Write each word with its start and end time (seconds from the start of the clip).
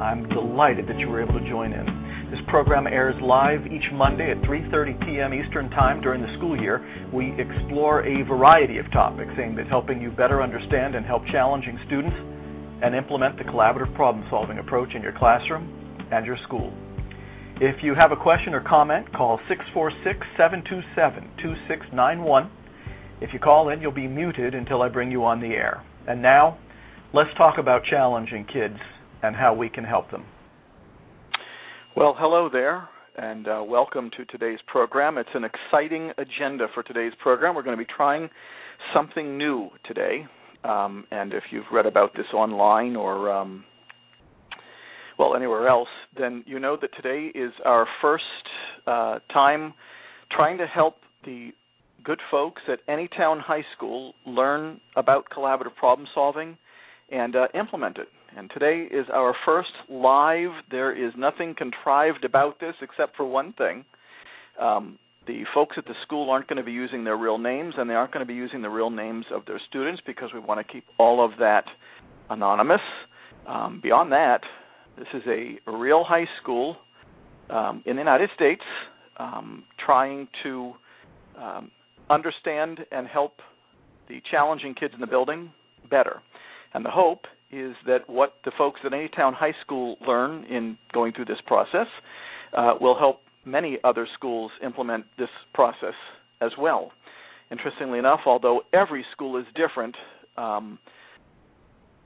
I'm 0.00 0.28
delighted 0.28 0.86
that 0.86 0.98
you 0.98 1.08
were 1.08 1.20
able 1.20 1.38
to 1.40 1.48
join 1.48 1.72
in. 1.72 1.86
This 2.30 2.38
program 2.46 2.86
airs 2.86 3.16
live 3.20 3.66
each 3.66 3.90
Monday 3.92 4.30
at 4.30 4.38
3:30 4.46 4.94
p.m. 5.04 5.34
Eastern 5.34 5.70
Time 5.70 6.00
during 6.00 6.22
the 6.22 6.32
school 6.38 6.60
year. 6.60 6.78
We 7.12 7.34
explore 7.34 8.06
a 8.06 8.22
variety 8.22 8.78
of 8.78 8.86
topics 8.92 9.32
aimed 9.42 9.58
at 9.58 9.66
helping 9.66 10.00
you 10.00 10.10
better 10.10 10.40
understand 10.40 10.94
and 10.94 11.04
help 11.04 11.26
challenging 11.32 11.78
students 11.86 12.14
and 12.82 12.94
implement 12.94 13.38
the 13.38 13.44
collaborative 13.44 13.92
problem 13.96 14.24
solving 14.30 14.58
approach 14.58 14.94
in 14.94 15.02
your 15.02 15.18
classroom 15.18 15.66
and 16.12 16.24
your 16.24 16.36
school. 16.46 16.72
If 17.60 17.82
you 17.82 17.96
have 17.96 18.12
a 18.12 18.16
question 18.16 18.54
or 18.54 18.60
comment, 18.60 19.12
call 19.12 19.40
646 19.48 20.20
727 20.36 21.42
2691. 21.42 22.50
If 23.20 23.30
you 23.32 23.40
call 23.40 23.70
in, 23.70 23.82
you'll 23.82 23.90
be 23.90 24.06
muted 24.06 24.54
until 24.54 24.82
I 24.82 24.88
bring 24.90 25.10
you 25.10 25.24
on 25.24 25.40
the 25.40 25.58
air. 25.58 25.82
And 26.06 26.22
now, 26.22 26.56
let's 27.12 27.34
talk 27.36 27.58
about 27.58 27.82
challenging 27.90 28.46
kids 28.46 28.78
and 29.22 29.34
how 29.36 29.54
we 29.54 29.68
can 29.68 29.84
help 29.84 30.10
them. 30.10 30.24
Well, 31.96 32.14
hello 32.18 32.48
there, 32.52 32.88
and 33.16 33.48
uh, 33.48 33.62
welcome 33.66 34.10
to 34.16 34.24
today's 34.26 34.60
program. 34.66 35.18
It's 35.18 35.28
an 35.34 35.44
exciting 35.44 36.12
agenda 36.18 36.66
for 36.74 36.82
today's 36.82 37.12
program. 37.20 37.54
We're 37.54 37.62
going 37.62 37.76
to 37.76 37.84
be 37.84 37.90
trying 37.96 38.28
something 38.94 39.36
new 39.36 39.70
today. 39.84 40.26
Um, 40.64 41.06
and 41.10 41.32
if 41.32 41.44
you've 41.50 41.64
read 41.72 41.86
about 41.86 42.14
this 42.16 42.26
online 42.34 42.96
or 42.96 43.30
um, 43.32 43.64
well, 45.18 45.34
anywhere 45.34 45.68
else, 45.68 45.88
then 46.16 46.44
you 46.46 46.60
know 46.60 46.76
that 46.80 46.90
today 46.94 47.36
is 47.36 47.52
our 47.64 47.86
first 48.00 48.24
uh, 48.86 49.18
time 49.32 49.74
trying 50.30 50.58
to 50.58 50.66
help 50.66 50.96
the 51.24 51.50
good 52.04 52.20
folks 52.30 52.62
at 52.68 52.78
Anytown 52.86 53.40
High 53.40 53.64
School 53.76 54.14
learn 54.24 54.80
about 54.94 55.24
collaborative 55.36 55.74
problem 55.76 56.06
solving 56.14 56.56
and 57.10 57.34
uh, 57.34 57.48
implement 57.54 57.98
it. 57.98 58.08
And 58.38 58.48
today 58.54 58.86
is 58.88 59.06
our 59.12 59.34
first 59.44 59.72
live. 59.88 60.50
There 60.70 60.94
is 60.94 61.12
nothing 61.18 61.56
contrived 61.58 62.24
about 62.24 62.60
this 62.60 62.74
except 62.80 63.16
for 63.16 63.26
one 63.26 63.52
thing. 63.54 63.84
Um, 64.60 64.96
the 65.26 65.42
folks 65.52 65.74
at 65.76 65.86
the 65.86 65.94
school 66.04 66.30
aren't 66.30 66.46
going 66.46 66.58
to 66.58 66.62
be 66.62 66.70
using 66.70 67.02
their 67.02 67.16
real 67.16 67.38
names, 67.38 67.74
and 67.76 67.90
they 67.90 67.94
aren't 67.94 68.12
going 68.12 68.24
to 68.24 68.28
be 68.28 68.36
using 68.36 68.62
the 68.62 68.68
real 68.68 68.90
names 68.90 69.24
of 69.34 69.44
their 69.46 69.60
students 69.68 70.00
because 70.06 70.30
we 70.32 70.38
want 70.38 70.64
to 70.64 70.72
keep 70.72 70.84
all 70.98 71.24
of 71.24 71.32
that 71.40 71.64
anonymous. 72.30 72.80
Um, 73.48 73.80
beyond 73.82 74.12
that, 74.12 74.42
this 74.96 75.08
is 75.14 75.22
a, 75.26 75.58
real 75.68 76.04
high 76.04 76.28
school 76.40 76.76
um, 77.50 77.82
in 77.86 77.96
the 77.96 78.00
United 78.02 78.30
States 78.36 78.62
um, 79.16 79.64
trying 79.84 80.28
to 80.44 80.74
um, 81.36 81.72
understand 82.08 82.86
and 82.92 83.08
help 83.08 83.40
the 84.08 84.20
challenging 84.30 84.74
kids 84.74 84.94
in 84.94 85.00
the 85.00 85.08
building 85.08 85.50
better. 85.90 86.22
And 86.72 86.84
the 86.84 86.90
hope 86.90 87.22
is 87.50 87.74
that 87.86 88.08
what 88.08 88.34
the 88.44 88.52
folks 88.56 88.80
at 88.84 88.92
Anytown 88.92 89.34
High 89.34 89.54
School 89.62 89.96
learn 90.06 90.44
in 90.44 90.76
going 90.92 91.12
through 91.12 91.26
this 91.26 91.40
process 91.46 91.86
uh, 92.56 92.74
will 92.80 92.98
help 92.98 93.20
many 93.44 93.78
other 93.84 94.06
schools 94.14 94.50
implement 94.62 95.04
this 95.18 95.28
process 95.54 95.94
as 96.40 96.50
well. 96.58 96.92
Interestingly 97.50 97.98
enough, 97.98 98.20
although 98.26 98.62
every 98.74 99.04
school 99.12 99.38
is 99.38 99.46
different, 99.54 99.96
um, 100.36 100.78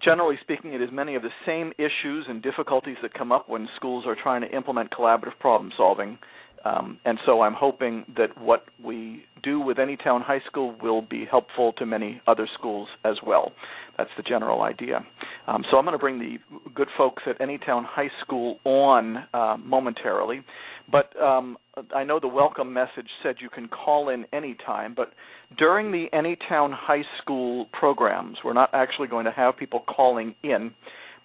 generally 0.02 0.36
speaking, 0.40 0.72
it 0.72 0.80
is 0.80 0.90
many 0.92 1.16
of 1.16 1.22
the 1.22 1.30
same 1.44 1.72
issues 1.78 2.26
and 2.28 2.42
difficulties 2.42 2.96
that 3.02 3.12
come 3.14 3.32
up 3.32 3.48
when 3.48 3.68
schools 3.76 4.04
are 4.06 4.16
trying 4.20 4.42
to 4.42 4.56
implement 4.56 4.90
collaborative 4.90 5.38
problem 5.40 5.72
solving. 5.76 6.18
Um, 6.64 6.98
and 7.04 7.18
so 7.26 7.42
I'm 7.42 7.54
hoping 7.54 8.04
that 8.16 8.40
what 8.40 8.64
we 8.82 9.24
do 9.42 9.60
with 9.60 9.78
Anytown 9.78 10.22
High 10.22 10.40
School 10.46 10.76
will 10.80 11.02
be 11.02 11.26
helpful 11.28 11.72
to 11.78 11.86
many 11.86 12.20
other 12.26 12.48
schools 12.56 12.88
as 13.04 13.16
well. 13.26 13.52
That's 13.98 14.10
the 14.16 14.22
general 14.22 14.62
idea. 14.62 15.04
Um, 15.48 15.64
so 15.70 15.76
I'm 15.76 15.84
going 15.84 15.92
to 15.92 15.98
bring 15.98 16.18
the 16.18 16.36
good 16.74 16.88
folks 16.96 17.24
at 17.26 17.38
Anytown 17.40 17.84
High 17.84 18.10
School 18.22 18.58
on 18.64 19.24
uh, 19.34 19.56
momentarily. 19.58 20.42
But 20.90 21.20
um, 21.20 21.58
I 21.94 22.04
know 22.04 22.20
the 22.20 22.28
welcome 22.28 22.72
message 22.72 23.08
said 23.22 23.36
you 23.40 23.48
can 23.48 23.68
call 23.68 24.08
in 24.08 24.24
anytime, 24.32 24.94
but 24.94 25.12
during 25.58 25.90
the 25.90 26.06
Anytown 26.12 26.72
High 26.72 27.04
School 27.20 27.66
programs, 27.72 28.38
we're 28.44 28.52
not 28.52 28.70
actually 28.72 29.08
going 29.08 29.24
to 29.24 29.32
have 29.32 29.56
people 29.56 29.80
calling 29.80 30.34
in. 30.42 30.72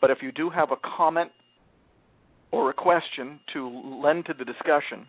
But 0.02 0.12
if 0.12 0.20
you 0.22 0.32
do 0.32 0.50
have 0.50 0.72
a 0.72 0.78
comment 0.98 1.32
or 2.52 2.70
a 2.70 2.74
question 2.74 3.40
to 3.54 4.00
lend 4.04 4.26
to 4.28 4.34
the 4.34 4.46
discussion, 4.46 5.06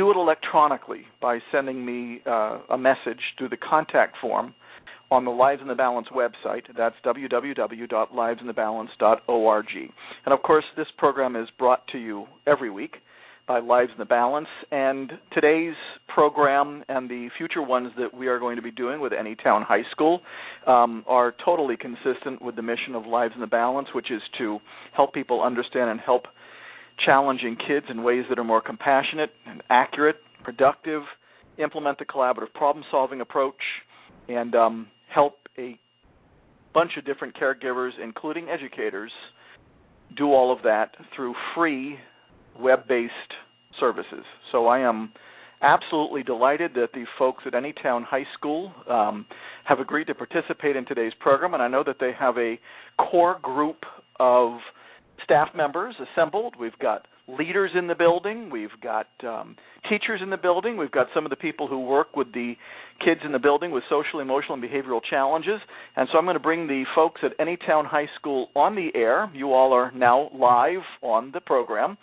do 0.00 0.10
it 0.10 0.16
electronically 0.16 1.02
by 1.20 1.38
sending 1.52 1.84
me 1.84 2.22
uh, 2.24 2.60
a 2.70 2.78
message 2.78 3.20
through 3.36 3.50
the 3.50 3.58
contact 3.58 4.16
form 4.18 4.54
on 5.10 5.26
the 5.26 5.30
Lives 5.30 5.60
in 5.60 5.68
the 5.68 5.74
Balance 5.74 6.08
website. 6.08 6.62
That's 6.74 6.96
www.livesinthebalance.org. 7.04 9.66
And 10.24 10.32
of 10.32 10.42
course, 10.42 10.64
this 10.74 10.86
program 10.96 11.36
is 11.36 11.50
brought 11.58 11.86
to 11.88 11.98
you 11.98 12.24
every 12.46 12.70
week 12.70 12.96
by 13.46 13.58
Lives 13.58 13.90
in 13.92 13.98
the 13.98 14.06
Balance. 14.06 14.48
And 14.70 15.12
today's 15.34 15.74
program 16.08 16.82
and 16.88 17.10
the 17.10 17.28
future 17.36 17.60
ones 17.60 17.92
that 17.98 18.14
we 18.14 18.28
are 18.28 18.38
going 18.38 18.56
to 18.56 18.62
be 18.62 18.70
doing 18.70 19.02
with 19.02 19.12
Anytown 19.12 19.66
High 19.66 19.84
School 19.90 20.22
um, 20.66 21.04
are 21.06 21.34
totally 21.44 21.76
consistent 21.76 22.40
with 22.40 22.56
the 22.56 22.62
mission 22.62 22.94
of 22.94 23.04
Lives 23.04 23.34
in 23.34 23.42
the 23.42 23.46
Balance, 23.46 23.88
which 23.94 24.10
is 24.10 24.22
to 24.38 24.60
help 24.94 25.12
people 25.12 25.42
understand 25.42 25.90
and 25.90 26.00
help 26.00 26.24
challenging 27.04 27.56
kids 27.56 27.86
in 27.88 28.02
ways 28.02 28.24
that 28.28 28.38
are 28.38 28.44
more 28.44 28.60
compassionate 28.60 29.30
and 29.46 29.62
accurate, 29.70 30.16
productive, 30.44 31.02
implement 31.58 31.98
the 31.98 32.04
collaborative 32.04 32.52
problem 32.54 32.84
solving 32.90 33.20
approach, 33.20 33.54
and 34.28 34.54
um, 34.54 34.86
help 35.12 35.34
a 35.58 35.78
bunch 36.72 36.92
of 36.96 37.04
different 37.04 37.36
caregivers, 37.36 37.90
including 38.02 38.48
educators, 38.48 39.10
do 40.16 40.26
all 40.26 40.52
of 40.52 40.62
that 40.62 40.94
through 41.14 41.34
free 41.54 41.96
web 42.58 42.86
based 42.88 43.12
services. 43.78 44.24
So 44.52 44.66
I 44.66 44.80
am 44.80 45.12
absolutely 45.62 46.22
delighted 46.22 46.72
that 46.74 46.88
the 46.94 47.04
folks 47.18 47.44
at 47.46 47.52
Anytown 47.52 48.04
High 48.04 48.26
School 48.34 48.72
um, 48.88 49.26
have 49.64 49.78
agreed 49.78 50.06
to 50.06 50.14
participate 50.14 50.76
in 50.76 50.86
today's 50.86 51.12
program, 51.20 51.54
and 51.54 51.62
I 51.62 51.68
know 51.68 51.84
that 51.84 51.96
they 52.00 52.12
have 52.18 52.36
a 52.38 52.58
core 52.98 53.38
group 53.42 53.84
of 54.18 54.58
staff 55.24 55.48
members 55.54 55.94
assembled. 56.12 56.54
We've 56.58 56.78
got 56.80 57.06
leaders 57.28 57.70
in 57.76 57.86
the 57.86 57.94
building. 57.94 58.50
We've 58.50 58.68
got 58.82 59.06
um, 59.24 59.56
teachers 59.88 60.20
in 60.22 60.30
the 60.30 60.36
building. 60.36 60.76
We've 60.76 60.90
got 60.90 61.06
some 61.14 61.24
of 61.24 61.30
the 61.30 61.36
people 61.36 61.68
who 61.68 61.80
work 61.80 62.16
with 62.16 62.32
the 62.32 62.54
kids 63.04 63.20
in 63.24 63.32
the 63.32 63.38
building 63.38 63.70
with 63.70 63.84
social, 63.88 64.20
emotional, 64.20 64.54
and 64.54 64.62
behavioral 64.62 65.00
challenges. 65.08 65.60
And 65.96 66.08
so 66.12 66.18
I'm 66.18 66.24
going 66.24 66.34
to 66.34 66.40
bring 66.40 66.66
the 66.66 66.84
folks 66.94 67.20
at 67.24 67.36
Anytown 67.38 67.86
High 67.86 68.08
School 68.18 68.48
on 68.54 68.74
the 68.74 68.90
air. 68.94 69.30
You 69.34 69.52
all 69.52 69.72
are 69.72 69.92
now 69.92 70.30
live 70.34 70.82
on 71.02 71.30
the 71.32 71.40
program. 71.40 71.96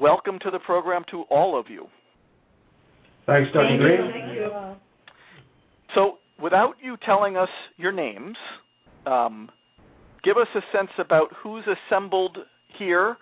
Welcome 0.00 0.38
to 0.42 0.50
the 0.50 0.60
program 0.60 1.04
to 1.10 1.22
all 1.30 1.58
of 1.58 1.66
you. 1.68 1.86
Thanks, 3.26 3.50
Dr. 3.52 3.68
Thank 3.68 3.80
Greene. 3.80 4.06
you. 4.06 4.12
Thank 4.12 4.34
you. 4.34 4.50
So, 5.94 6.18
without 6.42 6.74
you 6.82 6.96
telling 7.04 7.36
us 7.36 7.48
your 7.76 7.92
names, 7.92 8.36
um, 9.06 9.50
give 10.24 10.36
us 10.36 10.46
a 10.54 10.60
sense 10.76 10.90
about 10.98 11.28
who's 11.42 11.64
assembled 11.66 12.38
here, 12.80 13.16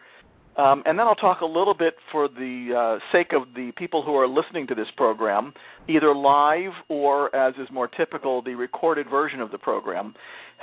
um, 0.57 0.83
and 0.87 0.99
then 0.99 1.07
I'll 1.07 1.15
talk 1.15 1.41
a 1.41 1.47
little 1.47 1.75
bit 1.75 1.95
for 2.11 2.29
the 2.29 2.99
uh, 2.99 2.99
sake 3.13 3.33
of 3.33 3.55
the 3.55 3.73
people 3.77 4.03
who 4.03 4.15
are 4.17 4.27
listening 4.27 4.67
to 4.69 4.75
this 4.75 4.89
program, 4.97 5.53
either 5.89 6.15
live 6.15 6.73
or, 6.89 7.35
as 7.35 7.55
is 7.55 7.69
more 7.71 7.87
typical, 7.87 8.43
the 8.43 8.55
recorded 8.55 9.09
version 9.11 9.41
of 9.41 9.53
the 9.53 9.59
program. 9.59 10.15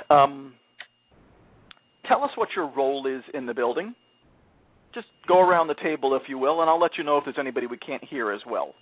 Um, 0.10 0.54
tell 2.08 2.24
us 2.24 2.32
what 2.36 2.50
your 2.56 2.70
role 2.76 3.08
is 3.08 3.24
in 3.34 3.46
the 3.46 3.54
building. 3.54 3.96
Just 4.94 5.08
go 5.28 5.40
around 5.40 5.68
the 5.68 5.76
table, 5.82 6.16
if 6.16 6.24
you 6.28 6.38
will, 6.38 6.62
and 6.62 6.70
I'll 6.70 6.80
let 6.80 6.98
you 6.98 7.04
know 7.04 7.18
if 7.18 7.24
there's 7.24 7.38
anybody 7.40 7.68
we 7.68 7.78
can't 7.78 8.04
hear 8.04 8.32
as 8.32 8.42
well. 8.46 8.74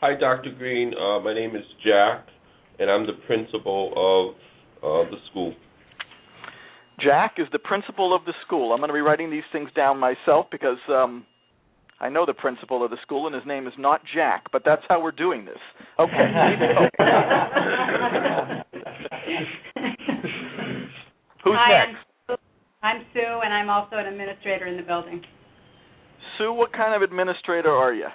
Hi, 0.00 0.18
Dr. 0.18 0.50
Greene. 0.56 0.92
Uh, 0.94 1.20
my 1.20 1.34
name 1.34 1.56
is 1.56 1.64
Jack, 1.84 2.26
and 2.78 2.90
I'm 2.90 3.06
the 3.06 3.14
principal 3.26 3.92
of 3.96 4.34
uh, 4.82 5.10
the 5.10 5.16
school. 5.30 5.54
Jack 7.00 7.34
is 7.38 7.46
the 7.52 7.58
principal 7.58 8.14
of 8.14 8.24
the 8.24 8.32
school. 8.46 8.72
I'm 8.72 8.78
going 8.78 8.88
to 8.88 8.94
be 8.94 9.00
writing 9.00 9.30
these 9.30 9.42
things 9.52 9.70
down 9.74 9.98
myself 9.98 10.46
because 10.50 10.78
um, 10.88 11.26
I 12.00 12.08
know 12.08 12.24
the 12.26 12.34
principal 12.34 12.84
of 12.84 12.90
the 12.90 12.98
school, 13.02 13.26
and 13.26 13.34
his 13.34 13.44
name 13.46 13.66
is 13.66 13.72
not 13.78 14.00
Jack, 14.14 14.44
but 14.52 14.62
that's 14.64 14.82
how 14.88 15.02
we're 15.02 15.12
doing 15.12 15.44
this. 15.44 15.58
Okay. 15.98 16.32
Who's 21.44 21.56
Hi, 21.58 21.86
next? 21.86 21.98
I'm 22.28 22.36
I'm 22.82 23.06
Sue, 23.14 23.40
and 23.42 23.52
I'm 23.52 23.70
also 23.70 23.96
an 23.96 24.06
administrator 24.06 24.66
in 24.66 24.76
the 24.76 24.82
building. 24.82 25.22
Sue, 26.36 26.52
what 26.52 26.72
kind 26.72 26.94
of 26.94 27.02
administrator 27.02 27.70
are 27.70 27.94
you? 27.94 28.06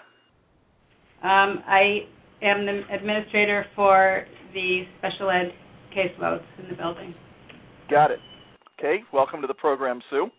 Um, 1.23 1.63
I 1.67 2.05
am 2.41 2.65
the 2.65 2.83
administrator 2.93 3.65
for 3.75 4.25
the 4.53 4.83
special 4.99 5.29
ed 5.29 5.51
caseloads 5.95 6.43
in 6.61 6.69
the 6.69 6.75
building. 6.75 7.15
Got 7.89 8.11
it. 8.11 8.19
Okay, 8.79 9.03
welcome 9.11 9.41
to 9.41 9.47
the 9.47 9.53
program, 9.53 9.99
Sue. 10.09 10.29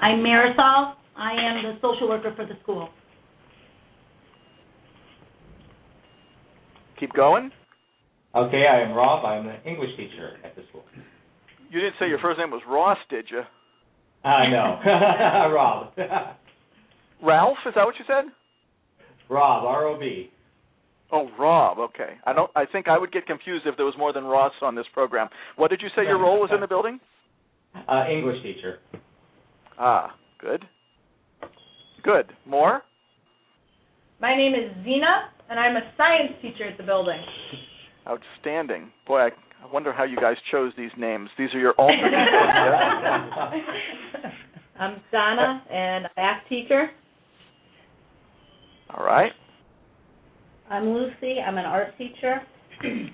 I'm 0.00 0.18
Marisol. 0.18 0.94
I 1.16 1.30
am 1.30 1.62
the 1.62 1.78
social 1.80 2.08
worker 2.08 2.32
for 2.34 2.46
the 2.46 2.54
school. 2.64 2.88
Keep 6.98 7.12
going. 7.12 7.52
Okay, 8.34 8.64
I 8.68 8.80
am 8.80 8.92
Rob. 8.92 9.24
I'm 9.24 9.46
an 9.46 9.60
English 9.64 9.90
teacher 9.96 10.38
at 10.44 10.56
the 10.56 10.62
school. 10.70 10.82
You 11.70 11.78
didn't 11.78 11.94
say 12.00 12.08
your 12.08 12.18
first 12.18 12.40
name 12.40 12.50
was 12.50 12.62
Ross, 12.68 12.98
did 13.08 13.26
you? 13.30 13.42
Uh, 14.24 14.48
no, 14.50 14.80
Rob. 15.54 15.92
Ralph, 17.22 17.58
is 17.66 17.74
that 17.76 17.84
what 17.84 17.94
you 18.00 18.04
said? 18.08 18.24
Rob, 19.28 19.64
R-O-B. 19.64 20.32
Oh, 21.10 21.28
Rob. 21.38 21.78
Okay. 21.78 22.16
I 22.26 22.32
don't. 22.32 22.50
I 22.54 22.64
think 22.66 22.88
I 22.88 22.98
would 22.98 23.12
get 23.12 23.26
confused 23.26 23.66
if 23.66 23.76
there 23.76 23.86
was 23.86 23.94
more 23.98 24.12
than 24.12 24.24
Ross 24.24 24.52
on 24.60 24.74
this 24.74 24.86
program. 24.92 25.28
What 25.56 25.70
did 25.70 25.80
you 25.80 25.88
say 25.96 26.02
your 26.02 26.18
role 26.18 26.40
was 26.40 26.50
in 26.52 26.60
the 26.60 26.66
building? 26.66 27.00
Uh, 27.88 28.04
English 28.10 28.42
teacher. 28.42 28.78
Ah, 29.78 30.14
good. 30.38 30.64
Good. 32.02 32.32
More? 32.46 32.82
My 34.20 34.36
name 34.36 34.52
is 34.54 34.70
Zena, 34.84 35.30
and 35.48 35.60
I'm 35.60 35.76
a 35.76 35.92
science 35.96 36.32
teacher 36.42 36.64
at 36.64 36.76
the 36.76 36.82
building. 36.82 37.20
Outstanding. 38.06 38.90
Boy, 39.06 39.20
I, 39.20 39.26
I 39.62 39.72
wonder 39.72 39.92
how 39.92 40.04
you 40.04 40.16
guys 40.16 40.36
chose 40.50 40.72
these 40.76 40.90
names. 40.98 41.30
These 41.38 41.50
are 41.54 41.60
your 41.60 41.72
alternate 41.72 42.10
names, 42.10 43.32
yes? 44.14 44.32
I'm 44.80 45.00
Donna, 45.12 45.62
and 45.70 46.06
a 46.06 46.10
math 46.16 46.42
teacher. 46.48 46.90
All 48.90 49.04
right. 49.04 49.32
I'm 50.70 50.90
Lucy. 50.90 51.36
I'm 51.44 51.56
an 51.56 51.64
art 51.64 51.96
teacher. 51.98 52.42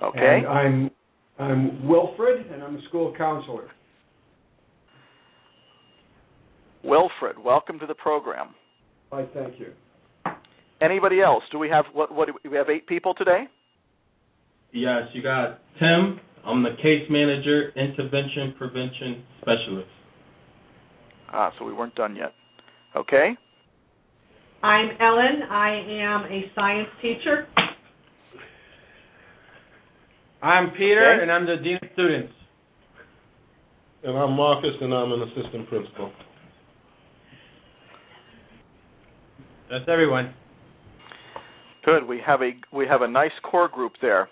Okay. 0.00 0.20
And 0.20 0.46
I'm 0.46 0.90
I'm 1.40 1.88
Wilfred, 1.88 2.52
and 2.52 2.62
I'm 2.62 2.76
a 2.76 2.82
school 2.88 3.12
counselor. 3.18 3.68
Wilfred, 6.84 7.36
welcome 7.36 7.80
to 7.80 7.86
the 7.86 7.96
program. 7.96 8.54
I 9.10 9.26
thank 9.34 9.58
you. 9.58 9.72
Anybody 10.80 11.20
else? 11.20 11.42
Do 11.50 11.58
we 11.58 11.68
have 11.68 11.84
what? 11.92 12.14
What? 12.14 12.28
do 12.28 12.34
We 12.44 12.50
we 12.50 12.56
have 12.56 12.68
eight 12.68 12.86
people 12.86 13.12
today. 13.12 13.48
Yes, 14.72 15.02
you 15.14 15.20
got 15.20 15.58
Tim. 15.80 16.20
I'm 16.46 16.62
the 16.62 16.76
case 16.80 17.04
manager, 17.10 17.72
intervention 17.74 18.54
prevention 18.56 19.24
specialist. 19.40 19.88
Ah, 21.32 21.52
so 21.58 21.64
we 21.64 21.72
weren't 21.72 21.96
done 21.96 22.14
yet. 22.14 22.34
Okay. 22.94 23.36
I'm 24.62 24.90
Ellen. 25.00 25.42
I 25.50 25.70
am 25.88 26.24
a 26.24 26.50
science 26.54 26.88
teacher. 27.00 27.46
I'm 30.42 30.70
Peter, 30.72 31.14
Okay. 31.14 31.22
and 31.22 31.30
I'm 31.30 31.46
the 31.46 31.56
dean 31.62 31.76
of 31.82 31.88
students. 31.92 32.32
And 34.04 34.16
I'm 34.16 34.32
Marcus, 34.32 34.74
and 34.80 34.92
I'm 34.92 35.12
an 35.12 35.22
assistant 35.22 35.68
principal. 35.68 36.12
That's 39.70 39.84
everyone. 39.88 40.34
Good. 41.84 42.06
We 42.06 42.20
have 42.26 42.42
a 42.42 42.50
we 42.72 42.86
have 42.86 43.02
a 43.02 43.08
nice 43.08 43.32
core 43.42 43.68
group 43.68 43.92
there. 44.00 44.28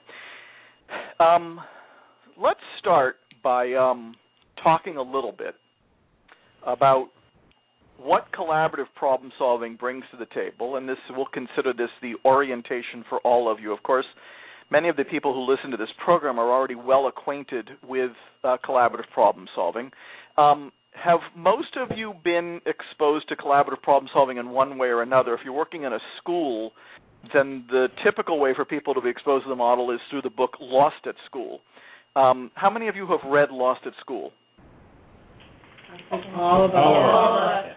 Um, 1.20 1.61
let's 2.40 2.61
start 2.78 3.17
by 3.43 3.73
um, 3.75 4.14
talking 4.62 4.96
a 4.96 5.02
little 5.02 5.32
bit 5.32 5.55
about 6.67 7.08
what 7.98 8.32
collaborative 8.32 8.87
problem 8.94 9.32
solving 9.38 9.76
brings 9.76 10.04
to 10.10 10.16
the 10.16 10.26
table, 10.34 10.76
and 10.76 10.88
this 10.88 10.98
we'll 11.10 11.26
consider 11.26 11.72
this 11.72 11.90
the 12.02 12.14
orientation 12.25 13.04
for 13.08 13.19
all 13.20 13.50
of 13.50 13.60
you. 13.60 13.72
Of 13.72 13.82
course, 13.82 14.06
many 14.70 14.88
of 14.88 14.96
the 14.96 15.04
people 15.04 15.32
who 15.32 15.50
listen 15.50 15.70
to 15.70 15.76
this 15.76 15.88
program 16.04 16.38
are 16.38 16.50
already 16.50 16.75
well 16.75 17.06
acquainted 17.06 17.70
with 17.87 18.12
uh, 18.44 18.56
collaborative 18.64 19.08
problem 19.12 19.46
solving. 19.54 19.90
Um, 20.37 20.72
have 20.93 21.20
most 21.37 21.76
of 21.76 21.96
you 21.96 22.14
been 22.25 22.60
exposed 22.66 23.28
to 23.28 23.37
collaborative 23.37 23.82
problem 23.82 24.08
solving 24.12 24.38
in 24.38 24.50
one 24.50 24.78
way 24.78 24.88
or 24.88 25.02
another? 25.02 25.34
If 25.34 25.40
you're 25.44 25.52
working 25.52 25.84
in 25.84 25.92
a 25.92 25.99
school, 26.19 26.72
then 27.34 27.64
the 27.69 27.88
typical 28.04 28.38
way 28.40 28.52
for 28.54 28.64
people 28.64 28.94
to 28.94 29.00
be 29.00 29.10
exposed 29.10 29.44
to 29.44 29.49
the 29.49 29.56
model 29.56 29.90
is 29.90 30.00
through 30.10 30.22
the 30.22 30.31
book 30.31 30.52
Lost 30.60 31.06
at 31.06 31.14
School. 31.26 31.60
Um, 32.14 32.50
how 32.54 32.70
many 32.70 32.88
of 32.88 32.96
you 32.96 33.06
have 33.08 33.31
read 33.31 33.50
Lost 33.50 33.81
at 33.87 33.92
School? 34.00 34.32
All 36.34 36.64
of 36.64 36.70
us. 36.70 37.76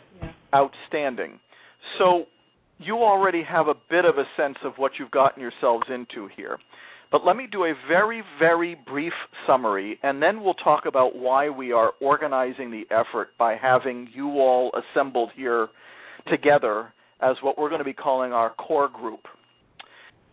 Outstanding. 0.54 1.40
So 1.98 2.26
you 2.80 2.96
already 2.96 3.44
have 3.44 3.68
a 3.68 3.76
bit 3.90 4.06
of 4.06 4.18
a 4.18 4.24
sense 4.38 4.58
of 4.64 4.74
what 4.78 4.94
you've 4.98 5.12
gotten 5.12 5.42
yourselves 5.42 5.86
into 5.94 6.30
here. 6.36 6.58
But 7.12 7.26
let 7.26 7.36
me 7.36 7.48
do 7.52 7.64
a 7.64 7.74
very, 7.88 8.24
very 8.38 8.76
brief 8.86 9.14
summary, 9.48 10.00
and 10.04 10.22
then 10.22 10.44
we'll 10.44 10.54
talk 10.54 10.86
about 10.86 11.16
why 11.16 11.50
we 11.50 11.72
are 11.72 11.94
organizing 12.00 12.70
the 12.70 12.84
effort 12.94 13.30
by 13.38 13.56
having 13.56 14.08
you 14.14 14.30
all 14.40 14.72
assembled 14.74 15.32
here 15.36 15.70
together 16.32 16.94
as 17.22 17.36
what 17.42 17.58
we're 17.58 17.70
going 17.70 17.80
to 17.80 17.86
be 17.86 17.94
calling 17.94 18.32
our 18.32 18.52
core 18.52 18.88
group. 18.88 19.22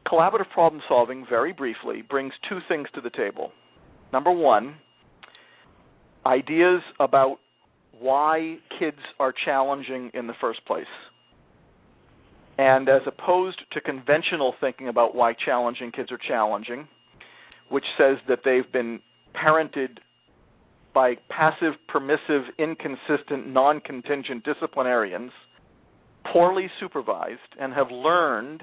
Collaborative 0.06 0.50
problem 0.52 0.82
solving, 0.86 1.26
very 1.28 1.52
briefly, 1.52 2.02
brings 2.02 2.32
two 2.48 2.58
things 2.68 2.86
to 2.94 3.00
the 3.00 3.10
table. 3.10 3.52
Number 4.12 4.30
one, 4.30 4.76
ideas 6.26 6.82
about 7.00 7.38
why 7.98 8.56
kids 8.78 8.98
are 9.19 9.32
challenging 9.44 10.10
in 10.14 10.26
the 10.26 10.34
first 10.40 10.64
place. 10.66 10.84
And 12.58 12.88
as 12.88 13.02
opposed 13.06 13.60
to 13.72 13.81
conventional 13.81 14.54
thinking 14.60 14.88
about 14.88 15.14
why 15.14 15.34
challenging 15.34 15.93
kids 15.93 16.10
are 16.10 16.19
challenging, 16.19 16.88
which 17.69 17.84
says 17.98 18.16
that 18.28 18.40
they've 18.44 18.70
been 18.72 19.00
parented 19.34 19.98
by 20.94 21.16
passive, 21.28 21.75
permissive, 21.88 22.44
inconsistent, 22.58 23.46
non 23.46 23.81
contingent 23.81 24.44
disciplinarians, 24.44 25.31
poorly 26.32 26.70
supervised, 26.81 27.40
and 27.60 27.75
have 27.75 27.90
learned 27.90 28.62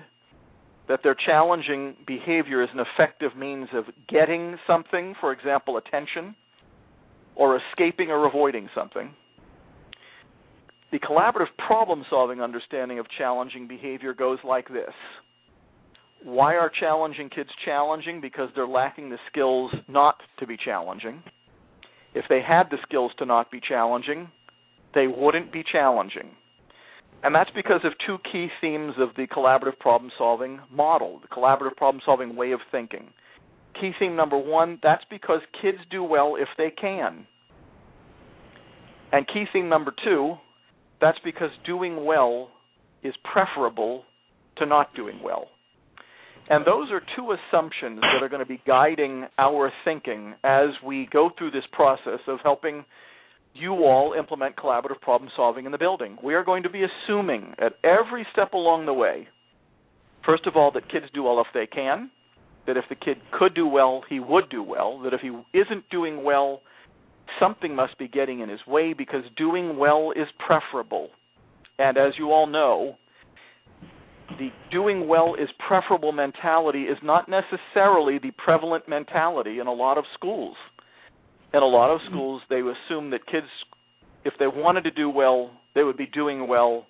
that 0.89 1.01
their 1.03 1.15
challenging 1.15 1.95
behavior 2.07 2.63
is 2.63 2.69
an 2.73 2.79
effective 2.79 3.37
means 3.37 3.67
of 3.73 3.85
getting 4.09 4.57
something, 4.65 5.13
for 5.21 5.31
example, 5.31 5.77
attention, 5.77 6.35
or 7.35 7.59
escaping 7.69 8.09
or 8.09 8.27
avoiding 8.27 8.67
something. 8.75 9.11
The 10.93 10.99
collaborative 10.99 11.47
problem 11.57 12.05
solving 12.07 12.39
understanding 12.39 12.99
of 12.99 13.07
challenging 13.17 13.67
behavior 13.67 14.13
goes 14.13 14.37
like 14.47 14.67
this. 14.67 14.93
Why 16.23 16.53
are 16.53 16.69
challenging 16.69 17.31
kids 17.31 17.49
challenging? 17.65 18.21
Because 18.21 18.49
they're 18.53 18.67
lacking 18.67 19.09
the 19.09 19.17
skills 19.27 19.71
not 19.87 20.17
to 20.37 20.45
be 20.45 20.55
challenging. 20.55 21.23
If 22.13 22.25
they 22.29 22.41
had 22.47 22.65
the 22.69 22.77
skills 22.83 23.11
to 23.17 23.25
not 23.25 23.49
be 23.49 23.59
challenging, 23.59 24.29
they 24.93 25.07
wouldn't 25.07 25.51
be 25.51 25.63
challenging. 25.69 26.29
And 27.23 27.33
that's 27.33 27.49
because 27.55 27.81
of 27.83 27.93
two 28.05 28.17
key 28.31 28.49
themes 28.61 28.93
of 28.99 29.15
the 29.17 29.25
collaborative 29.25 29.79
problem 29.79 30.11
solving 30.15 30.59
model, 30.71 31.21
the 31.23 31.35
collaborative 31.35 31.75
problem 31.75 32.03
solving 32.05 32.35
way 32.35 32.51
of 32.51 32.59
thinking. 32.71 33.07
Key 33.81 33.93
theme 33.97 34.15
number 34.15 34.37
one 34.37 34.77
that's 34.83 35.05
because 35.09 35.41
kids 35.59 35.79
do 35.89 36.03
well 36.03 36.35
if 36.37 36.49
they 36.55 36.69
can. 36.69 37.25
And 39.11 39.25
key 39.27 39.45
theme 39.51 39.69
number 39.69 39.91
two 40.03 40.37
that's 41.03 41.19
because 41.23 41.49
doing 41.65 42.05
well 42.05 42.49
is 43.03 43.13
preferable 43.29 44.03
to 44.57 44.65
not 44.65 44.95
doing 44.95 45.19
well. 45.21 45.47
And 46.49 46.65
those 46.65 46.91
are 46.91 47.01
two 47.15 47.33
assumptions 47.33 47.99
that 47.99 48.23
are 48.23 48.29
going 48.29 48.39
to 48.39 48.45
be 48.45 48.61
guiding 48.65 49.25
our 49.37 49.71
thinking 49.83 50.33
as 50.45 50.69
we 50.85 51.09
go 51.11 51.29
through 51.37 51.51
this 51.51 51.63
process 51.73 52.19
of 52.27 52.39
helping 52.41 52.85
you 53.53 53.73
all 53.73 54.13
implement 54.17 54.55
collaborative 54.55 55.01
problem 55.01 55.29
solving 55.35 55.65
in 55.65 55.73
the 55.73 55.77
building. 55.77 56.17
We 56.23 56.35
are 56.35 56.43
going 56.43 56.63
to 56.63 56.69
be 56.69 56.83
assuming 56.83 57.53
at 57.59 57.73
every 57.83 58.25
step 58.31 58.53
along 58.53 58.85
the 58.85 58.93
way, 58.93 59.27
first 60.25 60.47
of 60.47 60.55
all, 60.55 60.71
that 60.71 60.89
kids 60.89 61.07
do 61.13 61.23
well 61.23 61.41
if 61.41 61.47
they 61.53 61.67
can, 61.67 62.11
that 62.65 62.77
if 62.77 62.85
the 62.87 62.95
kid 62.95 63.17
could 63.37 63.53
do 63.53 63.67
well, 63.67 64.03
he 64.09 64.21
would 64.21 64.49
do 64.49 64.63
well, 64.63 64.99
that 65.03 65.13
if 65.13 65.19
he 65.19 65.29
isn't 65.57 65.89
doing 65.89 66.23
well, 66.23 66.61
something 67.39 67.75
must 67.75 67.97
be 67.97 68.07
getting 68.07 68.39
in 68.39 68.49
his 68.49 68.59
way 68.67 68.93
because 68.93 69.23
doing 69.37 69.77
well 69.77 70.11
is 70.15 70.27
preferable. 70.45 71.09
And 71.79 71.97
as 71.97 72.13
you 72.17 72.31
all 72.31 72.47
know, 72.47 72.97
the 74.37 74.49
doing 74.71 75.07
well 75.07 75.35
is 75.35 75.49
preferable 75.67 76.11
mentality 76.11 76.83
is 76.83 76.97
not 77.03 77.27
necessarily 77.29 78.19
the 78.19 78.31
prevalent 78.37 78.87
mentality 78.87 79.59
in 79.59 79.67
a 79.67 79.73
lot 79.73 79.97
of 79.97 80.05
schools. 80.13 80.55
In 81.53 81.61
a 81.61 81.65
lot 81.65 81.93
of 81.93 82.01
schools, 82.09 82.41
they 82.49 82.57
assume 82.57 83.11
that 83.11 83.25
kids, 83.27 83.47
if 84.25 84.33
they 84.39 84.47
wanted 84.47 84.83
to 84.85 84.91
do 84.91 85.09
well, 85.09 85.51
they 85.75 85.83
would 85.83 85.97
be 85.97 86.07
doing 86.07 86.47
well. 86.47 86.87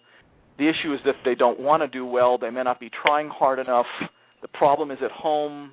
The 0.57 0.69
issue 0.69 0.93
is 0.93 0.99
that 1.05 1.15
they 1.25 1.35
don't 1.35 1.59
want 1.59 1.81
to 1.81 1.87
do 1.87 2.05
well, 2.05 2.37
they 2.37 2.49
may 2.49 2.63
not 2.63 2.79
be 2.79 2.89
trying 2.89 3.29
hard 3.29 3.59
enough. 3.59 3.87
The 4.41 4.47
problem 4.47 4.91
is 4.91 4.99
at 5.03 5.11
home, 5.11 5.71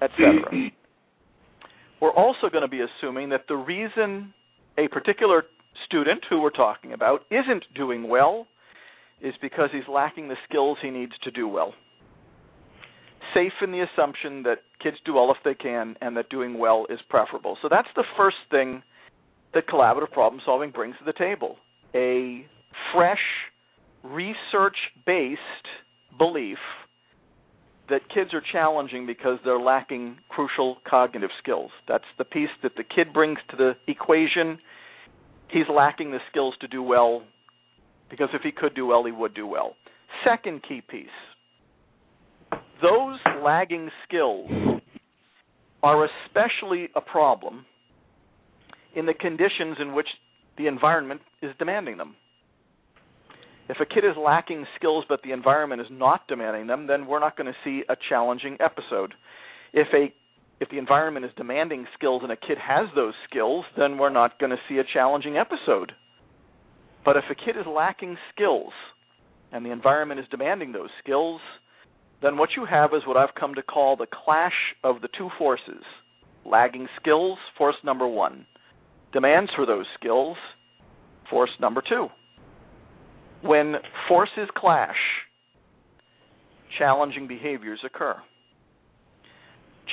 etc. 0.00 0.42
we're 2.00 2.12
also 2.12 2.48
going 2.50 2.62
to 2.62 2.68
be 2.68 2.80
assuming 2.80 3.30
that 3.30 3.44
the 3.48 3.56
reason 3.56 4.32
a 4.78 4.88
particular 4.88 5.44
student 5.86 6.24
who 6.28 6.40
we're 6.40 6.50
talking 6.50 6.92
about 6.92 7.22
isn't 7.30 7.64
doing 7.74 8.08
well 8.08 8.46
is 9.20 9.34
because 9.40 9.70
he's 9.72 9.88
lacking 9.88 10.28
the 10.28 10.36
skills 10.48 10.78
he 10.82 10.90
needs 10.90 11.12
to 11.24 11.30
do 11.30 11.48
well. 11.48 11.72
Safe 13.34 13.52
in 13.62 13.72
the 13.72 13.80
assumption 13.80 14.42
that 14.44 14.58
kids 14.82 14.96
do 15.04 15.14
well 15.14 15.30
if 15.30 15.38
they 15.44 15.54
can 15.54 15.96
and 16.00 16.16
that 16.16 16.28
doing 16.28 16.58
well 16.58 16.86
is 16.90 16.98
preferable. 17.08 17.56
So 17.62 17.68
that's 17.70 17.88
the 17.96 18.04
first 18.16 18.36
thing 18.50 18.82
that 19.54 19.66
collaborative 19.66 20.12
problem 20.12 20.40
solving 20.44 20.70
brings 20.70 20.96
to 20.98 21.04
the 21.04 21.12
table 21.12 21.56
a 21.94 22.46
fresh, 22.94 23.18
research 24.04 24.76
based 25.06 25.40
belief 26.18 26.58
that 27.88 28.08
kids 28.12 28.34
are 28.34 28.42
challenging 28.52 29.06
because 29.06 29.38
they're 29.44 29.60
lacking 29.60 30.18
crucial 30.28 30.78
cognitive 30.88 31.30
skills. 31.42 31.70
That's 31.88 32.04
the 32.18 32.24
piece 32.24 32.50
that 32.62 32.72
the 32.76 32.84
kid 32.84 33.12
brings 33.12 33.38
to 33.50 33.56
the 33.56 33.72
equation. 33.86 34.58
He's 35.48 35.68
lacking 35.72 36.10
the 36.10 36.18
skills 36.30 36.54
to 36.60 36.68
do 36.68 36.82
well 36.82 37.22
because 38.10 38.28
if 38.34 38.42
he 38.42 38.50
could 38.50 38.74
do 38.74 38.86
well, 38.86 39.04
he 39.04 39.12
would 39.12 39.34
do 39.34 39.46
well. 39.46 39.76
Second 40.24 40.62
key 40.68 40.82
piece 40.88 41.08
those 42.82 43.18
lagging 43.42 43.90
skills 44.06 44.50
are 45.82 46.06
especially 46.06 46.88
a 46.94 47.00
problem 47.00 47.64
in 48.94 49.06
the 49.06 49.14
conditions 49.14 49.76
in 49.80 49.94
which 49.94 50.08
the 50.58 50.66
environment 50.66 51.20
is 51.42 51.52
demanding 51.58 51.96
them. 51.96 52.16
If 53.68 53.78
a 53.80 53.86
kid 53.86 54.04
is 54.04 54.16
lacking 54.16 54.64
skills 54.76 55.04
but 55.08 55.22
the 55.22 55.32
environment 55.32 55.80
is 55.80 55.88
not 55.90 56.28
demanding 56.28 56.68
them, 56.68 56.86
then 56.86 57.06
we're 57.06 57.20
not 57.20 57.36
going 57.36 57.52
to 57.52 57.58
see 57.64 57.82
a 57.88 57.96
challenging 58.08 58.56
episode. 58.60 59.14
If 59.72 59.88
a 59.92 60.12
if 60.58 60.70
the 60.70 60.78
environment 60.78 61.26
is 61.26 61.32
demanding 61.36 61.86
skills 61.94 62.22
and 62.22 62.32
a 62.32 62.36
kid 62.36 62.56
has 62.56 62.88
those 62.94 63.12
skills, 63.28 63.66
then 63.76 63.98
we're 63.98 64.08
not 64.08 64.38
going 64.38 64.50
to 64.50 64.56
see 64.68 64.78
a 64.78 64.84
challenging 64.90 65.36
episode. 65.36 65.92
But 67.04 67.18
if 67.18 67.24
a 67.30 67.34
kid 67.34 67.58
is 67.58 67.66
lacking 67.66 68.16
skills 68.32 68.72
and 69.52 69.66
the 69.66 69.70
environment 69.70 70.20
is 70.20 70.26
demanding 70.30 70.72
those 70.72 70.88
skills, 71.02 71.42
then 72.22 72.38
what 72.38 72.50
you 72.56 72.64
have 72.64 72.94
is 72.94 73.02
what 73.06 73.18
I've 73.18 73.34
come 73.38 73.54
to 73.54 73.62
call 73.62 73.96
the 73.96 74.06
clash 74.06 74.74
of 74.82 75.02
the 75.02 75.08
two 75.18 75.28
forces. 75.38 75.84
Lagging 76.46 76.88
skills, 76.98 77.36
force 77.58 77.76
number 77.84 78.08
1. 78.08 78.46
Demands 79.12 79.50
for 79.54 79.66
those 79.66 79.86
skills, 80.00 80.38
force 81.28 81.50
number 81.60 81.82
2 81.86 82.08
when 83.46 83.76
forces 84.08 84.48
clash, 84.56 84.96
challenging 86.78 87.26
behaviors 87.26 87.80
occur. 87.84 88.16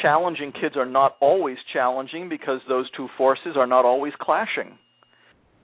Challenging 0.01 0.51
kids 0.51 0.75
are 0.75 0.85
not 0.85 1.15
always 1.21 1.57
challenging 1.71 2.27
because 2.27 2.59
those 2.67 2.89
two 2.97 3.07
forces 3.17 3.55
are 3.55 3.67
not 3.67 3.85
always 3.85 4.13
clashing. 4.19 4.77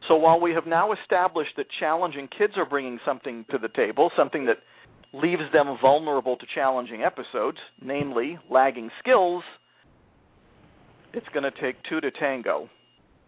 So 0.08 0.16
while 0.16 0.40
we 0.40 0.52
have 0.52 0.66
now 0.66 0.94
established 0.94 1.52
that 1.58 1.66
challenging 1.80 2.30
kids 2.38 2.54
are 2.58 2.66
bringing 2.66 3.00
something 3.06 3.46
to 3.52 3.58
the 3.58 3.68
table, 3.70 4.12
something 4.16 4.46
that 4.46 4.58
leaves 5.14 5.42
them 5.52 5.76
vulnerable 5.82 6.38
to 6.38 6.46
challenging 6.54 7.02
episodes, 7.02 7.58
namely 7.82 8.38
lagging 8.50 8.90
skills, 9.00 9.44
it's 11.14 11.28
going 11.34 11.44
to 11.44 11.62
take 11.62 11.76
two 11.90 12.00
to 12.00 12.12
tango. 12.12 12.70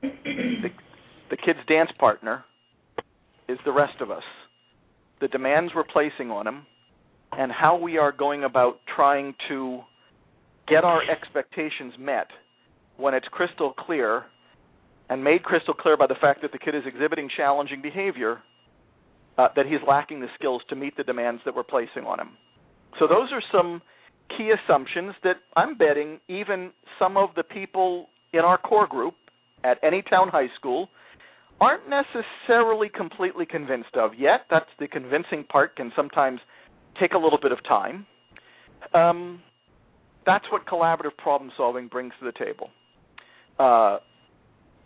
the, 0.02 0.70
the 1.32 1.38
kid's 1.38 1.60
dance 1.68 1.90
partner 2.00 2.46
is 3.50 3.58
the 3.66 3.72
rest 3.72 4.00
of 4.02 4.12
us 4.12 4.24
the 5.22 5.28
demands 5.28 5.72
we're 5.74 5.84
placing 5.84 6.32
on 6.32 6.48
him, 6.48 6.66
and 7.32 7.52
how 7.52 7.78
we 7.78 7.98
are 7.98 8.12
going 8.12 8.44
about 8.44 8.80
trying 8.94 9.34
to 9.48 9.80
get 10.68 10.84
our 10.84 11.02
expectations 11.10 11.94
met 11.98 12.28
when 12.98 13.14
it's 13.14 13.28
crystal 13.32 13.74
clear 13.74 14.26
and 15.10 15.24
made 15.24 15.44
crystal 15.44 15.74
clear 15.74 15.96
by 15.96 16.08
the 16.08 16.16
fact 16.20 16.42
that 16.42 16.52
the 16.52 16.58
kid 16.58 16.76
is 16.76 16.84
exhibiting 16.86 17.30
challenging 17.36 17.82
behavior 17.82 18.40
uh, 19.38 19.48
that 19.56 19.66
he's 19.66 19.80
lacking 19.88 20.20
the 20.20 20.28
skills 20.36 20.62
to 20.70 20.76
meet 20.76 20.96
the 20.98 21.04
demands 21.04 21.42
that 21.46 21.56
we're 21.56 21.64
placing 21.64 22.04
on 22.06 22.20
him. 22.20 22.30
So 23.00 23.08
those 23.08 23.30
are 23.32 23.42
some 23.52 23.82
key 24.38 24.52
assumptions 24.52 25.14
that 25.24 25.38
I'm 25.56 25.78
betting 25.78 26.20
even 26.28 26.72
some 27.00 27.18
of 27.18 27.30
the 27.36 27.44
people 27.44 28.08
in 28.34 28.42
our 28.42 28.58
core 28.58 28.88
group 28.88 29.16
at 29.64 29.82
Anytown 29.84 30.30
High 30.30 30.50
School 30.58 30.90
aren't 31.62 31.84
necessarily 31.88 32.90
completely 32.90 33.46
convinced 33.46 33.96
of 33.96 34.12
yet. 34.18 34.42
That's 34.50 34.70
the 34.80 34.88
convincing 34.88 35.46
part 35.50 35.76
can 35.76 35.92
sometimes 35.96 36.40
take 37.00 37.14
a 37.14 37.18
little 37.18 37.40
bit 37.40 37.52
of 37.52 37.60
time. 37.64 38.08
Um, 38.94 39.42
that's 40.26 40.46
what 40.52 40.66
collaborative 40.66 41.16
problem 41.18 41.52
solving 41.56 41.88
brings 41.88 42.14
to 42.20 42.26
the 42.26 42.32
table. 42.32 42.70
Uh, 43.60 44.00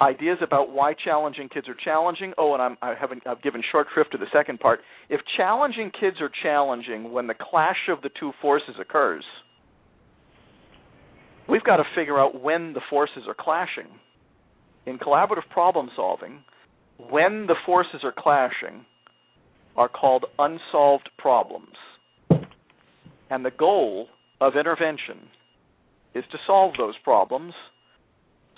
ideas 0.02 0.38
about 0.42 0.72
why 0.72 0.94
challenging 0.94 1.48
kids 1.48 1.70
are 1.70 1.76
challenging. 1.84 2.34
Oh, 2.38 2.54
and 2.54 2.62
I'm, 2.62 2.78
I 2.82 2.94
haven't 3.00 3.26
I've 3.26 3.42
given 3.42 3.64
short 3.72 3.88
shrift 3.94 4.12
to 4.12 4.18
the 4.18 4.28
second 4.34 4.60
part. 4.60 4.82
If 5.10 5.22
challenging 5.38 5.92
kids 5.98 6.18
are 6.20 6.30
challenging 6.44 7.14
when 7.14 7.28
the 7.28 7.36
clash 7.40 7.88
of 7.90 8.02
the 8.02 8.10
two 8.20 8.34
forces 8.42 8.76
occurs, 8.80 9.24
we've 11.48 11.64
got 11.64 11.78
to 11.78 11.84
figure 11.96 12.20
out 12.20 12.42
when 12.42 12.74
the 12.74 12.82
forces 12.90 13.24
are 13.28 13.36
clashing. 13.38 13.88
In 14.86 15.00
collaborative 15.00 15.50
problem 15.50 15.90
solving, 15.96 16.44
when 16.98 17.48
the 17.48 17.56
forces 17.66 18.02
are 18.04 18.14
clashing 18.18 18.86
are 19.76 19.90
called 19.90 20.26
unsolved 20.40 21.10
problems. 21.18 21.76
And 23.30 23.44
the 23.44 23.52
goal 23.52 24.08
of 24.40 24.56
intervention 24.56 25.28
is 26.14 26.24
to 26.32 26.38
solve 26.48 26.74
those 26.78 26.96
problems 27.04 27.54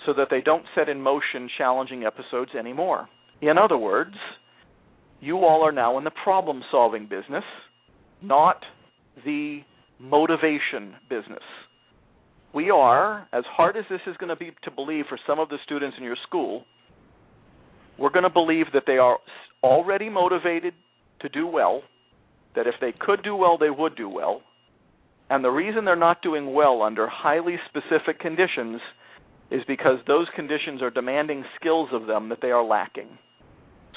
so 0.06 0.12
that 0.14 0.28
they 0.30 0.40
don't 0.40 0.64
set 0.74 0.88
in 0.88 1.00
motion 1.00 1.48
challenging 1.58 2.04
episodes 2.04 2.52
anymore. 2.58 3.08
In 3.40 3.58
other 3.58 3.76
words, 3.76 4.14
you 5.20 5.38
all 5.38 5.64
are 5.64 5.72
now 5.72 5.98
in 5.98 6.04
the 6.04 6.12
problem 6.22 6.62
solving 6.70 7.04
business, 7.06 7.44
not 8.22 8.62
the 9.24 9.60
motivation 9.98 10.94
business. 11.08 11.42
We 12.54 12.70
are, 12.70 13.28
as 13.32 13.44
hard 13.46 13.76
as 13.76 13.84
this 13.90 14.00
is 14.06 14.16
going 14.18 14.30
to 14.30 14.36
be 14.36 14.52
to 14.62 14.70
believe 14.70 15.04
for 15.08 15.18
some 15.26 15.38
of 15.38 15.48
the 15.48 15.58
students 15.64 15.96
in 15.98 16.04
your 16.04 16.16
school, 16.26 16.64
we're 17.98 18.10
going 18.10 18.24
to 18.24 18.30
believe 18.30 18.66
that 18.72 18.84
they 18.86 18.98
are 18.98 19.18
already 19.62 20.08
motivated 20.08 20.74
to 21.20 21.28
do 21.28 21.46
well, 21.46 21.82
that 22.54 22.66
if 22.66 22.74
they 22.80 22.92
could 22.98 23.22
do 23.22 23.34
well, 23.34 23.58
they 23.58 23.70
would 23.70 23.96
do 23.96 24.08
well. 24.08 24.42
And 25.30 25.44
the 25.44 25.50
reason 25.50 25.84
they're 25.84 25.96
not 25.96 26.22
doing 26.22 26.54
well 26.54 26.82
under 26.82 27.06
highly 27.08 27.56
specific 27.68 28.20
conditions 28.20 28.80
is 29.50 29.62
because 29.66 29.98
those 30.06 30.26
conditions 30.34 30.80
are 30.82 30.90
demanding 30.90 31.44
skills 31.58 31.88
of 31.92 32.06
them 32.06 32.28
that 32.28 32.38
they 32.40 32.50
are 32.50 32.64
lacking. 32.64 33.08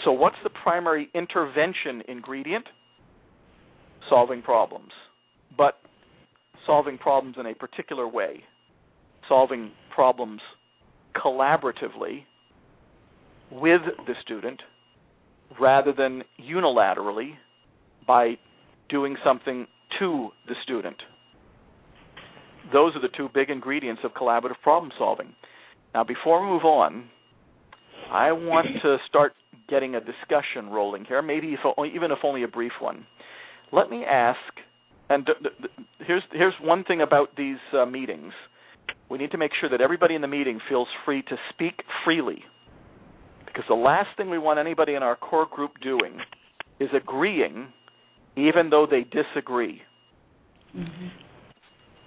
So, 0.03 0.11
what's 0.11 0.37
the 0.43 0.49
primary 0.49 1.09
intervention 1.13 2.01
ingredient? 2.07 2.65
Solving 4.09 4.41
problems. 4.41 4.91
But 5.55 5.77
solving 6.65 6.97
problems 6.97 7.35
in 7.39 7.45
a 7.45 7.53
particular 7.53 8.07
way, 8.07 8.43
solving 9.27 9.71
problems 9.93 10.41
collaboratively 11.15 12.23
with 13.51 13.81
the 14.07 14.13
student 14.23 14.61
rather 15.59 15.93
than 15.93 16.23
unilaterally 16.39 17.31
by 18.07 18.35
doing 18.89 19.15
something 19.23 19.67
to 19.99 20.29
the 20.47 20.55
student. 20.63 20.95
Those 22.71 22.95
are 22.95 23.01
the 23.01 23.09
two 23.15 23.29
big 23.33 23.49
ingredients 23.49 24.01
of 24.05 24.13
collaborative 24.13 24.59
problem 24.63 24.91
solving. 24.97 25.33
Now, 25.93 26.03
before 26.03 26.41
we 26.41 26.51
move 26.51 26.63
on, 26.63 27.09
I 28.09 28.31
want 28.31 28.67
to 28.81 28.97
start 29.07 29.33
getting 29.69 29.95
a 29.95 29.99
discussion 29.99 30.69
rolling 30.69 31.05
here, 31.05 31.21
maybe 31.21 31.53
if, 31.53 31.59
even 31.93 32.11
if 32.11 32.19
only 32.23 32.43
a 32.43 32.47
brief 32.47 32.71
one. 32.79 33.05
Let 33.71 33.89
me 33.89 34.03
ask, 34.05 34.39
and 35.09 35.27
here's 36.05 36.23
here's 36.31 36.53
one 36.61 36.83
thing 36.83 37.01
about 37.01 37.29
these 37.37 37.57
uh, 37.73 37.85
meetings: 37.85 38.33
we 39.09 39.17
need 39.17 39.31
to 39.31 39.37
make 39.37 39.51
sure 39.59 39.69
that 39.69 39.79
everybody 39.79 40.15
in 40.15 40.21
the 40.21 40.27
meeting 40.27 40.59
feels 40.67 40.87
free 41.05 41.21
to 41.23 41.37
speak 41.53 41.83
freely 42.03 42.43
because 43.51 43.65
the 43.67 43.75
last 43.75 44.09
thing 44.17 44.29
we 44.29 44.37
want 44.37 44.59
anybody 44.59 44.93
in 44.93 45.03
our 45.03 45.15
core 45.15 45.47
group 45.49 45.71
doing 45.81 46.19
is 46.79 46.89
agreeing 46.95 47.67
even 48.37 48.69
though 48.69 48.87
they 48.89 49.03
disagree. 49.03 49.81
Mm-hmm. 50.75 51.07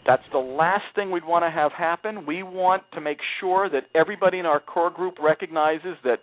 That's 0.07 0.23
the 0.33 0.39
last 0.39 0.85
thing 0.95 1.11
we'd 1.11 1.25
want 1.25 1.45
to 1.45 1.51
have 1.51 1.73
happen. 1.73 2.27
We 2.27 2.43
want 2.43 2.83
to 2.93 3.01
make 3.01 3.19
sure 3.41 3.69
that 3.71 3.85
everybody 3.95 4.39
in 4.39 4.47
our 4.47 4.61
core 4.61 4.91
group 4.91 5.15
recognizes 5.23 5.97
that 6.05 6.21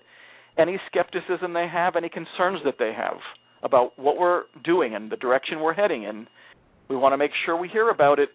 any 0.58 0.80
skepticism 0.88 1.54
they 1.54 1.68
have, 1.72 1.96
any 1.96 2.10
concerns 2.10 2.60
that 2.66 2.76
they 2.78 2.94
have 2.96 3.18
about 3.64 3.98
what 3.98 4.18
we're 4.18 4.44
doing 4.64 4.96
and 4.96 5.12
the 5.12 5.16
direction 5.16 5.60
we're 5.62 5.74
heading 5.74 6.04
in, 6.04 6.28
we 6.90 6.96
want 6.96 7.14
to 7.14 7.18
make 7.18 7.32
sure 7.46 7.56
we 7.56 7.70
hear 7.70 7.90
about 7.90 8.20
it. 8.20 8.30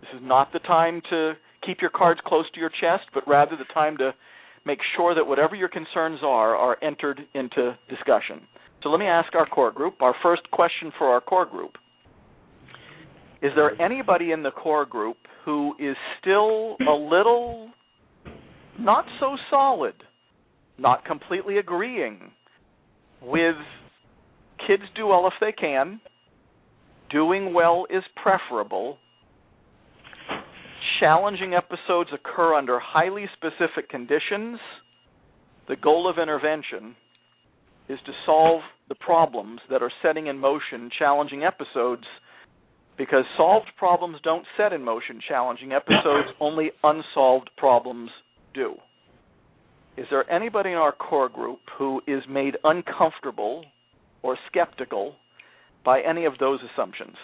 This 0.00 0.10
is 0.16 0.20
not 0.22 0.52
the 0.52 0.58
time 0.60 1.00
to 1.10 1.34
keep 1.64 1.80
your 1.80 1.90
cards 1.90 2.20
close 2.26 2.50
to 2.52 2.60
your 2.60 2.70
chest, 2.70 3.04
but 3.14 3.26
rather 3.26 3.56
the 3.56 3.72
time 3.72 3.96
to 3.98 4.12
make 4.64 4.78
sure 4.96 5.14
that 5.14 5.26
whatever 5.26 5.54
your 5.54 5.68
concerns 5.68 6.20
are 6.22 6.56
are 6.56 6.82
entered 6.82 7.20
into 7.34 7.76
discussion. 7.88 8.40
So 8.82 8.88
let 8.88 8.98
me 8.98 9.06
ask 9.06 9.34
our 9.34 9.46
core 9.46 9.70
group. 9.70 10.00
Our 10.00 10.14
first 10.22 10.42
question 10.50 10.92
for 10.98 11.08
our 11.08 11.20
core 11.20 11.46
group 11.46 11.72
Is 13.42 13.52
there 13.54 13.80
anybody 13.80 14.32
in 14.32 14.42
the 14.42 14.50
core 14.50 14.86
group 14.86 15.16
who 15.44 15.74
is 15.78 15.96
still 16.20 16.76
a 16.88 16.92
little 16.92 17.70
not 18.78 19.04
so 19.20 19.36
solid, 19.50 19.94
not 20.78 21.04
completely 21.04 21.58
agreeing 21.58 22.30
with 23.20 23.56
kids 24.66 24.82
do 24.96 25.06
well 25.08 25.26
if 25.26 25.34
they 25.40 25.52
can, 25.52 26.00
doing 27.10 27.52
well 27.52 27.86
is 27.90 28.02
preferable, 28.20 28.98
challenging 31.02 31.52
episodes 31.52 32.10
occur 32.14 32.54
under 32.54 32.78
highly 32.78 33.24
specific 33.32 33.88
conditions. 33.90 34.60
The 35.68 35.74
goal 35.74 36.08
of 36.08 36.22
intervention 36.22 36.94
is 37.88 37.98
to 38.06 38.12
solve 38.24 38.60
the 38.88 38.94
problems 38.94 39.58
that 39.68 39.82
are 39.82 39.90
setting 40.00 40.28
in 40.28 40.38
motion 40.38 40.90
challenging 40.96 41.42
episodes 41.42 42.04
because 42.96 43.24
solved 43.36 43.66
problems 43.76 44.18
don't 44.22 44.46
set 44.56 44.72
in 44.72 44.84
motion 44.84 45.20
challenging 45.28 45.72
episodes, 45.72 46.28
only 46.40 46.70
unsolved 46.84 47.50
problems 47.56 48.10
do. 48.54 48.74
Is 49.96 50.06
there 50.08 50.30
anybody 50.30 50.70
in 50.70 50.76
our 50.76 50.92
core 50.92 51.28
group 51.28 51.58
who 51.78 52.00
is 52.06 52.22
made 52.30 52.56
uncomfortable 52.62 53.64
or 54.22 54.38
skeptical 54.48 55.16
by 55.84 56.00
any 56.00 56.26
of 56.26 56.34
those 56.38 56.60
assumptions? 56.72 57.16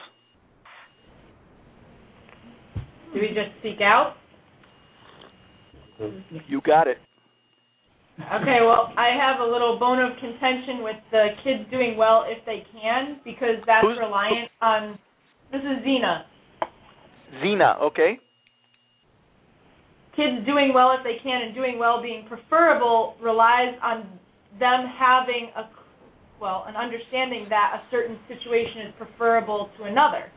Do 3.15 3.21
we 3.21 3.29
just 3.29 3.57
speak 3.61 3.81
out? 3.81 4.15
You 6.47 6.61
got 6.61 6.87
it. 6.87 6.99
Okay, 8.19 8.59
well, 8.63 8.93
I 8.97 9.11
have 9.17 9.41
a 9.41 9.51
little 9.51 9.79
bone 9.79 10.01
of 10.01 10.17
contention 10.19 10.83
with 10.83 10.97
the 11.13 11.29
kids 11.45 11.71
doing 11.71 11.97
well 11.97 12.25
if 12.27 12.45
they 12.45 12.65
can, 12.73 13.21
because 13.25 13.57
that's 13.67 13.87
Who's- 13.87 13.99
reliant 13.99 14.51
on. 14.61 14.99
This 15.53 15.63
is 15.63 15.83
Zena. 15.85 16.27
Zena, 17.41 17.77
okay? 17.81 18.19
Kids 20.17 20.45
doing 20.45 20.75
well 20.75 20.93
if 20.93 21.05
they 21.05 21.17
can 21.23 21.43
and 21.43 21.55
doing 21.55 21.79
well 21.79 22.03
being 22.03 22.27
preferable 22.27 23.17
relies 23.21 23.79
on 23.83 24.19
them 24.59 24.87
having 24.99 25.51
a 25.57 25.69
well, 26.41 26.65
an 26.69 26.77
understanding 26.77 27.49
that 27.49 27.81
a 27.83 27.91
certain 27.91 28.17
situation 28.29 28.83
is 28.83 28.95
preferable 28.97 29.71
to 29.77 29.85
another. 29.85 30.31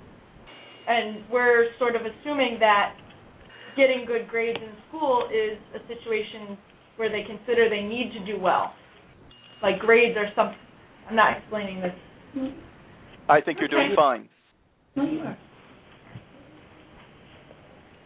And 0.88 1.24
we're 1.32 1.68
sort 1.80 1.96
of 1.96 2.02
assuming 2.02 2.58
that 2.60 2.96
getting 3.76 4.06
good 4.06 4.28
grades 4.28 4.60
in 4.62 4.72
school 4.90 5.30
is 5.32 5.58
a 5.76 5.80
situation 5.88 6.58
where 6.98 7.10
they 7.10 7.24
consider 7.24 7.70
they 7.70 7.84
need 7.84 8.12
to 8.14 8.26
do 8.26 8.40
well. 8.40 8.74
Like 9.62 9.80
grades 9.80 10.18
are 10.18 10.28
some 10.36 10.56
I'm 11.10 11.16
not 11.16 11.38
explaining 11.38 11.82
this. 11.82 12.52
I 13.28 13.42
think 13.42 13.60
you're 13.60 13.68
doing 13.68 13.92
fine, 13.96 14.30
No, 14.96 15.04
you 15.04 15.20
are. 15.20 15.38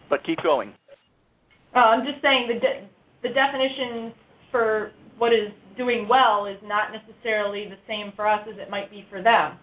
but 0.10 0.24
keep 0.24 0.42
going. 0.42 0.74
Uh, 1.76 1.80
I'm 1.80 2.06
just 2.06 2.22
saying 2.22 2.48
the 2.48 2.60
de- 2.60 2.88
the 3.22 3.30
definition 3.30 4.14
for 4.52 4.92
what 5.18 5.34
is 5.34 5.50
doing 5.78 6.08
well 6.08 6.46
is 6.46 6.58
not 6.64 6.90
necessarily 6.92 7.68
the 7.70 7.78
same 7.88 8.12
for 8.16 8.28
us 8.28 8.48
as 8.52 8.58
it 8.60 8.70
might 8.70 8.90
be 8.90 9.06
for 9.10 9.22
them. 9.22 9.58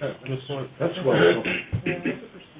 That's 0.00 0.96
well. 1.04 1.42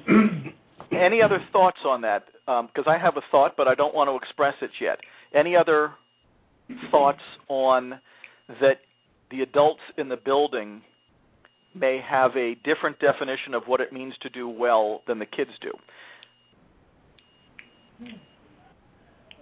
Any 0.91 1.21
other 1.21 1.39
thoughts 1.51 1.79
on 1.85 2.01
that? 2.01 2.25
Because 2.45 2.85
I 2.87 2.97
have 2.97 3.17
a 3.17 3.21
thought, 3.31 3.53
but 3.57 3.67
I 3.67 3.75
don't 3.75 3.93
want 3.93 4.09
to 4.09 4.15
express 4.15 4.53
it 4.61 4.71
yet. 4.79 4.99
Any 5.33 5.55
other 5.55 5.91
thoughts 6.91 7.21
on 7.47 7.99
that 8.61 8.81
the 9.31 9.41
adults 9.41 9.81
in 9.97 10.09
the 10.09 10.17
building 10.17 10.81
may 11.73 11.99
have 12.07 12.31
a 12.37 12.55
different 12.63 12.99
definition 12.99 13.53
of 13.53 13.63
what 13.65 13.81
it 13.81 13.91
means 13.91 14.13
to 14.21 14.29
do 14.29 14.47
well 14.47 15.01
than 15.07 15.19
the 15.19 15.25
kids 15.25 15.51
do? 15.61 15.71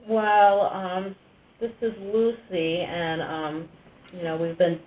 Well, 0.07 0.61
um, 0.73 1.15
this 1.61 1.71
is 1.81 1.93
Lucy, 1.99 2.81
and 2.81 3.21
um, 3.21 3.69
you 4.11 4.23
know 4.23 4.37
we've 4.37 4.57
been 4.57 4.79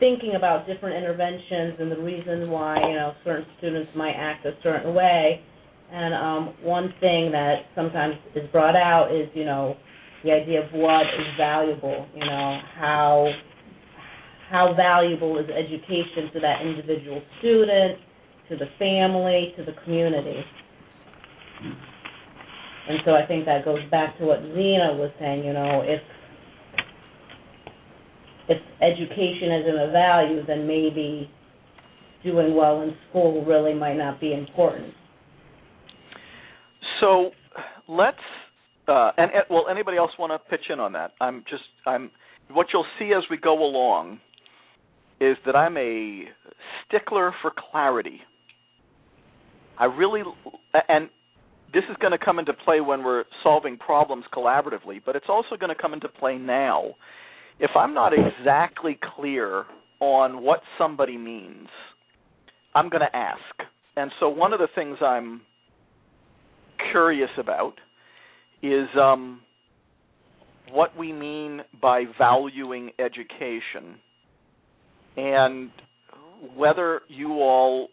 thinking 0.00 0.34
about 0.34 0.66
different 0.66 0.96
interventions 0.96 1.74
and 1.78 1.92
the 1.92 2.00
reason 2.00 2.50
why 2.50 2.76
you 2.80 2.94
know 2.94 3.12
certain 3.24 3.46
students 3.58 3.90
might 3.94 4.14
act 4.16 4.44
a 4.46 4.52
certain 4.62 4.94
way. 4.94 5.42
And 5.92 6.14
um, 6.14 6.54
one 6.62 6.94
thing 7.00 7.30
that 7.32 7.66
sometimes 7.74 8.14
is 8.34 8.48
brought 8.50 8.76
out 8.76 9.14
is 9.14 9.28
you 9.34 9.44
know 9.44 9.76
the 10.24 10.32
idea 10.32 10.64
of 10.64 10.72
what 10.72 11.02
is 11.02 11.26
valuable. 11.38 12.06
You 12.14 12.24
know 12.24 12.58
how 12.76 13.30
how 14.50 14.74
valuable 14.74 15.38
is 15.38 15.46
education 15.48 16.32
to 16.32 16.40
that 16.40 16.62
individual 16.62 17.22
student, 17.38 17.98
to 18.48 18.56
the 18.56 18.66
family, 18.78 19.54
to 19.56 19.64
the 19.64 19.72
community. 19.84 20.42
And 22.88 22.98
so 23.04 23.12
I 23.12 23.24
think 23.26 23.44
that 23.46 23.64
goes 23.64 23.78
back 23.90 24.18
to 24.18 24.24
what 24.24 24.40
Zena 24.40 24.98
was 24.98 25.12
saying, 25.20 25.44
you 25.44 25.52
know, 25.52 25.82
if 25.84 26.00
if 28.50 28.58
education 28.82 29.52
isn't 29.62 29.78
a 29.78 29.90
value, 29.92 30.44
then 30.44 30.66
maybe 30.66 31.30
doing 32.24 32.54
well 32.54 32.82
in 32.82 32.94
school 33.08 33.44
really 33.44 33.72
might 33.72 33.96
not 33.96 34.20
be 34.20 34.34
important. 34.34 34.92
So 37.00 37.30
let's 37.88 38.18
uh, 38.88 39.12
and, 39.16 39.30
and 39.32 39.44
well, 39.48 39.66
anybody 39.70 39.96
else 39.96 40.10
want 40.18 40.32
to 40.32 40.50
pitch 40.50 40.66
in 40.68 40.80
on 40.80 40.92
that? 40.92 41.12
I'm 41.20 41.44
just 41.48 41.62
I'm 41.86 42.10
what 42.50 42.66
you'll 42.72 42.84
see 42.98 43.12
as 43.16 43.22
we 43.30 43.36
go 43.36 43.54
along 43.54 44.18
is 45.20 45.36
that 45.46 45.54
I'm 45.54 45.76
a 45.76 46.24
stickler 46.86 47.32
for 47.40 47.52
clarity. 47.70 48.20
I 49.78 49.84
really 49.84 50.22
and 50.88 51.08
this 51.72 51.84
is 51.88 51.96
going 52.00 52.10
to 52.10 52.18
come 52.18 52.40
into 52.40 52.52
play 52.52 52.80
when 52.80 53.04
we're 53.04 53.24
solving 53.44 53.76
problems 53.76 54.24
collaboratively, 54.34 55.02
but 55.06 55.14
it's 55.14 55.26
also 55.28 55.56
going 55.58 55.74
to 55.74 55.80
come 55.80 55.94
into 55.94 56.08
play 56.08 56.36
now. 56.36 56.94
If 57.60 57.70
I'm 57.76 57.92
not 57.92 58.12
exactly 58.12 58.98
clear 59.16 59.64
on 60.00 60.42
what 60.42 60.60
somebody 60.78 61.18
means, 61.18 61.68
I'm 62.74 62.88
going 62.88 63.02
to 63.02 63.16
ask. 63.16 63.38
And 63.96 64.10
so 64.18 64.28
one 64.28 64.52
of 64.52 64.60
the 64.60 64.68
things 64.74 64.96
I'm 65.02 65.42
curious 66.90 67.30
about 67.38 67.74
is 68.62 68.88
um, 68.98 69.42
what 70.70 70.96
we 70.96 71.12
mean 71.12 71.60
by 71.80 72.04
valuing 72.18 72.90
education 72.98 73.96
and 75.16 75.70
whether 76.56 77.02
you 77.08 77.32
all 77.32 77.88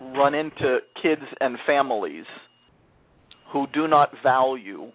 run 0.00 0.34
into 0.34 0.78
kids 1.02 1.22
and 1.40 1.56
families 1.66 2.26
who 3.52 3.66
do 3.72 3.88
not 3.88 4.10
value 4.22 4.90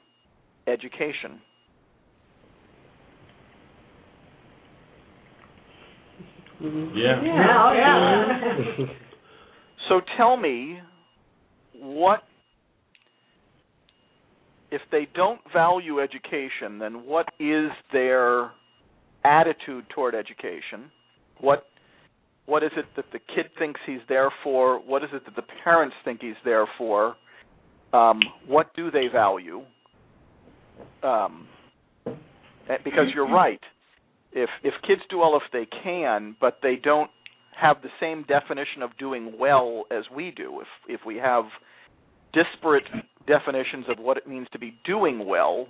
education. 0.67 1.39
Yeah. 6.61 7.23
Yeah, 7.23 7.73
yeah. 7.73 8.85
So 9.89 9.99
tell 10.15 10.37
me 10.37 10.79
what 11.73 12.23
if 14.71 14.81
they 14.91 15.07
don't 15.13 15.41
value 15.51 15.99
education, 15.99 16.79
then 16.79 17.05
what 17.05 17.27
is 17.39 17.69
their 17.91 18.51
attitude 19.25 19.85
toward 19.93 20.15
education? 20.15 20.91
What 21.39 21.67
what 22.45 22.63
is 22.63 22.71
it 22.77 22.85
that 22.95 23.05
the 23.11 23.19
kid 23.19 23.47
thinks 23.59 23.79
he's 23.85 23.99
there 24.07 24.31
for? 24.43 24.79
What 24.79 25.03
is 25.03 25.09
it 25.13 25.25
that 25.25 25.35
the 25.35 25.43
parents 25.63 25.95
think 26.05 26.21
he's 26.21 26.33
there 26.45 26.65
for? 26.77 27.15
Um, 27.93 28.19
what 28.47 28.73
do 28.75 28.89
they 28.89 29.07
value? 29.07 29.61
Um, 31.03 31.47
eh, 32.69 32.77
because 32.83 33.07
you're 33.13 33.29
right. 33.29 33.59
If 34.33 34.49
if 34.63 34.73
kids 34.87 35.01
do 35.09 35.19
well 35.19 35.35
if 35.35 35.51
they 35.51 35.67
can, 35.83 36.35
but 36.39 36.59
they 36.61 36.75
don't 36.75 37.11
have 37.59 37.77
the 37.81 37.89
same 37.99 38.23
definition 38.23 38.81
of 38.81 38.97
doing 38.97 39.33
well 39.37 39.85
as 39.91 40.03
we 40.13 40.31
do, 40.31 40.61
if 40.61 40.99
if 40.99 41.01
we 41.05 41.17
have 41.17 41.45
disparate 42.33 42.85
definitions 43.27 43.85
of 43.89 43.99
what 43.99 44.17
it 44.17 44.27
means 44.27 44.47
to 44.53 44.59
be 44.59 44.77
doing 44.85 45.27
well, 45.27 45.67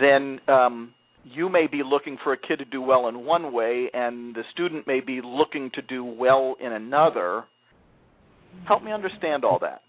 then 0.00 0.38
um, 0.48 0.94
you 1.24 1.48
may 1.48 1.66
be 1.66 1.82
looking 1.84 2.18
for 2.22 2.32
a 2.32 2.36
kid 2.36 2.58
to 2.58 2.64
do 2.64 2.80
well 2.82 3.08
in 3.08 3.24
one 3.24 3.52
way, 3.52 3.88
and 3.92 4.34
the 4.34 4.42
student 4.52 4.86
may 4.86 5.00
be 5.00 5.20
looking 5.24 5.70
to 5.74 5.82
do 5.82 6.04
well 6.04 6.56
in 6.60 6.72
another. 6.72 7.44
Help 8.66 8.82
me 8.82 8.92
understand 8.92 9.44
all 9.44 9.58
that. 9.60 9.82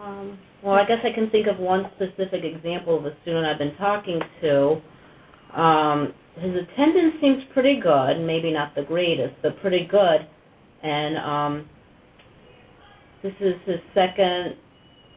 Um, 0.00 0.38
well, 0.62 0.74
I 0.74 0.84
guess 0.86 0.98
I 1.04 1.14
can 1.14 1.30
think 1.30 1.46
of 1.46 1.58
one 1.58 1.84
specific 1.96 2.44
example 2.44 2.98
of 2.98 3.06
a 3.06 3.16
student 3.22 3.46
I've 3.46 3.58
been 3.58 3.76
talking 3.76 4.20
to. 4.42 5.60
Um, 5.60 6.14
his 6.36 6.52
attendance 6.54 7.14
seems 7.20 7.42
pretty 7.52 7.80
good, 7.80 8.20
maybe 8.20 8.52
not 8.52 8.74
the 8.74 8.82
greatest, 8.82 9.34
but 9.42 9.58
pretty 9.60 9.88
good. 9.90 10.26
And 10.82 11.18
um, 11.18 11.68
this 13.22 13.32
is 13.40 13.54
his 13.66 13.80
second. 13.94 14.56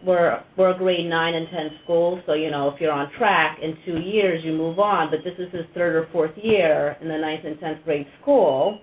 We're 0.03 0.43
we're 0.57 0.71
a 0.71 0.77
grade 0.77 1.07
nine 1.07 1.35
and 1.35 1.47
ten 1.49 1.69
school, 1.83 2.19
so 2.25 2.33
you 2.33 2.49
know 2.49 2.69
if 2.69 2.81
you're 2.81 2.91
on 2.91 3.11
track 3.19 3.59
in 3.61 3.77
two 3.85 3.99
years 4.01 4.43
you 4.43 4.51
move 4.51 4.79
on. 4.79 5.11
But 5.11 5.19
this 5.23 5.35
is 5.37 5.53
his 5.53 5.65
third 5.75 5.95
or 5.95 6.07
fourth 6.11 6.31
year 6.41 6.97
in 7.01 7.07
the 7.07 7.17
ninth 7.17 7.45
and 7.45 7.59
tenth 7.59 7.83
grade 7.85 8.07
school, 8.19 8.79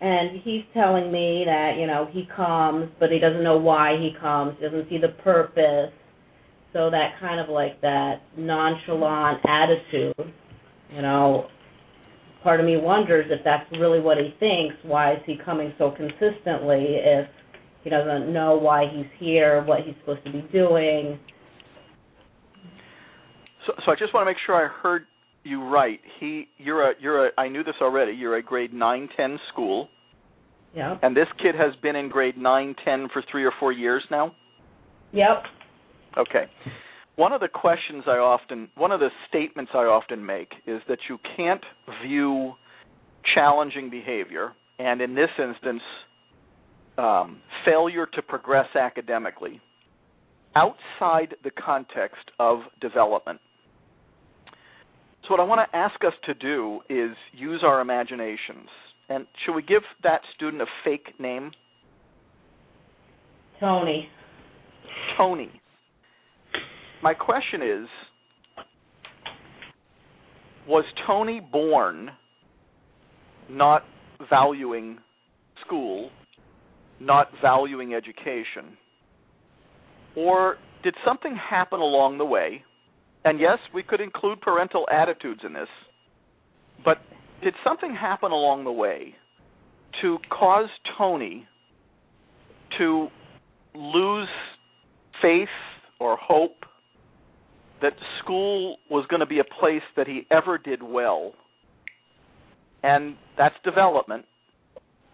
and 0.00 0.40
he's 0.42 0.62
telling 0.72 1.12
me 1.12 1.44
that 1.46 1.76
you 1.78 1.86
know 1.86 2.08
he 2.10 2.26
comes, 2.34 2.90
but 2.98 3.10
he 3.10 3.18
doesn't 3.18 3.42
know 3.42 3.58
why 3.58 3.96
he 3.98 4.12
comes. 4.20 4.56
He 4.58 4.64
doesn't 4.64 4.88
see 4.88 4.98
the 4.98 5.14
purpose. 5.22 5.92
So 6.72 6.88
that 6.90 7.18
kind 7.18 7.40
of 7.40 7.48
like 7.48 7.80
that 7.80 8.22
nonchalant 8.36 9.40
attitude, 9.44 10.32
you 10.94 11.02
know, 11.02 11.48
part 12.42 12.60
of 12.60 12.66
me 12.66 12.76
wonders 12.76 13.26
if 13.28 13.40
that's 13.44 13.66
really 13.72 14.00
what 14.00 14.18
he 14.18 14.34
thinks. 14.38 14.76
Why 14.84 15.14
is 15.14 15.18
he 15.26 15.36
coming 15.44 15.72
so 15.78 15.90
consistently 15.90 16.96
if 17.00 17.28
he 17.82 17.90
doesn't 17.90 18.32
know 18.32 18.56
why 18.56 18.84
he's 18.92 19.06
here, 19.18 19.64
what 19.64 19.80
he's 19.80 19.94
supposed 20.00 20.24
to 20.26 20.32
be 20.32 20.42
doing? 20.52 21.18
So, 23.66 23.72
so 23.84 23.92
I 23.92 23.96
just 23.96 24.14
want 24.14 24.26
to 24.26 24.30
make 24.30 24.38
sure 24.46 24.54
I 24.54 24.68
heard 24.82 25.06
you 25.42 25.62
right. 25.64 26.00
He, 26.18 26.48
you're 26.58 26.90
a, 26.90 26.94
you're 27.00 27.26
a. 27.28 27.30
I 27.38 27.48
knew 27.48 27.64
this 27.64 27.74
already. 27.80 28.12
You're 28.12 28.36
a 28.36 28.42
grade 28.42 28.72
nine, 28.72 29.08
ten 29.16 29.38
school, 29.52 29.88
Yeah. 30.74 30.98
and 31.02 31.16
this 31.16 31.28
kid 31.42 31.54
has 31.54 31.74
been 31.82 31.96
in 31.96 32.08
grade 32.08 32.36
nine, 32.36 32.74
ten 32.84 33.08
for 33.12 33.22
three 33.30 33.44
or 33.44 33.52
four 33.58 33.72
years 33.72 34.02
now. 34.10 34.34
Yep. 35.12 35.42
Okay. 36.18 36.44
One 37.16 37.32
of 37.32 37.40
the 37.40 37.48
questions 37.48 38.04
I 38.06 38.12
often, 38.18 38.68
one 38.76 38.92
of 38.92 39.00
the 39.00 39.10
statements 39.28 39.72
I 39.74 39.84
often 39.84 40.24
make 40.24 40.52
is 40.66 40.80
that 40.88 40.98
you 41.08 41.18
can't 41.36 41.62
view 42.02 42.54
challenging 43.34 43.90
behavior, 43.90 44.52
and 44.78 45.00
in 45.00 45.14
this 45.14 45.28
instance, 45.38 45.82
um, 46.96 47.40
failure 47.64 48.06
to 48.14 48.22
progress 48.22 48.66
academically, 48.74 49.60
outside 50.56 51.34
the 51.44 51.50
context 51.50 52.30
of 52.38 52.60
development. 52.80 53.40
So, 55.30 55.34
what 55.34 55.40
I 55.40 55.44
want 55.44 55.70
to 55.70 55.76
ask 55.76 55.94
us 56.04 56.12
to 56.26 56.34
do 56.34 56.80
is 56.88 57.16
use 57.32 57.62
our 57.64 57.80
imaginations. 57.80 58.66
And 59.08 59.28
should 59.44 59.54
we 59.54 59.62
give 59.62 59.82
that 60.02 60.22
student 60.34 60.60
a 60.60 60.66
fake 60.82 61.20
name? 61.20 61.52
Tony. 63.60 64.08
Tony. 65.16 65.52
My 67.00 67.14
question 67.14 67.62
is 67.62 67.86
Was 70.66 70.84
Tony 71.06 71.38
born 71.40 72.10
not 73.48 73.84
valuing 74.28 74.98
school, 75.64 76.10
not 76.98 77.28
valuing 77.40 77.94
education? 77.94 78.76
Or 80.16 80.56
did 80.82 80.94
something 81.06 81.36
happen 81.36 81.78
along 81.78 82.18
the 82.18 82.24
way? 82.24 82.64
And 83.24 83.38
yes, 83.38 83.58
we 83.74 83.82
could 83.82 84.00
include 84.00 84.40
parental 84.40 84.86
attitudes 84.90 85.40
in 85.44 85.52
this, 85.52 85.68
but 86.84 86.98
did 87.42 87.54
something 87.64 87.94
happen 87.94 88.32
along 88.32 88.64
the 88.64 88.72
way 88.72 89.14
to 90.02 90.18
cause 90.30 90.68
Tony 90.96 91.46
to 92.78 93.08
lose 93.74 94.28
faith 95.20 95.48
or 95.98 96.16
hope 96.16 96.64
that 97.82 97.92
school 98.22 98.76
was 98.90 99.06
going 99.08 99.20
to 99.20 99.26
be 99.26 99.38
a 99.38 99.60
place 99.60 99.82
that 99.96 100.06
he 100.06 100.26
ever 100.30 100.58
did 100.58 100.82
well. 100.82 101.32
And 102.82 103.16
that's 103.36 103.54
development. 103.64 104.24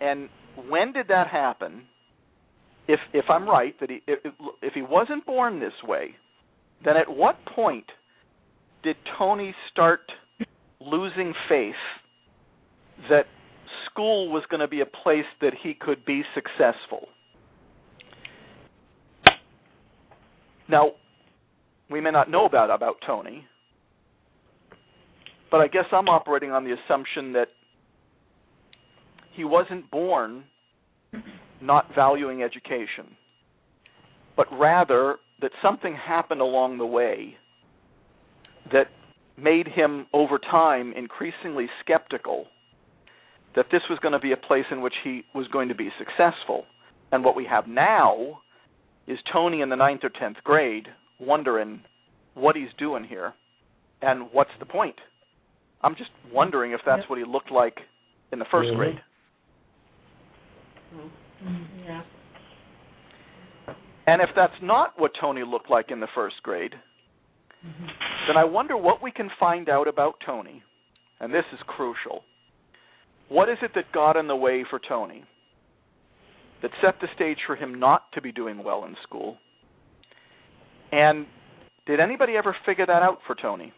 And 0.00 0.28
when 0.68 0.92
did 0.92 1.08
that 1.08 1.28
happen? 1.28 1.82
If 2.88 3.00
if 3.12 3.24
I'm 3.28 3.48
right 3.48 3.74
that 3.80 3.90
he 3.90 4.00
if, 4.06 4.32
if 4.62 4.72
he 4.74 4.82
wasn't 4.82 5.26
born 5.26 5.58
this 5.58 5.72
way, 5.82 6.14
then 6.84 6.96
at 6.96 7.08
what 7.08 7.36
point 7.46 7.86
did 8.82 8.96
Tony 9.18 9.54
start 9.72 10.00
losing 10.80 11.34
faith 11.48 11.74
that 13.10 13.26
school 13.90 14.30
was 14.30 14.42
going 14.50 14.60
to 14.60 14.68
be 14.68 14.80
a 14.80 14.86
place 14.86 15.24
that 15.40 15.52
he 15.62 15.74
could 15.74 16.04
be 16.04 16.22
successful? 16.34 17.08
Now, 20.68 20.92
we 21.90 22.00
may 22.00 22.10
not 22.10 22.30
know 22.30 22.44
about 22.44 22.70
about 22.70 22.96
Tony, 23.06 23.44
but 25.50 25.60
I 25.60 25.68
guess 25.68 25.84
I'm 25.92 26.08
operating 26.08 26.50
on 26.50 26.64
the 26.64 26.74
assumption 26.74 27.32
that 27.34 27.48
he 29.32 29.44
wasn't 29.44 29.90
born 29.90 30.44
not 31.60 31.94
valuing 31.94 32.42
education, 32.42 33.16
but 34.36 34.46
rather 34.52 35.16
that 35.40 35.50
something 35.62 35.94
happened 35.94 36.40
along 36.40 36.78
the 36.78 36.86
way 36.86 37.36
that 38.72 38.88
made 39.36 39.68
him 39.68 40.06
over 40.12 40.38
time 40.38 40.92
increasingly 40.96 41.66
skeptical 41.82 42.46
that 43.54 43.66
this 43.70 43.82
was 43.88 43.98
going 44.00 44.12
to 44.12 44.18
be 44.18 44.32
a 44.32 44.36
place 44.36 44.64
in 44.70 44.80
which 44.80 44.94
he 45.02 45.24
was 45.34 45.46
going 45.48 45.68
to 45.68 45.74
be 45.74 45.90
successful. 45.98 46.64
And 47.12 47.24
what 47.24 47.36
we 47.36 47.44
have 47.46 47.66
now 47.66 48.40
is 49.06 49.18
Tony 49.32 49.60
in 49.60 49.68
the 49.68 49.76
ninth 49.76 50.00
or 50.04 50.10
tenth 50.10 50.36
grade 50.44 50.88
wondering 51.18 51.80
what 52.34 52.56
he's 52.56 52.68
doing 52.78 53.04
here 53.04 53.32
and 54.02 54.28
what's 54.32 54.50
the 54.58 54.66
point. 54.66 54.96
I'm 55.82 55.94
just 55.96 56.10
wondering 56.32 56.72
if 56.72 56.80
that's 56.84 57.08
what 57.08 57.18
he 57.18 57.24
looked 57.24 57.50
like 57.50 57.78
in 58.32 58.38
the 58.38 58.44
1st 58.46 58.70
Mhm. 58.70 58.76
grade. 58.76 59.02
Yeah. 61.84 62.02
And 64.06 64.22
if 64.22 64.28
that's 64.36 64.54
not 64.62 64.98
what 64.98 65.12
Tony 65.20 65.42
looked 65.44 65.70
like 65.70 65.90
in 65.90 66.00
the 66.00 66.08
first 66.14 66.36
grade, 66.42 66.74
then 67.62 68.36
I 68.36 68.44
wonder 68.44 68.76
what 68.76 69.02
we 69.02 69.10
can 69.10 69.30
find 69.40 69.68
out 69.68 69.88
about 69.88 70.14
Tony. 70.24 70.62
And 71.20 71.32
this 71.32 71.44
is 71.52 71.58
crucial. 71.66 72.22
What 73.28 73.48
is 73.48 73.58
it 73.62 73.72
that 73.74 73.92
got 73.92 74.16
in 74.16 74.28
the 74.28 74.36
way 74.36 74.64
for 74.68 74.80
Tony 74.86 75.24
that 76.62 76.70
set 76.82 77.00
the 77.00 77.08
stage 77.14 77.38
for 77.46 77.56
him 77.56 77.78
not 77.78 78.12
to 78.12 78.22
be 78.22 78.30
doing 78.32 78.62
well 78.62 78.84
in 78.84 78.94
school? 79.02 79.38
And 80.92 81.26
did 81.86 81.98
anybody 81.98 82.36
ever 82.36 82.54
figure 82.64 82.86
that 82.86 83.02
out 83.02 83.18
for 83.26 83.34
Tony? 83.34 83.72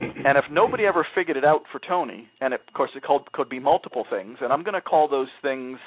And 0.00 0.36
if 0.36 0.44
nobody 0.50 0.84
ever 0.84 1.06
figured 1.14 1.36
it 1.36 1.44
out 1.44 1.62
for 1.70 1.80
Tony, 1.86 2.28
and 2.40 2.52
it, 2.54 2.60
of 2.66 2.74
course 2.74 2.90
it 2.94 3.02
called, 3.02 3.30
could 3.32 3.48
be 3.48 3.58
multiple 3.58 4.04
things, 4.10 4.38
and 4.40 4.52
I'm 4.52 4.62
going 4.62 4.74
to 4.74 4.80
call 4.80 5.08
those 5.08 5.28
things, 5.40 5.78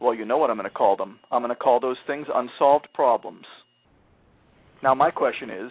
well, 0.00 0.14
you 0.14 0.24
know 0.24 0.38
what 0.38 0.50
I'm 0.50 0.56
going 0.56 0.68
to 0.68 0.74
call 0.74 0.96
them. 0.96 1.18
I'm 1.30 1.42
going 1.42 1.50
to 1.50 1.56
call 1.56 1.80
those 1.80 1.98
things 2.06 2.26
unsolved 2.34 2.88
problems. 2.94 3.44
Now, 4.82 4.94
my 4.94 5.10
question 5.10 5.50
is 5.50 5.70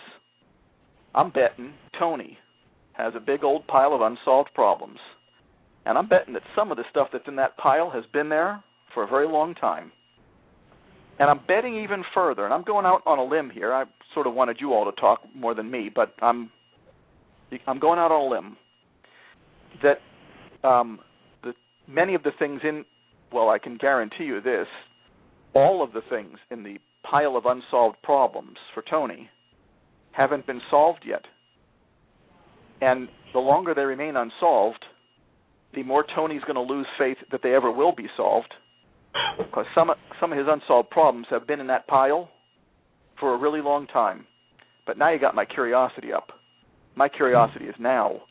I'm 1.16 1.32
betting 1.32 1.74
Tony 1.98 2.38
has 2.94 3.14
a 3.16 3.20
big 3.20 3.44
old 3.44 3.66
pile 3.68 3.94
of 3.94 4.02
unsolved 4.02 4.50
problems. 4.54 5.00
And 5.86 5.98
I'm 5.98 6.08
betting 6.08 6.34
that 6.34 6.44
some 6.56 6.72
of 6.72 6.78
the 6.78 6.84
stuff 6.92 7.08
that's 7.12 7.28
in 7.28 7.38
that 7.38 7.58
pile 7.58 7.90
has 7.90 8.04
been 8.14 8.30
there 8.30 8.64
for 8.94 9.04
a 9.04 9.08
very 9.08 9.28
long 9.28 9.56
time. 9.56 9.92
And 11.18 11.30
I'm 11.30 11.40
betting 11.48 11.82
even 11.84 12.04
further, 12.14 12.46
and 12.46 12.54
I'm 12.54 12.64
going 12.64 12.86
out 12.86 13.02
on 13.06 13.20
a 13.20 13.24
limb 13.24 13.50
here. 13.50 13.74
I 13.74 13.86
sort 14.14 14.28
of 14.28 14.34
wanted 14.34 14.58
you 14.60 14.74
all 14.74 14.86
to 14.86 15.02
talk 15.02 15.22
more 15.36 15.54
than 15.54 15.70
me, 15.70 15.90
but 15.94 16.14
I'm 16.22 16.52
I'm 17.66 17.80
going 17.80 18.00
out 18.00 18.12
on 18.12 18.28
a 18.28 18.30
limb 18.30 18.58
that 19.82 20.68
um, 20.68 21.00
the 21.44 21.54
many 21.88 22.16
of 22.16 22.24
the 22.24 22.32
things 22.38 22.62
in 22.64 22.86
well, 23.32 23.50
I 23.50 23.60
can 23.60 23.78
guarantee 23.78 24.26
you 24.26 24.42
this: 24.42 24.68
all 25.54 25.84
of 25.84 25.94
the 25.94 26.02
things 26.10 26.38
in 26.52 26.64
the 26.64 26.78
pile 27.10 27.36
of 27.36 27.46
unsolved 27.46 27.98
problems 28.04 28.58
for 28.74 28.84
Tony 28.90 29.30
haven't 30.12 30.46
been 30.46 30.62
solved 30.70 31.04
yet. 31.06 31.24
And 32.82 33.10
the 33.34 33.40
longer 33.40 33.74
they 33.74 33.84
remain 33.84 34.16
unsolved, 34.16 34.86
the 35.74 35.84
more 35.84 36.06
Tony's 36.16 36.42
going 36.42 36.56
to 36.56 36.74
lose 36.74 36.88
faith 36.98 37.18
that 37.32 37.42
they 37.44 37.54
ever 37.54 37.72
will 37.72 37.94
be 37.94 38.08
solved. 38.18 38.54
Because 39.38 39.66
some 39.76 39.92
some 40.20 40.32
of 40.32 40.38
his 40.38 40.48
unsolved 40.50 40.90
problems 40.90 41.28
have 41.30 41.48
been 41.48 41.60
in 41.60 41.68
that 41.68 41.88
pile 41.88 42.30
for 43.20 43.34
a 43.34 43.38
really 43.38 43.62
long 43.62 43.88
time. 43.88 44.26
But 44.86 44.98
now 44.98 45.12
you 45.12 45.20
got 45.20 45.36
my 45.36 45.46
curiosity 45.46 46.14
up. 46.14 46.30
My 46.96 47.10
curiosity 47.10 47.66
is 47.66 47.76
now, 47.80 48.22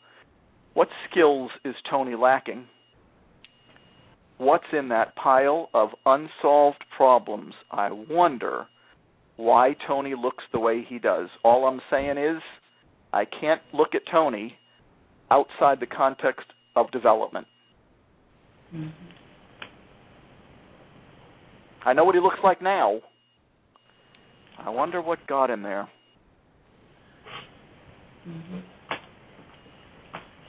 what 0.73 0.89
skills 1.09 1.51
is 1.63 1.75
Tony 1.89 2.15
lacking? 2.15 2.65
What's 4.39 4.65
in 4.71 4.87
that 4.87 5.15
pile 5.17 5.69
of 5.73 5.89
unsolved 6.05 6.83
problems? 6.95 7.53
I 7.69 7.89
wonder 7.91 8.67
why 9.35 9.75
Tony 9.85 10.13
looks 10.15 10.45
the 10.53 10.59
way 10.59 10.85
he 10.87 10.97
does. 10.97 11.27
All 11.43 11.65
I'm 11.67 11.81
saying 11.91 12.17
is, 12.17 12.41
I 13.11 13.25
can't 13.25 13.61
look 13.73 13.95
at 13.95 14.01
Tony 14.09 14.55
outside 15.29 15.81
the 15.81 15.87
context 15.87 16.45
of 16.77 16.89
development. 16.91 17.47
Mm-hmm. 18.73 18.89
I 21.85 21.91
know 21.91 22.05
what 22.05 22.15
he 22.15 22.21
looks 22.21 22.39
like 22.41 22.61
now. 22.61 23.01
I 24.57 24.69
wonder 24.69 25.01
what 25.01 25.19
got 25.27 25.49
him 25.49 25.63
there. 25.63 25.89
Mm-hmm. 28.25 28.59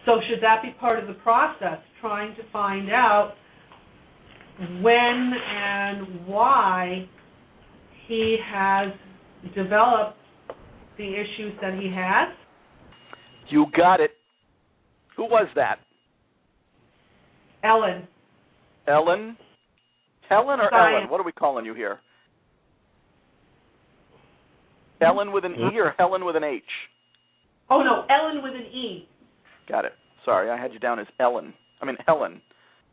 So 0.07 0.21
should 0.29 0.43
that 0.43 0.63
be 0.63 0.71
part 0.79 1.01
of 1.01 1.09
the 1.09 1.15
process, 1.15 1.79
trying 2.01 2.37
to 2.37 2.43
find 2.53 2.89
out 2.91 3.35
when 4.83 5.33
and 5.33 6.27
why 6.27 7.09
he 8.07 8.37
has 8.45 8.93
developed 9.55 10.19
the 10.99 11.05
issues 11.05 11.55
that 11.63 11.75
he 11.75 11.91
has? 11.95 12.29
You 13.49 13.67
got 13.77 14.01
it. 14.01 14.13
Who 15.17 15.25
was 15.25 15.49
that? 15.55 15.79
Ellen, 17.63 18.07
Ellen? 18.87 19.37
Helen 20.29 20.61
or 20.61 20.69
Science. 20.71 20.97
Ellen? 20.99 21.11
What 21.11 21.21
are 21.21 21.25
we 21.25 21.33
calling 21.33 21.65
you 21.65 21.75
here? 21.75 22.01
Ellen 25.03 25.33
with 25.33 25.45
an 25.45 25.53
E 25.53 25.79
or 25.79 25.95
Helen 25.99 26.25
with 26.25 26.37
an 26.37 26.45
H? 26.45 26.63
Oh, 27.71 27.83
no, 27.83 28.05
Ellen 28.09 28.43
with 28.43 28.55
an 28.55 28.67
E. 28.73 29.09
Got 29.69 29.85
it. 29.85 29.93
Sorry, 30.25 30.51
I 30.51 30.61
had 30.61 30.73
you 30.73 30.79
down 30.79 30.99
as 30.99 31.07
Ellen. 31.19 31.55
I 31.81 31.87
mean 31.87 31.97
Helen. 32.07 32.43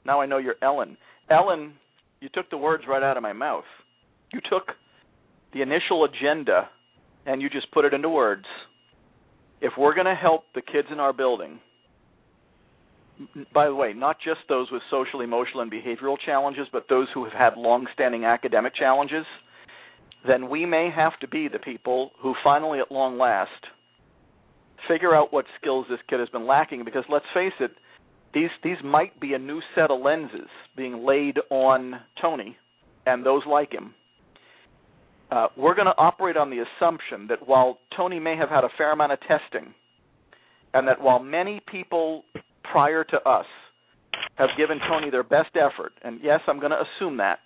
Now 0.06 0.22
I 0.22 0.26
know 0.26 0.38
you're 0.38 0.56
Ellen. 0.62 0.98
Ellen, 1.30 1.74
you 2.20 2.30
took 2.34 2.50
the 2.50 2.58
words 2.58 2.84
right 2.88 3.04
out 3.04 3.18
of 3.18 3.24
my 3.24 3.34
mouth. 3.34 3.66
You 4.34 4.40
took 4.50 4.70
the 5.54 5.62
initial 5.62 6.06
agenda 6.06 6.70
and 7.26 7.42
you 7.42 7.50
just 7.50 7.72
put 7.72 7.86
it 7.86 7.94
into 7.94 8.10
words. 8.10 8.46
If 9.62 9.74
we're 9.78 9.94
going 9.94 10.06
to 10.08 10.16
help 10.16 10.44
the 10.56 10.62
kids 10.62 10.88
in 10.92 11.00
our 11.00 11.14
building, 11.14 11.60
by 13.54 13.66
the 13.66 13.76
way, 13.76 13.94
not 13.94 14.18
just 14.24 14.42
those 14.48 14.68
with 14.72 14.82
social, 14.92 15.22
emotional, 15.22 15.62
and 15.62 15.72
behavioral 15.72 16.18
challenges, 16.24 16.68
but 16.72 16.86
those 16.88 17.08
who 17.14 17.24
have 17.24 17.34
had 17.34 17.58
long-standing 17.58 18.26
academic 18.26 18.76
challenges, 18.76 19.26
then 20.28 20.50
we 20.50 20.66
may 20.66 20.90
have 20.96 21.18
to 21.20 21.28
be 21.28 21.48
the 21.48 21.60
people 21.60 22.12
who 22.20 22.36
finally, 22.44 22.80
at 22.80 22.92
long 22.92 23.18
last, 23.18 23.50
figure 24.88 25.16
out 25.16 25.34
what 25.34 25.46
skills 25.60 25.86
this 25.90 26.00
kid 26.08 26.20
has 26.20 26.30
been 26.30 26.46
lacking. 26.46 26.86
Because 26.86 27.04
let's 27.10 27.26
face 27.34 27.54
it, 27.60 27.72
these 28.34 28.50
these 28.64 28.78
might 28.84 29.20
be 29.20 29.34
a 29.34 29.40
new 29.40 29.62
set 29.76 29.92
of 29.92 30.02
lenses 30.02 30.50
being 30.76 31.06
laid 31.06 31.38
on 31.50 31.96
Tony 32.22 32.58
and 33.06 33.26
those 33.26 33.42
like 33.50 33.72
him. 33.72 33.94
Uh, 35.32 35.48
we're 35.58 35.76
going 35.76 35.88
to 35.88 35.98
operate 35.98 36.38
on 36.38 36.50
the 36.50 36.64
assumption 36.64 37.28
that 37.28 37.48
while 37.48 37.80
Tony 37.96 38.20
may 38.20 38.38
have 38.38 38.50
had 38.50 38.64
a 38.64 38.70
fair 38.78 38.92
amount 38.92 39.12
of 39.12 39.20
testing, 39.22 39.74
and 40.74 40.88
that 40.88 41.02
while 41.02 41.20
many 41.20 41.62
people 41.70 42.24
prior 42.72 43.04
to 43.04 43.18
us 43.28 43.46
have 44.36 44.50
given 44.58 44.80
Tony 44.88 45.10
their 45.10 45.24
best 45.24 45.50
effort, 45.56 45.94
and 46.04 46.20
yes, 46.24 46.40
I'm 46.48 46.60
going 46.60 46.72
to 46.72 46.82
assume 46.82 47.18
that, 47.18 47.40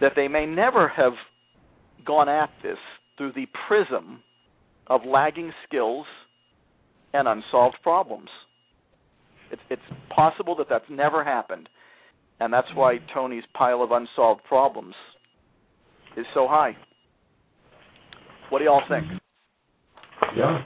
that 0.00 0.12
they 0.14 0.28
may 0.28 0.46
never 0.46 0.88
have 0.88 1.14
gone 2.04 2.28
at 2.28 2.50
this 2.62 2.78
through 3.16 3.32
the 3.32 3.46
prism 3.66 4.20
of 4.86 5.00
lagging 5.06 5.52
skills 5.66 6.06
and 7.12 7.26
unsolved 7.26 7.76
problems. 7.82 8.28
It's, 9.52 9.62
it's 9.70 9.82
possible 10.14 10.56
that 10.56 10.66
that's 10.68 10.84
never 10.90 11.22
happened, 11.22 11.68
and 12.40 12.52
that's 12.52 12.66
why 12.74 12.98
Tony's 13.14 13.44
pile 13.54 13.82
of 13.82 13.90
unsolved 13.92 14.42
problems 14.44 14.94
is 16.16 16.26
so 16.34 16.48
high. 16.48 16.76
What 18.50 18.58
do 18.58 18.64
y'all 18.64 18.82
think? 18.88 19.04
Yeah. 20.36 20.62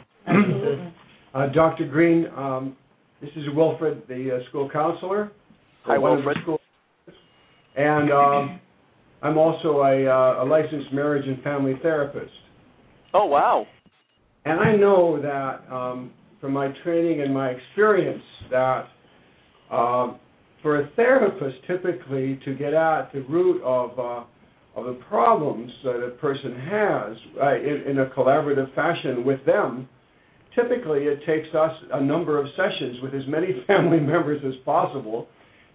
Uh, 1.35 1.49
Dr. 1.53 1.87
Greene, 1.87 2.27
um, 2.37 2.77
this 3.21 3.31
is 3.37 3.45
Wilfred, 3.55 4.03
the 4.09 4.37
uh, 4.43 4.49
school 4.49 4.71
counselor. 4.71 5.31
Hi, 5.85 5.99
One 5.99 6.13
of 6.13 6.19
the 6.21 6.25
Wilfred. 6.27 6.43
school- 6.45 6.61
And 7.77 8.11
um, 8.11 8.61
I'm 9.23 9.37
also 9.37 9.83
a, 9.83 10.07
uh, 10.07 10.43
a 10.43 10.47
licensed 10.47 10.93
marriage 10.93 11.27
and 11.29 11.43
family 11.43 11.75
therapist. 11.83 12.33
Oh 13.13 13.27
wow! 13.27 13.67
And 14.47 14.61
I 14.61 14.77
know 14.77 15.21
that 15.21 15.73
um, 15.73 16.11
from 16.47 16.53
my 16.53 16.69
training 16.85 17.23
and 17.23 17.35
my 17.35 17.49
experience 17.49 18.23
that 18.53 18.87
um, 19.69 20.21
for 20.63 20.81
a 20.81 20.89
therapist, 20.95 21.57
typically 21.67 22.39
to 22.45 22.55
get 22.55 22.73
at 22.73 23.13
the 23.13 23.21
root 23.23 23.61
of 23.65 23.99
uh, 23.99 24.25
of 24.79 24.85
the 24.85 25.01
problems 25.09 25.73
that 25.83 25.97
a 26.07 26.11
person 26.21 26.55
has 26.55 27.17
uh, 27.43 27.55
in, 27.57 27.83
in 27.91 27.99
a 27.99 28.07
collaborative 28.11 28.73
fashion 28.77 29.25
with 29.25 29.45
them, 29.45 29.89
typically 30.55 31.01
it 31.05 31.19
takes 31.27 31.53
us 31.53 31.73
a 31.95 32.01
number 32.01 32.39
of 32.41 32.47
sessions 32.57 32.99
with 33.03 33.13
as 33.13 33.23
many 33.27 33.49
family 33.67 33.99
members 33.99 34.41
as 34.47 34.55
possible, 34.65 35.27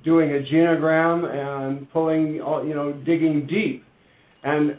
doing 0.05 0.29
a 0.29 0.53
genogram 0.53 1.25
and 1.27 1.91
pulling, 1.91 2.39
all- 2.39 2.65
you 2.65 2.73
know, 2.75 2.93
digging 3.05 3.45
deep, 3.45 3.83
and 4.43 4.77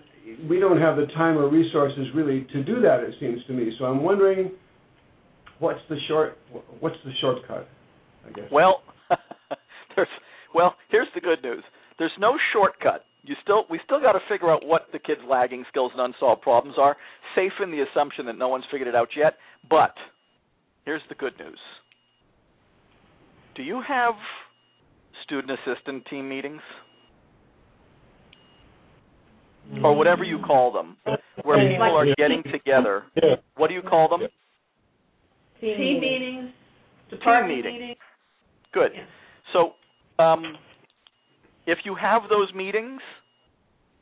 we 0.49 0.59
don't 0.59 0.81
have 0.81 0.97
the 0.97 1.07
time 1.09 1.37
or 1.37 1.51
resources 1.51 2.07
really 2.15 2.47
to 2.53 2.63
do 2.65 2.81
that. 2.81 3.01
It 3.01 3.15
seems 3.21 3.45
to 3.49 3.53
me. 3.53 3.75
So 3.79 3.85
I'm 3.85 4.03
wondering, 4.03 4.53
what's 5.59 5.81
the 5.89 5.97
short, 6.09 6.39
what's 6.81 6.97
the 7.05 7.13
shortcut? 7.21 7.69
I 8.27 8.33
guess. 8.33 8.45
Well, 8.51 8.83
there's 9.97 10.09
well, 10.55 10.75
here's 10.91 11.09
the 11.15 11.21
good 11.21 11.43
news. 11.43 11.65
There's 11.99 12.13
no 12.19 12.35
shortcut. 12.53 13.05
You 13.25 13.35
still 13.43 13.65
we 13.71 13.81
still 13.85 14.01
got 14.01 14.13
to 14.13 14.21
figure 14.29 14.51
out 14.51 14.67
what 14.67 14.87
the 14.93 14.99
kids' 14.99 15.21
lagging 15.29 15.65
skills 15.69 15.93
and 15.97 16.01
unsolved 16.01 16.43
problems 16.43 16.77
are, 16.79 16.97
safe 17.35 17.53
in 17.63 17.71
the 17.71 17.85
assumption 17.91 18.27
that 18.27 18.39
no 18.39 18.49
one's 18.49 18.65
figured 18.71 18.89
it 18.89 18.95
out 18.95 19.09
yet. 19.17 19.35
But 19.69 19.95
here's 20.85 21.03
the 21.09 21.15
good 21.15 21.35
news. 21.39 21.59
Do 23.55 23.63
you 23.63 23.83
have 23.87 24.15
student 25.25 25.53
assistant 25.53 26.07
team 26.07 26.29
meetings? 26.29 26.63
Or 29.85 29.97
whatever 29.97 30.25
you 30.25 30.41
call 30.41 30.73
them, 30.73 30.97
where 31.45 31.71
people 31.71 31.97
are 31.97 32.07
getting 32.19 32.43
together. 32.53 33.05
What 33.57 33.69
do 33.69 33.75
you 33.75 33.81
call 33.81 34.09
them? 34.09 34.29
Team 35.63 35.77
Team 35.77 36.01
meeting. 36.01 36.01
meetings, 36.01 36.51
department 37.09 37.57
meeting. 37.57 37.73
meetings. 37.73 37.99
Good. 38.75 38.91
Yeah. 38.95 39.05
So, 39.53 40.23
um, 40.23 40.57
if 41.67 41.79
you 41.85 41.95
have 41.95 42.23
those 42.29 42.53
meetings, 42.53 43.01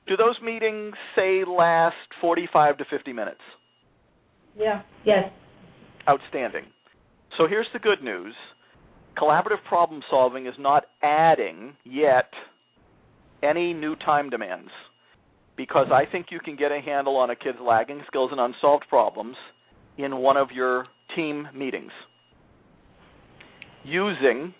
do 0.06 0.16
those 0.16 0.36
meetings 0.42 0.94
say 1.14 1.42
last 1.46 1.94
45 2.20 2.78
to 2.78 2.84
50 2.88 3.12
minutes? 3.12 3.40
Yeah. 4.56 4.80
Yes. 5.04 5.30
Outstanding. 6.08 6.64
So 7.36 7.46
here's 7.46 7.68
the 7.74 7.78
good 7.78 8.02
news. 8.02 8.34
Collaborative 9.18 9.62
problem 9.68 10.02
solving 10.10 10.46
is 10.46 10.54
not 10.58 10.84
adding 11.02 11.76
yet 11.84 12.30
any 13.42 13.74
new 13.74 13.96
time 13.96 14.30
demands 14.30 14.70
because 15.56 15.88
I 15.92 16.10
think 16.10 16.26
you 16.30 16.40
can 16.40 16.56
get 16.56 16.72
a 16.72 16.80
handle 16.80 17.16
on 17.16 17.28
a 17.28 17.36
kid's 17.36 17.58
lagging 17.60 18.02
skills 18.06 18.30
and 18.32 18.40
unsolved 18.40 18.86
problems 18.88 19.36
in 20.04 20.16
one 20.18 20.36
of 20.36 20.50
your 20.50 20.86
team 21.16 21.48
meetings 21.54 21.92
using 23.84 24.54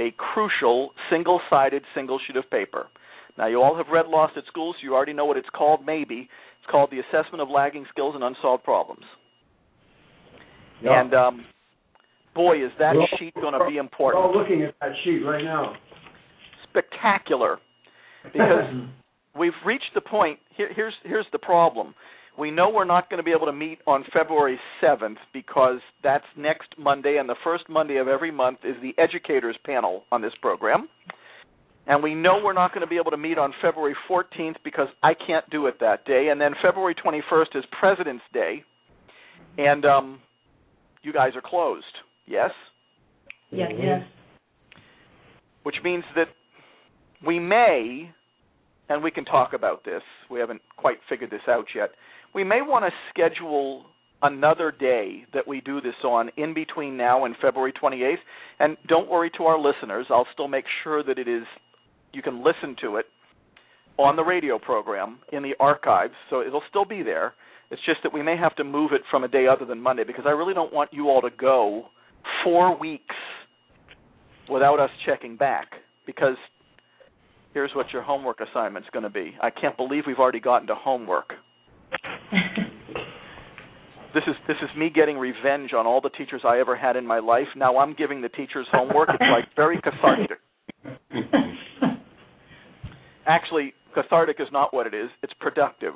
a 0.00 0.12
crucial 0.16 0.90
single-sided 1.10 1.82
single 1.94 2.18
sheet 2.26 2.36
of 2.36 2.48
paper. 2.50 2.86
Now 3.38 3.46
you 3.46 3.62
all 3.62 3.76
have 3.76 3.86
read 3.90 4.06
Lost 4.08 4.36
at 4.36 4.44
School, 4.46 4.74
so 4.74 4.78
you 4.82 4.94
already 4.94 5.12
know 5.12 5.24
what 5.24 5.36
it's 5.36 5.48
called 5.54 5.84
maybe. 5.84 6.28
It's 6.60 6.70
called 6.70 6.90
the 6.90 6.98
Assessment 7.00 7.40
of 7.40 7.48
Lagging 7.48 7.86
Skills 7.90 8.14
and 8.14 8.22
Unsolved 8.22 8.64
Problems. 8.64 9.04
Yeah. 10.82 11.00
And 11.00 11.14
um, 11.14 11.44
boy, 12.34 12.64
is 12.64 12.72
that 12.78 12.94
Well, 12.96 13.06
sheet 13.18 13.34
going 13.34 13.54
to 13.54 13.66
be 13.68 13.78
important. 13.78 14.22
We're 14.22 14.28
all 14.28 14.38
looking 14.38 14.62
at 14.62 14.74
that 14.80 14.90
sheet 15.04 15.20
right 15.24 15.44
now. 15.44 15.74
Spectacular. 16.70 17.58
Because 18.32 18.86
we've 19.36 19.52
reached 19.66 19.90
the 19.96 20.00
point. 20.00 20.38
Here, 20.56 20.70
here's 20.72 20.94
here's 21.02 21.26
the 21.32 21.40
problem. 21.40 21.92
We 22.38 22.50
know 22.50 22.70
we're 22.70 22.84
not 22.84 23.10
going 23.10 23.18
to 23.18 23.22
be 23.22 23.32
able 23.32 23.46
to 23.46 23.52
meet 23.52 23.78
on 23.86 24.04
February 24.12 24.58
7th 24.82 25.16
because 25.34 25.80
that's 26.02 26.24
next 26.36 26.68
Monday, 26.78 27.18
and 27.18 27.28
the 27.28 27.36
first 27.44 27.64
Monday 27.68 27.96
of 27.98 28.08
every 28.08 28.30
month 28.30 28.60
is 28.64 28.74
the 28.80 28.94
educators 29.00 29.56
panel 29.66 30.04
on 30.10 30.22
this 30.22 30.32
program. 30.40 30.88
And 31.86 32.02
we 32.02 32.14
know 32.14 32.40
we're 32.42 32.52
not 32.52 32.72
going 32.72 32.80
to 32.82 32.86
be 32.86 32.96
able 32.96 33.10
to 33.10 33.16
meet 33.16 33.38
on 33.38 33.52
February 33.60 33.94
14th 34.08 34.54
because 34.64 34.86
I 35.02 35.12
can't 35.14 35.48
do 35.50 35.66
it 35.66 35.74
that 35.80 36.06
day. 36.06 36.28
And 36.30 36.40
then 36.40 36.52
February 36.62 36.94
21st 36.94 37.56
is 37.56 37.64
President's 37.78 38.22
Day, 38.32 38.62
and 39.58 39.84
um, 39.84 40.20
you 41.02 41.12
guys 41.12 41.32
are 41.34 41.42
closed. 41.42 41.84
Yes, 42.26 42.50
Yes. 43.50 43.72
Yes. 43.78 44.02
which 45.64 45.76
means 45.84 46.04
that 46.14 46.28
we 47.26 47.38
may, 47.38 48.10
and 48.88 49.02
we 49.02 49.10
can 49.10 49.24
talk 49.24 49.52
about 49.52 49.84
this. 49.84 50.02
We 50.30 50.40
haven't 50.40 50.62
quite 50.76 50.98
figured 51.08 51.30
this 51.30 51.42
out 51.48 51.66
yet. 51.74 51.90
We 52.34 52.44
may 52.44 52.62
want 52.62 52.84
to 52.84 52.90
schedule 53.10 53.84
another 54.22 54.70
day 54.70 55.24
that 55.34 55.46
we 55.46 55.60
do 55.60 55.80
this 55.80 55.94
on 56.04 56.30
in 56.36 56.54
between 56.54 56.96
now 56.96 57.24
and 57.24 57.34
February 57.42 57.72
28th. 57.72 58.16
And 58.60 58.76
don't 58.86 59.10
worry 59.10 59.30
to 59.36 59.44
our 59.44 59.58
listeners, 59.58 60.06
I'll 60.10 60.28
still 60.32 60.48
make 60.48 60.64
sure 60.84 61.02
that 61.02 61.18
it 61.18 61.28
is 61.28 61.42
you 62.12 62.22
can 62.22 62.44
listen 62.44 62.76
to 62.82 62.96
it 62.96 63.06
on 63.98 64.16
the 64.16 64.22
radio 64.22 64.58
program 64.58 65.18
in 65.32 65.42
the 65.42 65.54
archives, 65.60 66.14
so 66.30 66.40
it'll 66.40 66.62
still 66.68 66.84
be 66.84 67.02
there. 67.02 67.34
It's 67.70 67.82
just 67.84 67.98
that 68.02 68.12
we 68.12 68.22
may 68.22 68.36
have 68.36 68.54
to 68.56 68.64
move 68.64 68.92
it 68.92 69.02
from 69.10 69.24
a 69.24 69.28
day 69.28 69.46
other 69.46 69.64
than 69.64 69.80
Monday 69.80 70.04
because 70.04 70.24
I 70.26 70.30
really 70.30 70.54
don't 70.54 70.72
want 70.72 70.92
you 70.92 71.08
all 71.08 71.20
to 71.22 71.30
go 71.30 71.86
4 72.44 72.78
weeks 72.78 73.14
without 74.48 74.78
us 74.78 74.90
checking 75.04 75.36
back 75.36 75.68
because 76.06 76.36
here's 77.54 77.70
what 77.74 77.92
your 77.92 78.02
homework 78.02 78.38
assignment's 78.40 78.88
going 78.92 79.04
to 79.04 79.10
be. 79.10 79.34
I 79.42 79.50
can't 79.50 79.76
believe 79.76 80.04
we've 80.06 80.18
already 80.18 80.40
gotten 80.40 80.68
to 80.68 80.74
homework. 80.74 81.32
This 84.14 84.24
is 84.26 84.34
this 84.46 84.58
is 84.62 84.68
me 84.76 84.90
getting 84.94 85.16
revenge 85.16 85.72
on 85.72 85.86
all 85.86 86.02
the 86.02 86.10
teachers 86.10 86.42
I 86.46 86.60
ever 86.60 86.76
had 86.76 86.96
in 86.96 87.06
my 87.06 87.18
life. 87.18 87.46
Now 87.56 87.78
I'm 87.78 87.94
giving 87.94 88.20
the 88.20 88.28
teachers 88.28 88.66
homework. 88.70 89.08
It's 89.08 89.22
like 89.22 89.48
very 89.56 89.80
cathartic. 89.80 90.38
Actually, 93.26 93.72
cathartic 93.94 94.36
is 94.38 94.48
not 94.52 94.74
what 94.74 94.86
it 94.86 94.92
is. 94.92 95.08
It's 95.22 95.32
productive. 95.40 95.94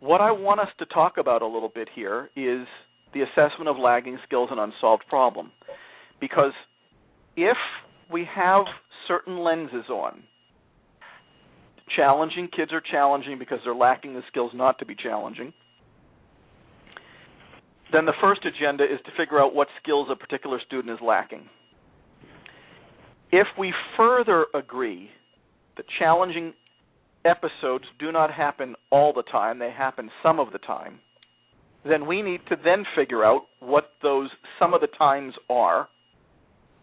What 0.00 0.22
I 0.22 0.30
want 0.30 0.60
us 0.60 0.68
to 0.78 0.86
talk 0.86 1.18
about 1.18 1.42
a 1.42 1.46
little 1.46 1.70
bit 1.74 1.88
here 1.94 2.30
is 2.34 2.66
the 3.12 3.20
assessment 3.20 3.68
of 3.68 3.76
lagging 3.76 4.18
skills 4.24 4.48
and 4.50 4.58
unsolved 4.58 5.04
problem. 5.10 5.52
Because 6.22 6.52
if 7.36 7.58
we 8.10 8.26
have 8.34 8.64
certain 9.06 9.38
lenses 9.38 9.88
on. 9.90 10.22
Challenging 11.96 12.48
kids 12.54 12.72
are 12.72 12.82
challenging 12.82 13.38
because 13.38 13.58
they're 13.64 13.74
lacking 13.74 14.14
the 14.14 14.22
skills 14.28 14.52
not 14.54 14.78
to 14.78 14.86
be 14.86 14.94
challenging. 14.94 15.52
Then 17.92 18.04
the 18.04 18.12
first 18.20 18.42
agenda 18.44 18.84
is 18.84 19.00
to 19.06 19.10
figure 19.16 19.40
out 19.40 19.54
what 19.54 19.68
skills 19.82 20.08
a 20.10 20.16
particular 20.16 20.60
student 20.66 20.92
is 20.92 21.00
lacking. 21.04 21.48
If 23.32 23.46
we 23.58 23.72
further 23.96 24.46
agree 24.54 25.10
that 25.76 25.86
challenging 25.98 26.52
episodes 27.24 27.84
do 27.98 28.12
not 28.12 28.32
happen 28.32 28.74
all 28.90 29.12
the 29.12 29.22
time, 29.22 29.58
they 29.58 29.70
happen 29.70 30.10
some 30.22 30.38
of 30.38 30.52
the 30.52 30.58
time, 30.58 31.00
then 31.84 32.06
we 32.06 32.22
need 32.22 32.40
to 32.48 32.56
then 32.62 32.84
figure 32.96 33.24
out 33.24 33.42
what 33.60 33.92
those 34.02 34.30
some 34.58 34.74
of 34.74 34.80
the 34.80 34.88
times 34.98 35.34
are, 35.48 35.88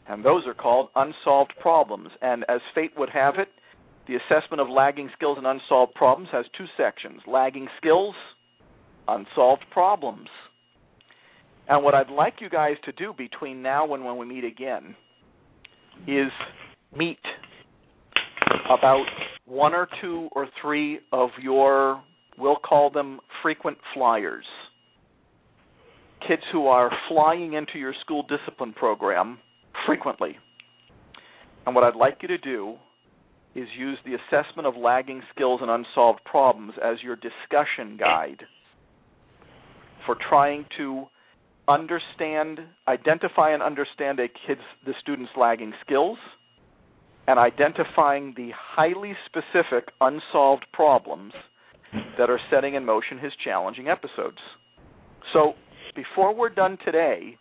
and 0.07 0.23
those 0.23 0.43
are 0.47 0.53
called 0.53 0.89
unsolved 0.95 1.53
problems. 1.59 2.09
And 2.21 2.45
as 2.47 2.61
fate 2.73 2.91
would 2.97 3.09
have 3.09 3.35
it, 3.37 3.49
the 4.07 4.15
assessment 4.15 4.61
of 4.61 4.69
lagging 4.69 5.09
skills 5.15 5.37
and 5.37 5.47
unsolved 5.47 5.93
problems 5.95 6.29
has 6.31 6.45
two 6.57 6.65
sections 6.77 7.21
lagging 7.27 7.67
skills, 7.77 8.15
unsolved 9.07 9.63
problems. 9.71 10.27
And 11.67 11.83
what 11.83 11.95
I'd 11.95 12.11
like 12.11 12.35
you 12.39 12.49
guys 12.49 12.75
to 12.85 12.91
do 12.91 13.13
between 13.17 13.61
now 13.63 13.93
and 13.93 14.05
when 14.05 14.17
we 14.17 14.25
meet 14.25 14.43
again 14.43 14.95
is 16.07 16.31
meet 16.95 17.19
about 18.69 19.05
one 19.45 19.73
or 19.73 19.87
two 20.01 20.29
or 20.33 20.47
three 20.61 20.99
of 21.11 21.29
your, 21.41 22.03
we'll 22.37 22.57
call 22.57 22.91
them 22.91 23.19
frequent 23.41 23.77
flyers. 23.93 24.45
Kids 26.27 26.43
who 26.51 26.67
are 26.67 26.91
flying 27.09 27.53
into 27.53 27.79
your 27.79 27.93
school 28.01 28.25
discipline 28.27 28.73
program 28.73 29.39
frequently. 29.87 30.37
And 31.65 31.73
what 31.73 31.83
I'd 31.83 31.95
like 31.95 32.19
you 32.21 32.27
to 32.27 32.37
do 32.37 32.75
is 33.55 33.67
use 33.77 33.97
the 34.05 34.15
assessment 34.15 34.67
of 34.67 34.75
lagging 34.75 35.21
skills 35.33 35.61
and 35.61 35.71
unsolved 35.71 36.19
problems 36.25 36.73
as 36.83 36.97
your 37.01 37.15
discussion 37.15 37.97
guide 37.97 38.43
for 40.05 40.15
trying 40.29 40.65
to 40.77 41.05
understand, 41.67 42.59
identify 42.87 43.51
and 43.51 43.63
understand 43.63 44.19
a 44.19 44.27
kid's 44.27 44.61
the 44.85 44.93
student's 45.01 45.31
lagging 45.39 45.73
skills 45.83 46.17
and 47.27 47.39
identifying 47.39 48.33
the 48.37 48.49
highly 48.55 49.13
specific 49.25 49.89
unsolved 50.01 50.65
problems 50.73 51.33
that 52.17 52.29
are 52.29 52.39
setting 52.51 52.75
in 52.75 52.85
motion 52.85 53.17
his 53.17 53.31
challenging 53.43 53.87
episodes. 53.87 54.37
So, 55.33 55.53
before 55.95 56.35
we're 56.35 56.49
done 56.49 56.77
today, 56.85 57.37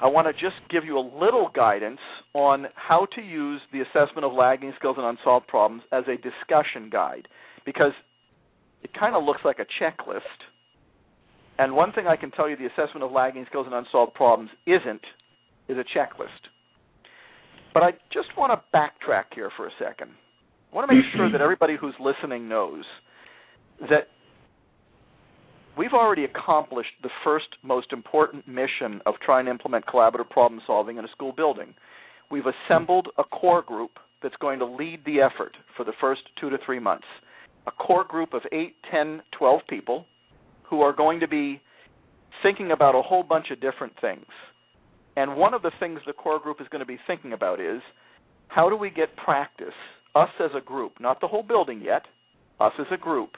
I 0.00 0.08
want 0.08 0.26
to 0.26 0.32
just 0.32 0.56
give 0.70 0.84
you 0.84 0.98
a 0.98 1.00
little 1.00 1.50
guidance 1.54 2.00
on 2.34 2.66
how 2.74 3.06
to 3.14 3.22
use 3.22 3.60
the 3.72 3.80
assessment 3.80 4.24
of 4.24 4.32
lagging 4.32 4.72
skills 4.78 4.96
and 4.98 5.06
unsolved 5.06 5.46
problems 5.46 5.82
as 5.90 6.04
a 6.06 6.16
discussion 6.16 6.90
guide 6.90 7.28
because 7.64 7.92
it 8.82 8.90
kind 8.98 9.16
of 9.16 9.24
looks 9.24 9.40
like 9.44 9.58
a 9.58 9.66
checklist. 9.82 10.20
And 11.58 11.74
one 11.74 11.92
thing 11.92 12.06
I 12.06 12.16
can 12.16 12.30
tell 12.30 12.48
you 12.48 12.56
the 12.56 12.66
assessment 12.66 13.04
of 13.04 13.10
lagging 13.10 13.46
skills 13.48 13.66
and 13.66 13.74
unsolved 13.74 14.12
problems 14.14 14.50
isn't 14.66 15.00
is 15.68 15.78
a 15.78 15.98
checklist. 15.98 16.52
But 17.72 17.82
I 17.82 17.92
just 18.12 18.28
want 18.36 18.52
to 18.52 18.76
backtrack 18.76 19.34
here 19.34 19.50
for 19.56 19.66
a 19.66 19.70
second. 19.78 20.10
I 20.72 20.76
want 20.76 20.90
to 20.90 20.94
make 20.94 21.04
sure 21.14 21.32
that 21.32 21.40
everybody 21.40 21.76
who's 21.80 21.94
listening 21.98 22.48
knows 22.48 22.84
that 23.80 24.08
we've 25.76 25.92
already 25.92 26.24
accomplished 26.24 26.92
the 27.02 27.10
first 27.22 27.46
most 27.62 27.92
important 27.92 28.48
mission 28.48 29.00
of 29.06 29.14
trying 29.24 29.44
to 29.44 29.50
implement 29.50 29.86
collaborative 29.86 30.30
problem 30.30 30.60
solving 30.66 30.96
in 30.96 31.04
a 31.04 31.08
school 31.08 31.32
building. 31.32 31.74
We've 32.30 32.44
assembled 32.46 33.08
a 33.18 33.24
core 33.24 33.62
group 33.62 33.92
that's 34.22 34.34
going 34.40 34.58
to 34.58 34.66
lead 34.66 35.00
the 35.04 35.20
effort 35.20 35.56
for 35.76 35.84
the 35.84 35.92
first 36.00 36.22
two 36.40 36.50
to 36.50 36.58
three 36.64 36.80
months. 36.80 37.06
A 37.66 37.70
core 37.70 38.04
group 38.04 38.32
of 38.32 38.42
eight, 38.52 38.76
ten, 38.90 39.22
twelve 39.36 39.60
people 39.68 40.06
who 40.64 40.80
are 40.80 40.92
going 40.92 41.20
to 41.20 41.28
be 41.28 41.60
thinking 42.42 42.72
about 42.72 42.94
a 42.94 43.02
whole 43.02 43.22
bunch 43.22 43.50
of 43.50 43.60
different 43.60 43.92
things. 44.00 44.26
And 45.16 45.36
one 45.36 45.54
of 45.54 45.62
the 45.62 45.70
things 45.80 46.00
the 46.06 46.12
core 46.12 46.38
group 46.38 46.60
is 46.60 46.66
going 46.70 46.80
to 46.80 46.86
be 46.86 46.98
thinking 47.06 47.32
about 47.32 47.60
is 47.60 47.80
how 48.48 48.68
do 48.68 48.76
we 48.76 48.90
get 48.90 49.16
practice, 49.16 49.74
us 50.14 50.28
as 50.40 50.50
a 50.56 50.60
group, 50.60 50.92
not 51.00 51.20
the 51.20 51.28
whole 51.28 51.42
building 51.42 51.80
yet, 51.82 52.02
us 52.60 52.72
as 52.78 52.86
a 52.92 52.96
group, 52.96 53.36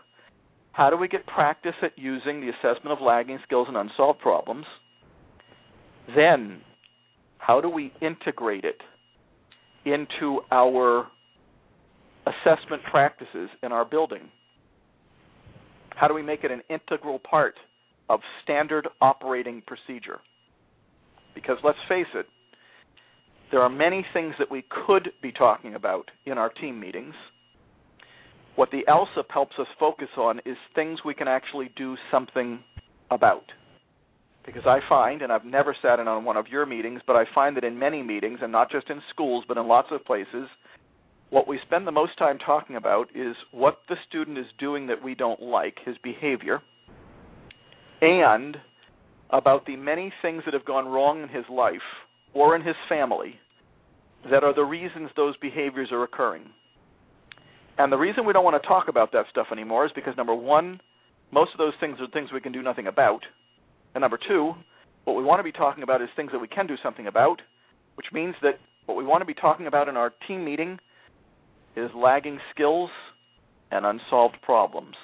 how 0.78 0.90
do 0.90 0.96
we 0.96 1.08
get 1.08 1.26
practice 1.26 1.74
at 1.82 1.90
using 1.98 2.40
the 2.40 2.50
assessment 2.50 2.92
of 2.92 3.00
lagging 3.04 3.40
skills 3.44 3.66
and 3.66 3.76
unsolved 3.76 4.20
problems? 4.20 4.64
Then, 6.14 6.60
how 7.38 7.60
do 7.60 7.68
we 7.68 7.92
integrate 8.00 8.62
it 8.62 8.80
into 9.84 10.42
our 10.52 11.08
assessment 12.26 12.80
practices 12.88 13.50
in 13.64 13.72
our 13.72 13.84
building? 13.84 14.28
How 15.96 16.06
do 16.06 16.14
we 16.14 16.22
make 16.22 16.44
it 16.44 16.52
an 16.52 16.62
integral 16.70 17.18
part 17.28 17.56
of 18.08 18.20
standard 18.44 18.86
operating 19.00 19.64
procedure? 19.66 20.20
Because 21.34 21.56
let's 21.64 21.78
face 21.88 22.06
it, 22.14 22.26
there 23.50 23.62
are 23.62 23.68
many 23.68 24.06
things 24.12 24.36
that 24.38 24.48
we 24.48 24.64
could 24.86 25.10
be 25.22 25.32
talking 25.32 25.74
about 25.74 26.08
in 26.24 26.38
our 26.38 26.50
team 26.50 26.78
meetings 26.78 27.14
what 28.58 28.72
the 28.72 28.82
ALSUP 28.88 29.30
helps 29.32 29.52
us 29.60 29.68
focus 29.78 30.08
on 30.16 30.40
is 30.44 30.56
things 30.74 30.98
we 31.04 31.14
can 31.14 31.28
actually 31.28 31.70
do 31.76 31.94
something 32.10 32.58
about. 33.08 33.44
Because 34.44 34.64
I 34.66 34.80
find, 34.88 35.22
and 35.22 35.30
I've 35.30 35.44
never 35.44 35.76
sat 35.80 36.00
in 36.00 36.08
on 36.08 36.24
one 36.24 36.36
of 36.36 36.48
your 36.48 36.66
meetings, 36.66 37.00
but 37.06 37.14
I 37.14 37.22
find 37.32 37.56
that 37.56 37.62
in 37.62 37.78
many 37.78 38.02
meetings, 38.02 38.40
and 38.42 38.50
not 38.50 38.68
just 38.68 38.90
in 38.90 39.00
schools, 39.10 39.44
but 39.46 39.58
in 39.58 39.68
lots 39.68 39.86
of 39.92 40.04
places, 40.04 40.48
what 41.30 41.46
we 41.46 41.60
spend 41.64 41.86
the 41.86 41.92
most 41.92 42.18
time 42.18 42.36
talking 42.44 42.74
about 42.74 43.06
is 43.14 43.36
what 43.52 43.78
the 43.88 43.94
student 44.08 44.36
is 44.36 44.46
doing 44.58 44.88
that 44.88 45.04
we 45.04 45.14
don't 45.14 45.40
like, 45.40 45.76
his 45.86 45.94
behavior, 46.02 46.60
and 48.00 48.56
about 49.30 49.66
the 49.66 49.76
many 49.76 50.12
things 50.20 50.42
that 50.46 50.54
have 50.54 50.64
gone 50.64 50.88
wrong 50.88 51.22
in 51.22 51.28
his 51.28 51.44
life 51.48 51.74
or 52.34 52.56
in 52.56 52.62
his 52.62 52.76
family 52.88 53.36
that 54.32 54.42
are 54.42 54.52
the 54.52 54.64
reasons 54.64 55.10
those 55.14 55.36
behaviors 55.36 55.90
are 55.92 56.02
occurring. 56.02 56.46
And 57.78 57.92
the 57.92 57.96
reason 57.96 58.26
we 58.26 58.32
don't 58.32 58.44
want 58.44 58.60
to 58.60 58.68
talk 58.68 58.88
about 58.88 59.12
that 59.12 59.26
stuff 59.30 59.46
anymore 59.52 59.86
is 59.86 59.92
because 59.94 60.16
number 60.16 60.34
one, 60.34 60.80
most 61.30 61.52
of 61.52 61.58
those 61.58 61.74
things 61.78 61.98
are 62.00 62.08
things 62.08 62.30
we 62.32 62.40
can 62.40 62.52
do 62.52 62.62
nothing 62.62 62.88
about. 62.88 63.20
And 63.94 64.02
number 64.02 64.18
two, 64.28 64.52
what 65.04 65.16
we 65.16 65.22
want 65.22 65.38
to 65.38 65.44
be 65.44 65.52
talking 65.52 65.84
about 65.84 66.02
is 66.02 66.08
things 66.16 66.32
that 66.32 66.40
we 66.40 66.48
can 66.48 66.66
do 66.66 66.74
something 66.82 67.06
about, 67.06 67.40
which 67.94 68.06
means 68.12 68.34
that 68.42 68.58
what 68.86 68.96
we 68.96 69.04
want 69.04 69.20
to 69.22 69.26
be 69.26 69.34
talking 69.34 69.68
about 69.68 69.88
in 69.88 69.96
our 69.96 70.12
team 70.26 70.44
meeting 70.44 70.78
is 71.76 71.90
lagging 71.96 72.40
skills 72.52 72.90
and 73.70 73.86
unsolved 73.86 74.36
problems. 74.42 74.96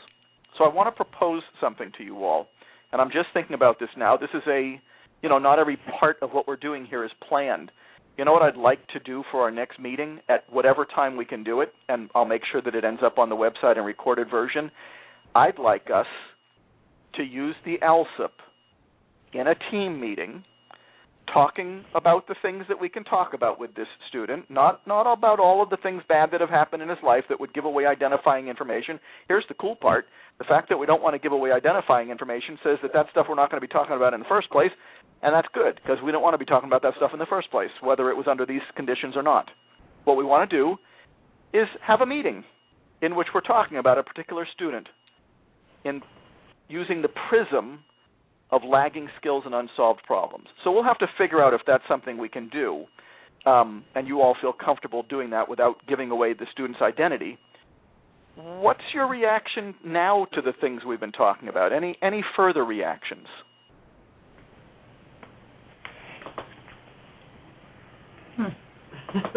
So 0.59 0.65
I 0.65 0.73
want 0.73 0.89
to 0.89 0.93
propose 0.93 1.43
something 1.61 1.93
to 1.99 2.05
you 2.05 2.25
all. 2.25 2.49
And 2.93 3.01
I'm 3.01 3.11
just 3.11 3.29
thinking 3.33 3.55
about 3.55 3.79
this 3.79 3.89
now. 3.97 4.17
This 4.17 4.31
is 4.35 4.43
a, 4.49 4.81
you 5.23 5.29
know, 5.29 5.39
not 5.39 5.59
every 5.59 5.79
part 6.01 6.17
of 6.23 6.31
what 6.31 6.49
we're 6.49 6.57
doing 6.57 6.87
here 6.87 7.05
is 7.05 7.11
planned 7.29 7.71
you 8.17 8.25
know 8.25 8.33
what 8.33 8.43
I'd 8.43 8.57
like 8.57 8.87
to 8.89 9.01
do 9.01 9.25
for 9.31 9.43
our 9.43 9.51
next 9.51 9.81
meeting 9.81 10.21
at 10.29 10.45
whatever 10.53 10.85
time 10.85 11.17
we 11.17 11.25
can 11.25 11.43
do 11.43 11.61
it, 11.61 11.73
and 11.89 12.11
I'll 12.15 12.25
make 12.25 12.43
sure 12.51 12.63
that 12.63 12.75
it 12.75 12.85
ends 12.85 13.01
up 13.05 13.19
on 13.19 13.29
the 13.29 13.37
website 13.37 13.77
in 13.77 13.85
recorded 13.85 14.31
version. 14.31 14.71
I'd 15.35 15.59
like 15.59 15.89
us 15.93 16.07
to 17.17 17.23
use 17.23 17.57
the 17.65 17.79
ALSUP 17.83 18.31
in 19.33 19.49
a 19.49 19.55
team 19.71 20.01
meeting 20.01 20.45
talking 21.33 21.85
about 21.95 22.27
the 22.29 22.35
things 22.43 22.65
that 22.69 22.81
we 22.81 22.89
can 22.89 23.05
talk 23.05 23.35
about 23.35 23.59
with 23.59 23.75
this 23.75 23.87
student, 24.09 24.51
not 24.51 24.87
not 24.87 25.11
about 25.11 25.41
all 25.41 25.63
of 25.63 25.71
the 25.71 25.77
things 25.79 26.03
bad 26.09 26.31
that 26.33 26.41
have 26.41 26.51
happened 26.51 26.83
in 26.83 26.89
his 26.89 26.99
life 27.03 27.25
that 27.29 27.39
would 27.41 27.53
give 27.55 27.65
away 27.65 27.87
identifying 27.87 28.49
information. 28.49 28.99
Here's 29.29 29.45
the 29.49 29.55
cool 29.55 29.77
part. 29.77 30.07
The 30.39 30.45
fact 30.45 30.69
that 30.69 30.77
we 30.79 30.87
don't 30.87 31.03
want 31.03 31.15
to 31.15 31.19
give 31.19 31.33
away 31.33 31.53
identifying 31.53 32.11
information 32.11 32.59
says 32.63 32.79
that 32.83 32.93
that 32.93 33.07
stuff 33.11 33.27
we're 33.29 33.37
not 33.37 33.51
going 33.51 33.61
to 33.61 33.67
be 33.67 33.73
talking 33.73 33.97
about 33.97 34.15
in 34.15 34.21
the 34.21 34.27
first 34.29 34.51
place, 34.51 34.71
and 35.23 35.35
that's 35.35 35.49
good 35.55 35.81
because 35.83 35.99
we 36.05 36.13
don't 36.13 36.23
want 36.23 36.35
to 36.35 36.39
be 36.39 36.45
talking 36.45 36.69
about 36.69 36.83
that 36.83 36.95
stuff 36.97 37.11
in 37.13 37.19
the 37.19 37.27
first 37.27 37.51
place, 37.51 37.71
whether 37.81 38.11
it 38.11 38.17
was 38.17 38.27
under 38.29 38.45
these 38.45 38.63
conditions 38.77 39.17
or 39.17 39.23
not. 39.23 39.51
What 40.05 40.17
we 40.17 40.25
want 40.25 40.49
to 40.49 40.57
do 40.57 40.77
is 41.53 41.67
have 41.87 42.01
a 42.01 42.07
meeting 42.07 42.45
in 43.01 43.15
which 43.15 43.29
we're 43.35 43.41
talking 43.41 43.79
about 43.79 43.99
a 43.99 44.03
particular 44.03 44.47
student 44.55 44.89
in 45.85 46.03
using 46.69 47.03
the 47.03 47.09
prism 47.29 47.81
of 48.51 48.63
lagging 48.65 49.09
skills 49.19 49.45
and 49.47 49.55
unsolved 49.55 50.03
problems. 50.05 50.47
So 50.63 50.73
we'll 50.73 50.85
have 50.85 50.99
to 50.99 51.07
figure 51.19 51.43
out 51.43 51.55
if 51.55 51.63
that's 51.67 51.85
something 51.89 52.19
we 52.19 52.29
can 52.29 52.49
do, 52.49 52.85
um, 53.47 53.85
and 53.95 54.07
you 54.07 54.21
all 54.21 54.37
feel 54.41 54.53
comfortable 54.53 55.03
doing 55.03 55.31
that 55.31 55.49
without 55.49 55.77
giving 55.89 56.11
away 56.11 56.35
the 56.35 56.47
student's 56.53 56.81
identity. 56.81 57.39
What's 58.37 58.83
your 58.93 59.07
reaction 59.09 59.75
now 59.85 60.27
to 60.35 60.43
the 60.43 60.53
things 60.61 60.83
we've 60.85 61.01
been 61.01 61.13
talking 61.13 61.49
about? 61.49 61.73
Any 61.73 61.97
any 62.03 62.25
further 62.37 62.65
reactions? 62.65 63.27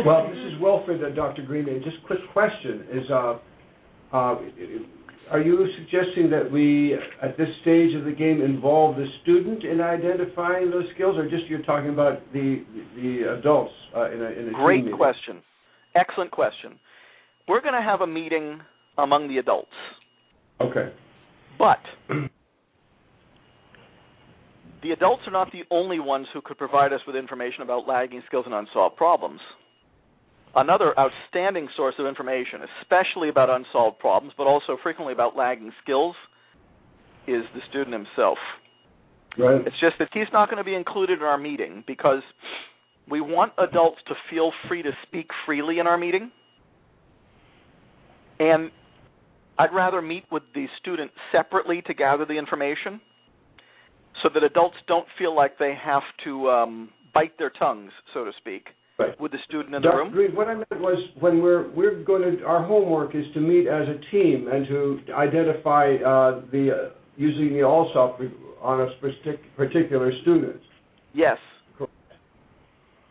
well, 0.04 0.28
this 0.28 0.38
is 0.38 0.60
Wilfred, 0.60 1.04
uh, 1.04 1.10
Dr. 1.16 1.44
Greene. 1.44 1.82
Just 1.84 1.98
quick 2.08 2.20
question: 2.34 2.86
Is 2.92 3.04
uh, 3.12 3.38
uh, 4.14 4.36
are 5.32 5.42
you 5.42 5.68
suggesting 5.78 6.30
that 6.30 6.50
we, 6.52 6.96
at 7.22 7.38
this 7.38 7.48
stage 7.62 7.96
of 7.96 8.06
the 8.06 8.12
game, 8.12 8.42
involve 8.42 8.96
the 8.96 9.08
student 9.24 9.64
in 9.64 9.82
identifying 9.82 10.72
those 10.72 10.86
skills, 10.96 11.18
or 11.18 11.30
just 11.30 11.46
you're 11.48 11.64
talking 11.64 11.90
about 11.90 12.22
the 12.34 12.64
the 12.96 13.38
adults 13.40 13.74
uh, 13.96 14.12
in 14.12 14.22
a 14.22 14.30
in 14.40 14.50
a 14.50 14.52
Great 14.54 14.86
question. 14.94 15.42
excellent 15.96 16.32
question. 16.32 16.80
We're 17.48 17.62
going 17.62 17.74
to 17.76 17.82
have 17.82 18.02
a 18.02 18.08
meeting 18.08 18.60
among 18.98 19.28
the 19.28 19.38
adults, 19.38 19.72
Okay. 20.60 20.92
but 21.58 21.80
the 24.84 24.92
adults 24.92 25.24
are 25.28 25.32
not 25.32 25.52
the 25.52 25.64
only 25.72 26.00
ones 26.00 26.28
who 26.34 26.42
could 26.42 26.58
provide 26.58 26.94
us 26.94 27.02
with 27.08 27.16
information 27.16 27.62
about 27.62 27.88
lagging 27.88 28.22
skills 28.28 28.46
and 28.46 28.54
unsolved 28.54 28.96
problems. 28.96 29.40
Another 30.58 30.94
outstanding 31.00 31.70
source 31.78 31.94
of 32.00 32.08
information, 32.08 32.62
especially 32.82 33.30
about 33.30 33.48
unsolved 33.50 34.00
problems, 34.00 34.34
but 34.36 34.48
also 34.48 34.76
frequently 34.82 35.14
about 35.14 35.36
lagging 35.38 35.72
skills, 35.84 36.16
is 37.28 37.44
the 37.54 37.62
student 37.70 37.94
himself. 37.94 38.40
Right. 39.38 39.62
It's 39.68 39.80
just 39.80 39.98
that 40.00 40.10
he's 40.14 40.26
not 40.34 40.50
going 40.50 40.58
to 40.58 40.64
be 40.64 40.74
included 40.74 41.20
in 41.20 41.26
our 41.26 41.38
meeting 41.38 41.84
because 41.86 42.24
we 43.08 43.22
want 43.22 43.54
adults 43.60 44.00
to 44.08 44.16
feel 44.32 44.52
free 44.68 44.82
to 44.82 44.90
speak 45.06 45.28
freely 45.46 45.78
in 45.78 45.86
our 45.86 45.98
meeting. 45.98 46.32
And 48.40 48.72
I'd 49.60 49.74
rather 49.74 50.02
meet 50.02 50.24
with 50.32 50.44
the 50.56 50.66
student 50.80 51.12
separately 51.32 51.84
to 51.86 51.94
gather 51.94 52.26
the 52.26 52.34
information 52.34 53.00
so 54.24 54.30
that 54.34 54.44
adults 54.44 54.78
don't 54.88 55.06
feel 55.20 55.36
like 55.36 55.60
they 55.60 55.76
have 55.80 56.04
to 56.24 56.50
um, 56.50 56.90
bite 57.14 57.38
their 57.38 57.52
tongues, 57.52 57.92
so 58.12 58.26
to 58.26 58.32
speak, 58.40 58.70
Right. 59.00 59.20
with 59.22 59.32
the 59.32 59.38
student 59.48 59.76
in 59.76 59.82
the 59.84 59.90
room. 59.90 60.12
Greene, 60.12 60.36
what 60.36 60.48
I 60.48 60.56
meant 60.56 60.72
was 60.72 60.98
when 61.20 61.40
we're 61.40 61.70
we're 61.72 62.04
going 62.04 62.38
to 62.38 62.44
our 62.44 62.66
homework 62.66 63.14
is 63.14 63.26
to 63.36 63.40
meet 63.40 63.68
as 63.68 63.88
a 63.88 64.00
team 64.12 64.48
and 64.52 64.68
to 64.68 65.00
identify 65.14 65.96
uh, 66.04 66.42
the 66.52 66.72
uh, 66.72 66.90
using 67.16 67.50
the 67.50 67.60
ALSUP 67.60 68.32
on 68.60 68.82
a 68.82 68.88
speci- 69.00 69.38
particular 69.56 70.12
student. 70.24 70.60
Yes. 71.14 71.38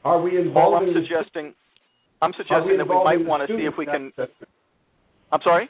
Are 0.05 0.21
we 0.21 0.33
All 0.33 0.39
involving 0.39 0.89
I'm 0.89 0.95
the 0.95 1.01
suggesting, 1.01 1.55
I'm 2.21 2.33
suggesting 2.37 2.79
that 2.79 2.89
we 2.89 2.95
might 3.05 3.25
want 3.25 3.49
to 3.49 3.57
see 3.57 3.63
if 3.63 3.75
we 3.79 3.87
can. 3.87 4.13
assessment? 4.17 4.49
I'm 5.31 5.41
sorry. 5.43 5.69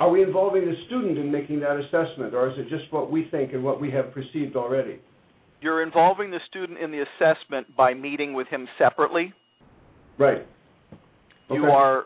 Are 0.00 0.10
we 0.10 0.22
involving 0.22 0.64
the 0.64 0.74
student 0.86 1.18
in 1.18 1.30
making 1.30 1.58
that 1.60 1.76
assessment, 1.76 2.34
or 2.34 2.50
is 2.50 2.58
it 2.58 2.68
just 2.68 2.92
what 2.92 3.10
we 3.10 3.28
think 3.30 3.52
and 3.52 3.64
what 3.64 3.80
we 3.80 3.90
have 3.90 4.12
perceived 4.12 4.54
already? 4.54 5.00
You're 5.60 5.82
involving 5.82 6.30
the 6.30 6.38
student 6.48 6.78
in 6.78 6.90
the 6.90 7.02
assessment 7.02 7.74
by 7.76 7.94
meeting 7.94 8.32
with 8.32 8.46
him 8.48 8.68
separately. 8.78 9.32
Right. 10.18 10.46
You 11.50 11.64
are, 11.64 12.04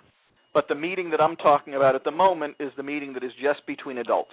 but 0.55 0.68
the 0.68 0.74
meeting 0.74 1.11
that 1.11 1.20
I'm 1.20 1.36
talking 1.36 1.74
about 1.74 1.94
at 1.94 2.05
the 2.05 2.11
moment 2.11 2.57
is 2.61 2.70
the 2.76 2.82
meeting 2.82 3.12
that 3.14 3.24
is 3.24 3.32
just 3.42 3.66
between 3.66 3.98
adults. 3.98 4.30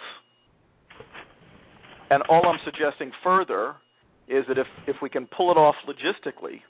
And 2.09 2.23
all 2.29 2.45
I'm 2.45 2.59
suggesting 2.63 3.11
further 3.23 3.75
is 4.27 4.45
that 4.47 4.57
if, 4.57 4.67
if 4.87 4.95
we 5.01 5.09
can 5.09 5.25
pull 5.25 5.51
it 5.51 5.57
off 5.57 5.75
logistically, 5.87 6.61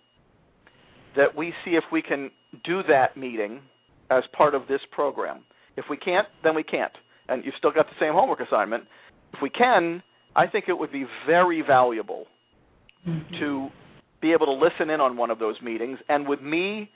that 1.15 1.35
we 1.35 1.53
see 1.65 1.71
if 1.71 1.83
we 1.91 2.01
can 2.01 2.31
do 2.63 2.81
that 2.87 3.17
meeting 3.17 3.61
as 4.09 4.23
part 4.35 4.55
of 4.55 4.67
this 4.67 4.81
program. 4.91 5.43
If 5.77 5.85
we 5.89 5.97
can't, 5.97 6.27
then 6.43 6.55
we 6.55 6.63
can't. 6.63 6.91
And 7.27 7.43
you've 7.45 7.55
still 7.57 7.71
got 7.71 7.85
the 7.87 7.95
same 7.99 8.13
homework 8.13 8.39
assignment. 8.39 8.85
If 9.33 9.39
we 9.41 9.49
can, 9.49 10.01
I 10.35 10.47
think 10.47 10.65
it 10.67 10.77
would 10.77 10.91
be 10.91 11.05
very 11.27 11.61
valuable 11.65 12.25
to 13.39 13.69
be 14.21 14.33
able 14.33 14.45
to 14.47 14.53
listen 14.53 14.89
in 14.89 14.99
on 14.99 15.17
one 15.17 15.31
of 15.31 15.39
those 15.39 15.55
meetings. 15.61 15.99
And 16.09 16.27
with 16.27 16.41
me 16.41 16.89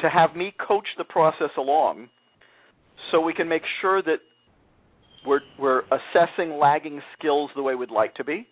to 0.00 0.08
have 0.08 0.36
me 0.36 0.54
coach 0.66 0.86
the 0.98 1.04
process 1.04 1.50
along 1.56 2.08
so 3.10 3.20
we 3.20 3.32
can 3.32 3.48
make 3.48 3.62
sure 3.80 4.02
that 4.02 4.18
we're 5.26 5.40
we're 5.58 5.82
assessing 5.82 6.58
lagging 6.58 7.00
skills 7.16 7.50
the 7.54 7.62
way 7.62 7.74
we'd 7.74 7.90
like 7.90 8.14
to 8.16 8.24
be. 8.24 8.46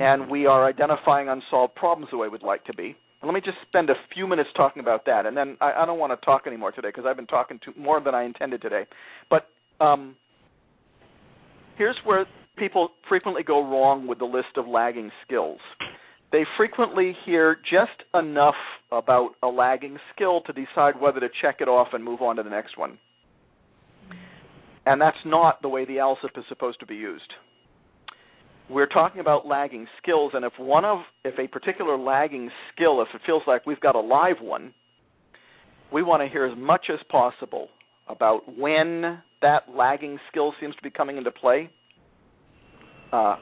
And 0.00 0.30
we 0.30 0.46
are 0.46 0.66
identifying 0.66 1.28
unsolved 1.28 1.74
problems 1.74 2.08
the 2.10 2.16
way 2.16 2.28
we'd 2.28 2.42
like 2.42 2.64
to 2.64 2.74
be. 2.74 2.96
And 3.20 3.28
let 3.28 3.34
me 3.34 3.42
just 3.44 3.58
spend 3.68 3.90
a 3.90 3.94
few 4.12 4.26
minutes 4.26 4.48
talking 4.56 4.80
about 4.80 5.04
that, 5.06 5.26
and 5.26 5.36
then 5.36 5.56
I, 5.60 5.82
I 5.82 5.86
don't 5.86 5.98
want 5.98 6.18
to 6.18 6.24
talk 6.24 6.46
anymore 6.46 6.72
today 6.72 6.88
because 6.88 7.04
I've 7.06 7.14
been 7.14 7.26
talking 7.26 7.60
to 7.64 7.78
more 7.78 8.00
than 8.00 8.14
I 8.14 8.24
intended 8.24 8.62
today. 8.62 8.84
But 9.30 9.46
um, 9.80 10.16
here's 11.76 11.96
where 12.04 12.26
people 12.56 12.90
frequently 13.08 13.42
go 13.42 13.62
wrong 13.62 14.06
with 14.06 14.18
the 14.18 14.24
list 14.24 14.56
of 14.56 14.66
lagging 14.66 15.10
skills. 15.26 15.58
They 16.30 16.44
frequently 16.56 17.14
hear 17.26 17.56
just 17.56 18.02
enough 18.14 18.54
about 18.90 19.32
a 19.42 19.48
lagging 19.48 19.98
skill 20.14 20.40
to 20.42 20.52
decide 20.52 21.00
whether 21.00 21.20
to 21.20 21.28
check 21.42 21.56
it 21.60 21.68
off 21.68 21.88
and 21.92 22.02
move 22.02 22.22
on 22.22 22.36
to 22.36 22.42
the 22.42 22.50
next 22.50 22.78
one. 22.78 22.98
And 24.86 25.00
that's 25.00 25.16
not 25.24 25.62
the 25.62 25.68
way 25.68 25.84
the 25.84 25.98
ALSUP 25.98 26.36
is 26.36 26.44
supposed 26.48 26.80
to 26.80 26.86
be 26.86 26.96
used. 26.96 27.30
We're 28.70 28.86
talking 28.86 29.20
about 29.20 29.46
lagging 29.46 29.86
skills, 30.02 30.32
and 30.34 30.44
if 30.44 30.52
one 30.58 30.84
of 30.84 31.00
if 31.24 31.38
a 31.38 31.46
particular 31.46 31.98
lagging 31.98 32.50
skill, 32.74 33.02
if 33.02 33.08
it 33.14 33.20
feels 33.26 33.42
like 33.46 33.66
we've 33.66 33.80
got 33.80 33.94
a 33.94 34.00
live 34.00 34.36
one, 34.40 34.72
we 35.92 36.02
want 36.02 36.22
to 36.22 36.28
hear 36.28 36.46
as 36.46 36.56
much 36.56 36.86
as 36.90 36.98
possible 37.10 37.68
about 38.08 38.58
when 38.58 39.20
that 39.42 39.64
lagging 39.74 40.18
skill 40.30 40.54
seems 40.60 40.74
to 40.76 40.82
be 40.82 40.90
coming 40.90 41.18
into 41.18 41.30
play, 41.30 41.68
uh, 43.12 43.36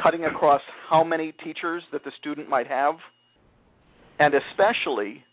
cutting 0.00 0.24
across 0.24 0.62
how 0.88 1.02
many 1.02 1.32
teachers 1.44 1.82
that 1.92 2.04
the 2.04 2.12
student 2.18 2.48
might 2.48 2.68
have, 2.68 2.94
and 4.18 4.34
especially 4.34 5.24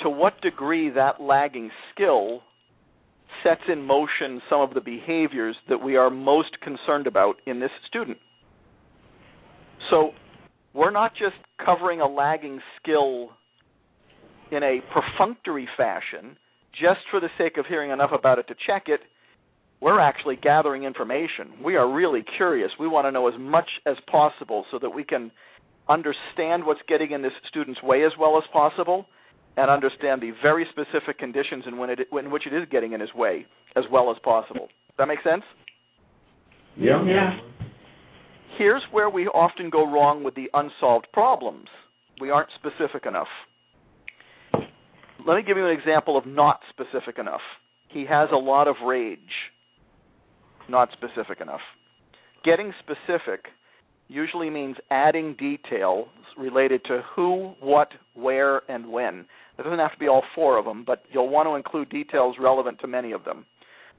to 0.00 0.10
what 0.10 0.40
degree 0.40 0.90
that 0.90 1.20
lagging 1.20 1.70
skill 1.92 2.42
sets 3.42 3.62
in 3.72 3.82
motion 3.82 4.40
some 4.50 4.60
of 4.60 4.74
the 4.74 4.80
behaviors 4.80 5.56
that 5.68 5.78
we 5.78 5.96
are 5.96 6.10
most 6.10 6.60
concerned 6.60 7.06
about 7.06 7.36
in 7.46 7.60
this 7.60 7.70
student. 7.86 8.18
So 9.90 10.10
we're 10.74 10.90
not 10.90 11.12
just 11.12 11.36
covering 11.64 12.00
a 12.00 12.06
lagging 12.06 12.60
skill 12.80 13.30
in 14.50 14.62
a 14.62 14.80
perfunctory 14.92 15.68
fashion 15.76 16.36
just 16.72 17.00
for 17.10 17.20
the 17.20 17.28
sake 17.38 17.56
of 17.56 17.66
hearing 17.66 17.90
enough 17.90 18.10
about 18.12 18.38
it 18.38 18.46
to 18.48 18.54
check 18.66 18.84
it. 18.86 19.00
We're 19.80 20.00
actually 20.00 20.36
gathering 20.36 20.84
information. 20.84 21.62
We 21.62 21.76
are 21.76 21.92
really 21.92 22.24
curious. 22.36 22.70
We 22.80 22.88
want 22.88 23.06
to 23.06 23.10
know 23.10 23.28
as 23.28 23.34
much 23.38 23.68
as 23.86 23.96
possible 24.10 24.64
so 24.70 24.78
that 24.78 24.90
we 24.90 25.04
can 25.04 25.30
understand 25.88 26.64
what's 26.64 26.80
getting 26.88 27.12
in 27.12 27.22
this 27.22 27.32
student's 27.48 27.82
way 27.82 28.04
as 28.04 28.12
well 28.18 28.38
as 28.38 28.44
possible 28.52 29.06
and 29.56 29.70
understand 29.70 30.20
the 30.20 30.32
very 30.42 30.66
specific 30.70 31.18
conditions 31.18 31.64
in, 31.66 31.78
when 31.78 31.90
it, 31.90 32.00
in 32.12 32.30
which 32.30 32.46
it 32.46 32.54
is 32.54 32.66
getting 32.70 32.92
in 32.92 33.00
his 33.00 33.12
way 33.14 33.46
as 33.76 33.84
well 33.90 34.10
as 34.10 34.16
possible. 34.22 34.68
Does 34.88 34.96
that 34.98 35.08
make 35.08 35.22
sense? 35.22 35.42
Yeah. 36.76 37.04
Yeah. 37.04 37.38
Here's 38.58 38.82
where 38.90 39.10
we 39.10 39.26
often 39.26 39.70
go 39.70 39.90
wrong 39.90 40.24
with 40.24 40.34
the 40.34 40.48
unsolved 40.54 41.06
problems. 41.12 41.66
We 42.20 42.30
aren't 42.30 42.48
specific 42.58 43.06
enough. 43.06 43.28
Let 45.26 45.36
me 45.36 45.42
give 45.46 45.56
you 45.56 45.66
an 45.66 45.76
example 45.76 46.16
of 46.16 46.26
not 46.26 46.60
specific 46.70 47.18
enough. 47.18 47.40
He 47.88 48.06
has 48.08 48.28
a 48.32 48.36
lot 48.36 48.68
of 48.68 48.76
rage. 48.86 49.18
Not 50.68 50.88
specific 50.92 51.40
enough. 51.40 51.60
Getting 52.44 52.72
specific 52.80 53.46
usually 54.08 54.50
means 54.50 54.76
adding 54.90 55.34
details 55.38 56.08
related 56.36 56.84
to 56.84 57.02
who, 57.14 57.54
what, 57.60 57.88
where, 58.14 58.62
and 58.70 58.90
when. 58.90 59.26
It 59.58 59.62
doesn't 59.62 59.78
have 59.78 59.92
to 59.92 59.98
be 59.98 60.08
all 60.08 60.22
four 60.34 60.58
of 60.58 60.64
them, 60.64 60.84
but 60.86 61.02
you'll 61.10 61.28
want 61.28 61.48
to 61.48 61.54
include 61.54 61.88
details 61.88 62.36
relevant 62.38 62.78
to 62.80 62.86
many 62.86 63.12
of 63.12 63.24
them. 63.24 63.46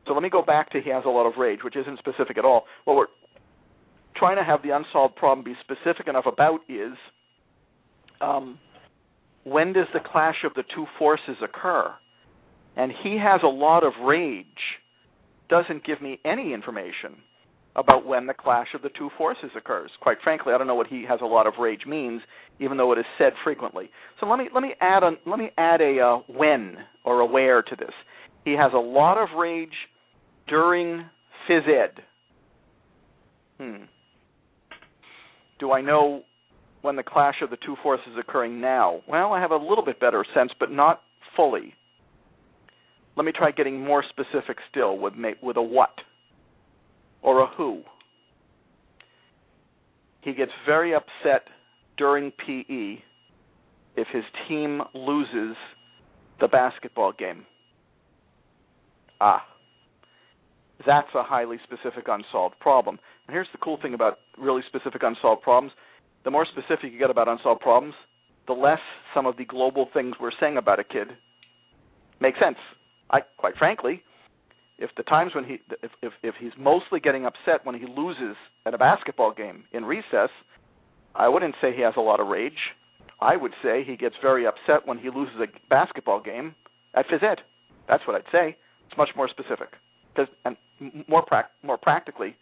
So 0.06 0.14
let 0.14 0.24
me 0.24 0.30
go 0.30 0.42
back 0.42 0.72
to 0.72 0.82
he 0.82 0.90
has 0.92 1.04
a 1.06 1.10
lot 1.10 1.28
of 1.28 1.34
rage, 1.38 1.60
which 1.64 1.76
isn't 1.76 2.00
specific 2.00 2.38
at 2.38 2.46
all. 2.46 2.66
What 2.86 2.96
we're 2.96 3.08
trying 4.16 4.38
to 4.38 4.44
have 4.44 4.62
the 4.64 4.70
unsolved 4.70 5.16
problem 5.16 5.44
be 5.44 5.56
specific 5.62 6.08
enough 6.08 6.26
about 6.26 6.62
is 6.70 6.94
um, 8.22 8.58
when 9.44 9.74
does 9.74 9.88
the 9.94 10.00
clash 10.00 10.44
of 10.46 10.54
the 10.54 10.64
two 10.74 10.86
forces 10.98 11.36
occur? 11.44 11.94
And 12.78 12.92
he 13.04 13.18
has 13.18 13.42
a 13.44 13.48
lot 13.48 13.84
of 13.84 13.94
rage 14.04 14.46
doesn't 15.50 15.86
give 15.86 16.02
me 16.02 16.20
any 16.26 16.54
information 16.54 17.16
about 17.76 18.06
when 18.06 18.26
the 18.26 18.34
clash 18.34 18.70
of 18.74 18.82
the 18.82 18.90
two 18.98 19.10
forces 19.18 19.52
occurs. 19.56 19.92
Quite 20.02 20.18
frankly, 20.24 20.54
I 20.54 20.58
don't 20.58 20.68
know 20.68 20.76
what 20.76 20.88
he 20.88 21.06
has 21.08 21.20
a 21.22 21.26
lot 21.26 21.46
of 21.46 21.54
rage 21.60 21.86
means, 21.88 22.22
even 22.60 22.76
though 22.76 22.92
it 22.92 22.98
is 22.98 23.06
said 23.18 23.34
frequently. 23.44 23.90
So 24.20 24.26
let 24.26 24.40
me 24.40 24.50
let 24.54 24.62
me 24.62 24.74
add 24.82 25.04
a 25.04 25.12
let 25.28 25.38
me 25.38 25.52
add 25.58 25.80
a 25.80 26.00
uh, 26.00 26.18
when 26.28 26.78
or 27.06 27.20
a 27.20 27.26
where 27.26 27.62
to 27.62 27.76
this. 27.76 27.94
He 28.46 28.54
has 28.54 28.72
a 28.74 28.80
lot 28.80 29.18
of 29.22 29.38
rage 29.38 29.70
during 30.48 31.06
phys 31.48 31.68
ed. 31.68 32.02
Hmm. 33.60 33.84
Do 35.60 35.72
I 35.72 35.82
know 35.82 36.24
when 36.82 36.96
the 36.96 37.04
clash 37.04 37.36
of 37.42 37.50
the 37.50 37.58
two 37.66 37.76
forces 37.84 38.08
is 38.14 38.20
occurring 38.20 38.60
now? 38.62 39.02
Well, 39.08 39.34
I 39.34 39.42
have 39.42 39.52
a 39.52 39.58
little 39.58 39.84
bit 39.84 40.00
better 40.00 40.26
sense, 40.34 40.52
but 40.60 40.72
not 40.72 41.02
fully. 41.36 41.74
Let 43.18 43.26
me 43.26 43.32
try 43.32 43.52
getting 43.52 43.84
more 43.84 44.04
specific 44.08 44.58
still 44.70 44.98
with 44.98 45.14
with 45.42 45.58
a 45.58 45.62
what 45.62 45.90
or 47.22 47.42
a 47.42 47.48
who. 47.48 47.82
He 50.22 50.34
gets 50.34 50.52
very 50.66 50.94
upset 50.94 51.48
during 51.98 52.32
PE 52.32 53.02
if 53.96 54.08
his 54.14 54.24
team 54.48 54.82
loses 54.94 55.58
the 56.40 56.48
basketball 56.48 57.12
game. 57.12 57.46
Ah. 59.20 59.44
That's 60.86 61.08
a 61.16 61.24
highly 61.24 61.58
specific 61.64 62.06
unsolved 62.08 62.60
problem. 62.60 63.00
And 63.28 63.34
here's 63.34 63.48
the 63.52 63.58
cool 63.58 63.80
thing 63.82 63.96
about 63.96 64.20
really 64.38 64.62
specific 64.68 65.02
unsolved 65.02 65.42
problems. 65.42 65.74
The 66.24 66.30
more 66.30 66.46
specific 66.46 66.94
you 66.94 67.00
get 67.00 67.10
about 67.10 67.28
unsolved 67.28 67.62
problems, 67.62 67.96
the 68.46 68.54
less 68.54 68.80
some 69.16 69.26
of 69.26 69.38
the 69.38 69.46
global 69.46 69.90
things 69.92 70.16
we're 70.22 70.30
saying 70.40 70.58
about 70.58 70.80
a 70.80 70.84
kid 70.84 71.08
Makes 72.20 72.40
sense. 72.40 72.58
I 73.10 73.22
quite 73.38 73.56
frankly, 73.58 74.04
if 74.78 74.92
the 74.98 75.04
times 75.04 75.34
when 75.34 75.44
he 75.44 75.60
if 75.84 75.92
if, 76.02 76.14
if 76.24 76.36
he's 76.40 76.52
mostly 76.58 77.00
getting 77.00 77.26
upset 77.26 77.66
when 77.66 77.76
he 77.76 77.86
loses 77.86 78.36
at 78.66 78.74
a 78.74 78.78
basketball 78.78 79.34
game 79.34 79.64
in 79.72 79.86
recess, 79.86 80.30
I 81.16 81.28
wouldn't 81.28 81.56
say 81.62 81.76
he 81.76 81.82
has 81.82 81.94
a 81.98 82.02
lot 82.02 82.20
of 82.20 82.28
rage. 82.28 82.74
I 83.20 83.36
would 83.36 83.54
say 83.64 83.84
he 83.84 83.98
gets 83.98 84.16
very 84.22 84.46
upset 84.46 84.86
when 84.86 85.00
he 85.00 85.10
loses 85.10 85.36
a 85.42 85.48
basketball 85.70 86.22
game 86.22 86.54
at 86.94 87.08
phys 87.08 87.24
ed. 87.24 87.40
That's 87.88 88.06
what 88.06 88.16
I'd 88.16 88.32
say. 88.32 88.56
It's 88.88 88.98
much 88.98 89.10
more 89.16 89.28
specific. 89.28 89.70
Because 90.14 90.32
and 90.46 90.56
more 91.08 91.24
prac- 91.26 91.52
more 91.64 91.78
practically, 91.78 92.36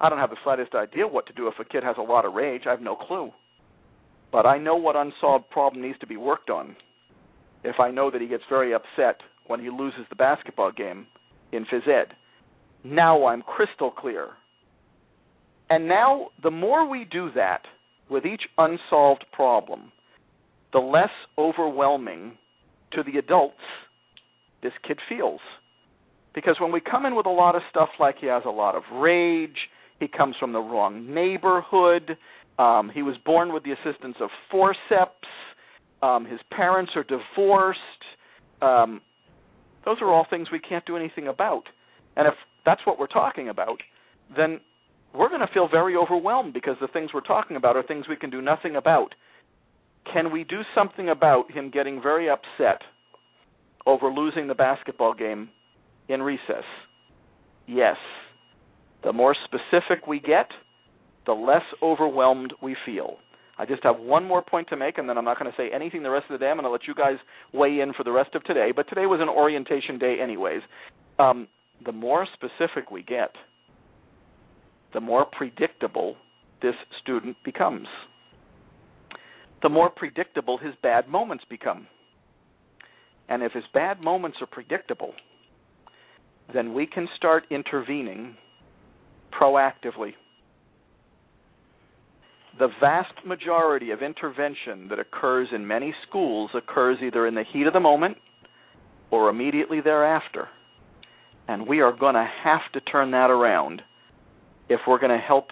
I 0.00 0.08
don't 0.08 0.18
have 0.18 0.30
the 0.30 0.36
slightest 0.42 0.74
idea 0.74 1.06
what 1.06 1.26
to 1.26 1.32
do 1.34 1.48
if 1.48 1.54
a 1.58 1.64
kid 1.64 1.82
has 1.82 1.96
a 1.98 2.02
lot 2.02 2.24
of 2.24 2.32
rage. 2.32 2.62
I 2.66 2.70
have 2.70 2.80
no 2.80 2.96
clue. 2.96 3.30
But 4.32 4.46
I 4.46 4.58
know 4.58 4.76
what 4.76 4.96
unsolved 4.96 5.50
problem 5.50 5.82
needs 5.82 5.98
to 5.98 6.06
be 6.06 6.16
worked 6.16 6.50
on. 6.50 6.76
If 7.64 7.78
I 7.80 7.90
know 7.90 8.10
that 8.10 8.20
he 8.20 8.28
gets 8.28 8.44
very 8.48 8.72
upset 8.72 9.20
when 9.50 9.60
he 9.60 9.68
loses 9.68 10.06
the 10.08 10.14
basketball 10.14 10.70
game 10.70 11.08
in 11.50 11.64
phys 11.64 11.88
ed, 11.88 12.14
now 12.84 13.26
I'm 13.26 13.42
crystal 13.42 13.90
clear. 13.90 14.28
And 15.68 15.88
now, 15.88 16.28
the 16.40 16.52
more 16.52 16.88
we 16.88 17.04
do 17.04 17.30
that 17.34 17.62
with 18.08 18.24
each 18.24 18.42
unsolved 18.56 19.24
problem, 19.32 19.90
the 20.72 20.78
less 20.78 21.10
overwhelming 21.36 22.38
to 22.92 23.02
the 23.02 23.18
adults 23.18 23.56
this 24.62 24.72
kid 24.86 24.98
feels. 25.08 25.40
Because 26.32 26.56
when 26.60 26.70
we 26.70 26.80
come 26.80 27.04
in 27.04 27.16
with 27.16 27.26
a 27.26 27.30
lot 27.30 27.56
of 27.56 27.62
stuff 27.70 27.88
like 27.98 28.16
he 28.20 28.26
has 28.26 28.42
a 28.46 28.50
lot 28.50 28.76
of 28.76 28.84
rage, 28.94 29.68
he 29.98 30.06
comes 30.06 30.36
from 30.38 30.52
the 30.52 30.60
wrong 30.60 31.12
neighborhood, 31.12 32.16
um, 32.60 32.88
he 32.94 33.02
was 33.02 33.16
born 33.24 33.52
with 33.52 33.64
the 33.64 33.72
assistance 33.72 34.16
of 34.20 34.30
forceps, 34.48 35.28
um, 36.02 36.24
his 36.24 36.40
parents 36.52 36.92
are 36.94 37.04
divorced, 37.04 37.80
um, 38.62 39.00
those 39.84 39.98
are 40.00 40.12
all 40.12 40.26
things 40.28 40.48
we 40.50 40.58
can't 40.58 40.84
do 40.86 40.96
anything 40.96 41.28
about. 41.28 41.64
And 42.16 42.26
if 42.26 42.34
that's 42.64 42.80
what 42.84 42.98
we're 42.98 43.06
talking 43.06 43.48
about, 43.48 43.80
then 44.36 44.60
we're 45.14 45.28
going 45.28 45.40
to 45.40 45.52
feel 45.52 45.68
very 45.68 45.96
overwhelmed 45.96 46.54
because 46.54 46.76
the 46.80 46.88
things 46.88 47.10
we're 47.12 47.20
talking 47.20 47.56
about 47.56 47.76
are 47.76 47.82
things 47.82 48.06
we 48.08 48.16
can 48.16 48.30
do 48.30 48.42
nothing 48.42 48.76
about. 48.76 49.14
Can 50.12 50.30
we 50.30 50.44
do 50.44 50.60
something 50.74 51.08
about 51.08 51.50
him 51.50 51.70
getting 51.70 52.00
very 52.00 52.28
upset 52.28 52.82
over 53.86 54.08
losing 54.08 54.48
the 54.48 54.54
basketball 54.54 55.14
game 55.14 55.48
in 56.08 56.22
recess? 56.22 56.64
Yes. 57.66 57.96
The 59.02 59.12
more 59.12 59.34
specific 59.44 60.06
we 60.06 60.20
get, 60.20 60.50
the 61.26 61.32
less 61.32 61.62
overwhelmed 61.82 62.52
we 62.62 62.76
feel. 62.84 63.16
I 63.60 63.66
just 63.66 63.84
have 63.84 63.98
one 63.98 64.24
more 64.24 64.40
point 64.40 64.68
to 64.70 64.76
make, 64.76 64.96
and 64.96 65.06
then 65.06 65.18
I'm 65.18 65.24
not 65.26 65.38
going 65.38 65.50
to 65.50 65.56
say 65.56 65.68
anything 65.70 66.02
the 66.02 66.08
rest 66.08 66.24
of 66.30 66.32
the 66.32 66.42
day. 66.42 66.48
I'm 66.48 66.56
going 66.56 66.64
to 66.64 66.70
let 66.70 66.86
you 66.88 66.94
guys 66.94 67.16
weigh 67.52 67.80
in 67.80 67.92
for 67.92 68.04
the 68.04 68.10
rest 68.10 68.34
of 68.34 68.42
today. 68.44 68.70
But 68.74 68.88
today 68.88 69.04
was 69.04 69.20
an 69.20 69.28
orientation 69.28 69.98
day, 69.98 70.16
anyways. 70.18 70.62
Um, 71.18 71.46
the 71.84 71.92
more 71.92 72.26
specific 72.32 72.90
we 72.90 73.02
get, 73.02 73.32
the 74.94 75.00
more 75.00 75.26
predictable 75.26 76.16
this 76.62 76.74
student 77.02 77.36
becomes. 77.44 77.86
The 79.62 79.68
more 79.68 79.90
predictable 79.90 80.56
his 80.56 80.72
bad 80.82 81.06
moments 81.06 81.44
become. 81.50 81.86
And 83.28 83.42
if 83.42 83.52
his 83.52 83.64
bad 83.74 84.00
moments 84.00 84.38
are 84.40 84.46
predictable, 84.46 85.12
then 86.54 86.72
we 86.72 86.86
can 86.86 87.06
start 87.14 87.44
intervening 87.50 88.36
proactively 89.38 90.14
the 92.60 92.68
vast 92.78 93.14
majority 93.26 93.90
of 93.90 94.02
intervention 94.02 94.86
that 94.90 94.98
occurs 94.98 95.48
in 95.52 95.66
many 95.66 95.94
schools 96.06 96.50
occurs 96.54 96.98
either 97.02 97.26
in 97.26 97.34
the 97.34 97.42
heat 97.52 97.66
of 97.66 97.72
the 97.72 97.80
moment 97.80 98.18
or 99.10 99.30
immediately 99.30 99.80
thereafter. 99.80 100.46
And 101.48 101.66
we 101.66 101.80
are 101.80 101.90
going 101.90 102.14
to 102.14 102.28
have 102.44 102.60
to 102.74 102.80
turn 102.82 103.12
that 103.12 103.30
around 103.30 103.80
if 104.68 104.78
we're 104.86 104.98
going 104.98 105.18
to 105.18 105.26
help 105.26 105.46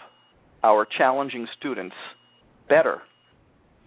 our 0.63 0.87
challenging 0.99 1.49
students 1.59 1.97
better. 2.69 3.01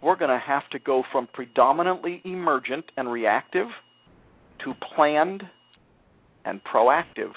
We're 0.02 0.18
going 0.18 0.32
to 0.32 0.42
have 0.44 0.68
to 0.72 0.80
go 0.80 1.04
from 1.12 1.28
predominantly 1.32 2.24
emergent 2.26 2.86
and 2.98 3.10
reactive 3.10 3.68
to 4.66 4.74
planned 4.96 5.44
and 6.44 6.60
proactive. 6.64 7.34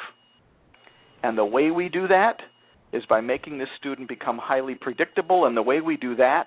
And 1.22 1.36
the 1.36 1.44
way 1.44 1.70
we 1.70 1.90
do 1.90 2.08
that 2.08 2.38
is 2.94 3.02
by 3.08 3.20
making 3.20 3.58
this 3.58 3.68
student 3.76 4.08
become 4.08 4.38
highly 4.38 4.76
predictable, 4.76 5.46
and 5.46 5.56
the 5.56 5.62
way 5.62 5.80
we 5.80 5.96
do 5.96 6.14
that 6.14 6.46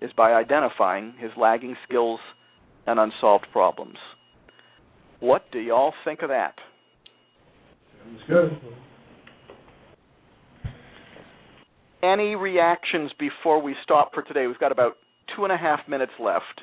is 0.00 0.10
by 0.16 0.32
identifying 0.32 1.14
his 1.18 1.32
lagging 1.36 1.76
skills 1.86 2.20
and 2.86 3.00
unsolved 3.00 3.46
problems. 3.52 3.96
What 5.18 5.42
do 5.52 5.58
y'all 5.58 5.92
think 6.04 6.22
of 6.22 6.28
that? 6.28 6.54
Sounds 8.04 8.20
good. 8.28 8.58
Any 12.02 12.36
reactions 12.36 13.10
before 13.18 13.60
we 13.60 13.74
stop 13.82 14.12
for 14.14 14.22
today? 14.22 14.46
We've 14.46 14.58
got 14.58 14.72
about 14.72 14.96
two 15.36 15.44
and 15.44 15.52
a 15.52 15.58
half 15.58 15.80
minutes 15.88 16.12
left. 16.18 16.62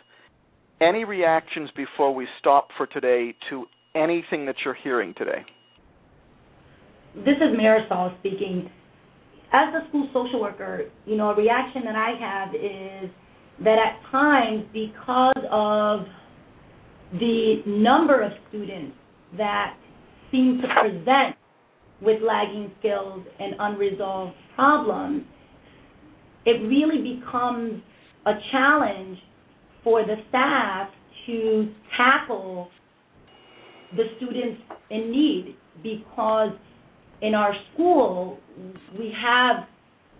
Any 0.81 1.03
reactions 1.03 1.69
before 1.75 2.15
we 2.15 2.27
stop 2.39 2.69
for 2.77 2.87
today 2.87 3.35
to 3.49 3.65
anything 3.93 4.45
that 4.45 4.55
you're 4.63 4.73
hearing 4.73 5.13
today? 5.15 5.45
This 7.13 7.37
is 7.37 7.55
Marisol 7.59 8.17
speaking 8.19 8.69
as 9.53 9.73
a 9.73 9.87
school 9.89 10.09
social 10.13 10.41
worker, 10.41 10.89
you 11.05 11.15
know, 11.15 11.29
a 11.31 11.35
reaction 11.35 11.83
that 11.85 11.95
I 11.95 12.11
have 12.19 12.55
is 12.55 13.09
that 13.63 13.77
at 13.79 14.11
times, 14.11 14.65
because 14.73 15.43
of 15.51 16.01
the 17.13 17.61
number 17.65 18.21
of 18.21 18.31
students 18.49 18.95
that 19.37 19.77
seem 20.31 20.61
to 20.61 20.67
present 20.67 21.35
with 22.01 22.21
lagging 22.21 22.71
skills 22.79 23.25
and 23.39 23.55
unresolved 23.59 24.33
problems, 24.55 25.23
it 26.45 26.61
really 26.67 27.15
becomes 27.15 27.81
a 28.25 28.33
challenge 28.51 29.17
for 29.83 30.03
the 30.05 30.15
staff 30.29 30.89
to 31.25 31.71
tackle 31.95 32.69
the 33.95 34.03
students 34.17 34.61
in 34.89 35.11
need 35.11 35.55
because 35.81 36.51
in 37.21 37.33
our 37.33 37.53
school, 37.73 38.37
we 38.97 39.11
have, 39.21 39.67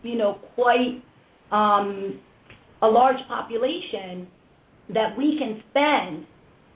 you 0.04 0.18
know, 0.18 0.40
quite 0.56 1.04
um, 1.52 2.20
a 2.82 2.88
large 2.88 3.20
population 3.28 4.28
that 4.94 5.18
we 5.18 5.38
can 5.38 5.62
spend 5.70 6.26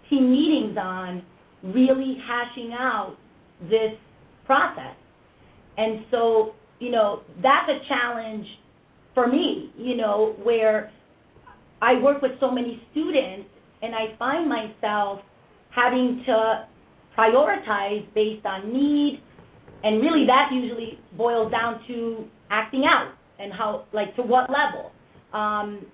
team 0.09 0.31
meetings 0.31 0.77
on 0.77 1.23
really 1.63 2.17
hashing 2.27 2.71
out 2.73 3.15
this 3.63 3.93
process. 4.45 4.95
And 5.77 6.05
so, 6.11 6.53
you 6.79 6.91
know, 6.91 7.21
that's 7.41 7.69
a 7.69 7.87
challenge 7.87 8.45
for 9.13 9.27
me, 9.27 9.71
you 9.77 9.95
know, 9.95 10.35
where 10.43 10.91
I 11.81 11.99
work 11.99 12.21
with 12.21 12.31
so 12.39 12.51
many 12.51 12.81
students 12.91 13.47
and 13.81 13.95
I 13.95 14.15
find 14.17 14.47
myself 14.47 15.21
having 15.73 16.23
to 16.25 16.67
prioritize 17.17 18.05
based 18.13 18.45
on 18.45 18.71
need, 18.73 19.21
and 19.83 20.01
really 20.01 20.25
that 20.27 20.49
usually 20.53 20.99
boils 21.17 21.51
down 21.51 21.81
to 21.87 22.25
acting 22.49 22.83
out 22.85 23.13
and 23.39 23.51
how 23.51 23.85
like 23.93 24.15
to 24.15 24.21
what 24.21 24.49
level. 24.49 24.91
Um, 25.33 25.85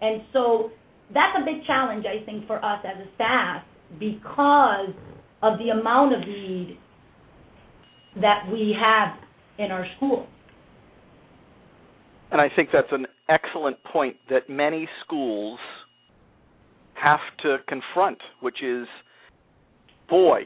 and 0.00 0.22
so 0.32 0.70
that's 1.12 1.36
a 1.40 1.44
big 1.44 1.64
challenge 1.66 2.04
i 2.06 2.24
think 2.24 2.46
for 2.46 2.62
us 2.64 2.84
as 2.84 3.06
a 3.06 3.14
staff 3.14 3.62
because 3.98 4.90
of 5.42 5.58
the 5.58 5.68
amount 5.68 6.14
of 6.14 6.20
need 6.20 6.78
that 8.20 8.50
we 8.50 8.74
have 8.78 9.14
in 9.58 9.70
our 9.70 9.86
school. 9.96 10.26
And 12.32 12.40
i 12.40 12.48
think 12.54 12.70
that's 12.72 12.90
an 12.90 13.06
excellent 13.28 13.82
point 13.84 14.16
that 14.30 14.48
many 14.48 14.88
schools 15.04 15.58
have 16.94 17.20
to 17.42 17.58
confront 17.68 18.18
which 18.40 18.62
is 18.62 18.86
boy 20.08 20.40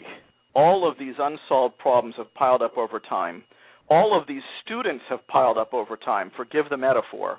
all 0.54 0.88
of 0.88 0.98
these 0.98 1.14
unsolved 1.18 1.78
problems 1.78 2.14
have 2.18 2.32
piled 2.34 2.62
up 2.62 2.76
over 2.76 3.00
time. 3.00 3.44
All 3.88 4.18
of 4.18 4.26
these 4.26 4.42
students 4.64 5.04
have 5.08 5.26
piled 5.28 5.58
up 5.58 5.74
over 5.74 5.96
time. 5.96 6.30
Forgive 6.36 6.66
the 6.70 6.76
metaphor. 6.76 7.38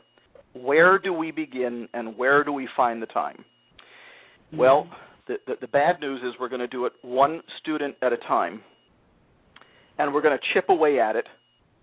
Where 0.53 0.99
do 0.99 1.14
we 1.14 1.32
begin 1.32 1.88
and 1.93 2.18
where 2.18 2.43
do 2.43 2.51
we 2.51 2.68
find 2.76 3.01
the 3.01 3.07
time? 3.07 3.38
Mm-hmm. 3.38 4.57
Well, 4.57 4.89
the, 5.28 5.36
the, 5.47 5.53
the 5.62 5.68
bad 5.68 5.99
news 6.01 6.22
is 6.24 6.34
we're 6.39 6.49
going 6.49 6.59
to 6.59 6.68
do 6.68 6.86
it 6.86 6.93
one 7.01 7.41
student 7.62 7.95
at 8.01 8.12
a 8.12 8.18
time, 8.18 8.62
and 9.97 10.14
we're 10.14 10.22
going 10.22 10.38
to 10.38 10.43
chip 10.53 10.70
away 10.70 10.99
at 10.99 11.16
it 11.16 11.28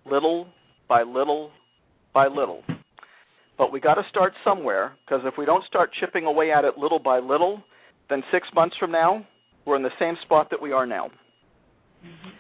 little 0.05 0.49
by 0.89 1.03
little 1.03 1.51
by 2.13 2.27
little. 2.27 2.63
But 3.57 3.73
we 3.73 3.81
got 3.81 3.95
to 3.95 4.03
start 4.09 4.33
somewhere 4.45 4.97
because 5.05 5.23
if 5.25 5.35
we 5.37 5.45
don't 5.45 5.65
start 5.65 5.91
chipping 5.99 6.25
away 6.25 6.53
at 6.53 6.65
it 6.65 6.79
little 6.79 6.99
by 6.99 7.19
little, 7.19 7.63
then 8.09 8.23
six 8.33 8.49
months 8.55 8.77
from 8.79 8.93
now, 8.93 9.27
we're 9.69 9.77
in 9.77 9.83
the 9.83 9.91
same 10.01 10.17
spot 10.25 10.49
that 10.51 10.61
we 10.61 10.73
are 10.73 10.87
now. 10.87 11.09
Mm-hmm. 12.05 12.31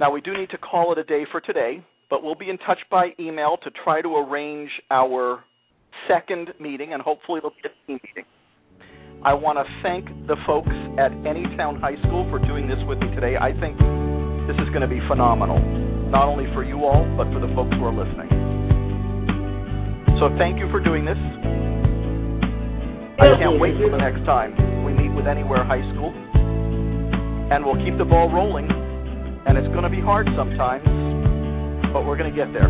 Now, 0.00 0.10
we 0.10 0.20
do 0.20 0.36
need 0.36 0.50
to 0.50 0.58
call 0.58 0.92
it 0.92 0.98
a 0.98 1.04
day 1.04 1.24
for 1.30 1.40
today, 1.40 1.84
but 2.08 2.22
we'll 2.22 2.34
be 2.34 2.48
in 2.48 2.58
touch 2.58 2.78
by 2.90 3.10
email 3.20 3.58
to 3.62 3.70
try 3.84 4.00
to 4.00 4.16
arrange 4.16 4.70
our 4.90 5.44
second 6.08 6.52
meeting, 6.58 6.92
and 6.94 7.02
hopefully 7.02 7.38
it'll 7.38 7.50
be 7.50 7.68
a 7.68 7.86
team 7.86 8.00
meeting. 8.02 8.24
I 9.24 9.32
want 9.34 9.58
to 9.58 9.64
thank 9.82 10.06
the 10.26 10.36
folks 10.46 10.72
at 10.98 11.12
Anytown 11.24 11.80
High 11.80 11.96
School 12.08 12.28
for 12.30 12.38
doing 12.38 12.68
this 12.68 12.78
with 12.88 12.98
me 12.98 13.08
today. 13.14 13.36
I 13.36 13.52
think 13.60 13.76
this 14.48 14.56
is 14.60 14.68
going 14.72 14.84
to 14.84 14.88
be 14.88 15.00
phenomenal, 15.08 15.60
not 16.08 16.28
only 16.28 16.44
for 16.52 16.64
you 16.64 16.84
all, 16.84 17.04
but 17.16 17.28
for 17.32 17.40
the 17.40 17.48
folks 17.56 17.72
who 17.76 17.84
are 17.84 17.96
listening. 17.96 18.28
So 20.20 20.28
thank 20.38 20.58
you 20.58 20.68
for 20.70 20.80
doing 20.80 21.04
this. 21.04 21.18
I 23.20 23.32
can't 23.40 23.60
wait 23.60 23.76
for 23.80 23.90
the 23.90 23.96
next 23.96 24.24
time 24.24 24.75
with 25.16 25.26
Anywhere 25.26 25.64
High 25.64 25.80
School. 25.96 26.12
And 27.50 27.64
we'll 27.64 27.82
keep 27.82 27.96
the 27.96 28.04
ball 28.04 28.30
rolling. 28.30 28.68
And 29.46 29.56
it's 29.56 29.68
going 29.68 29.82
to 29.82 29.88
be 29.88 30.00
hard 30.00 30.28
sometimes, 30.36 30.84
but 31.92 32.04
we're 32.04 32.18
going 32.18 32.30
to 32.30 32.36
get 32.36 32.52
there. 32.52 32.68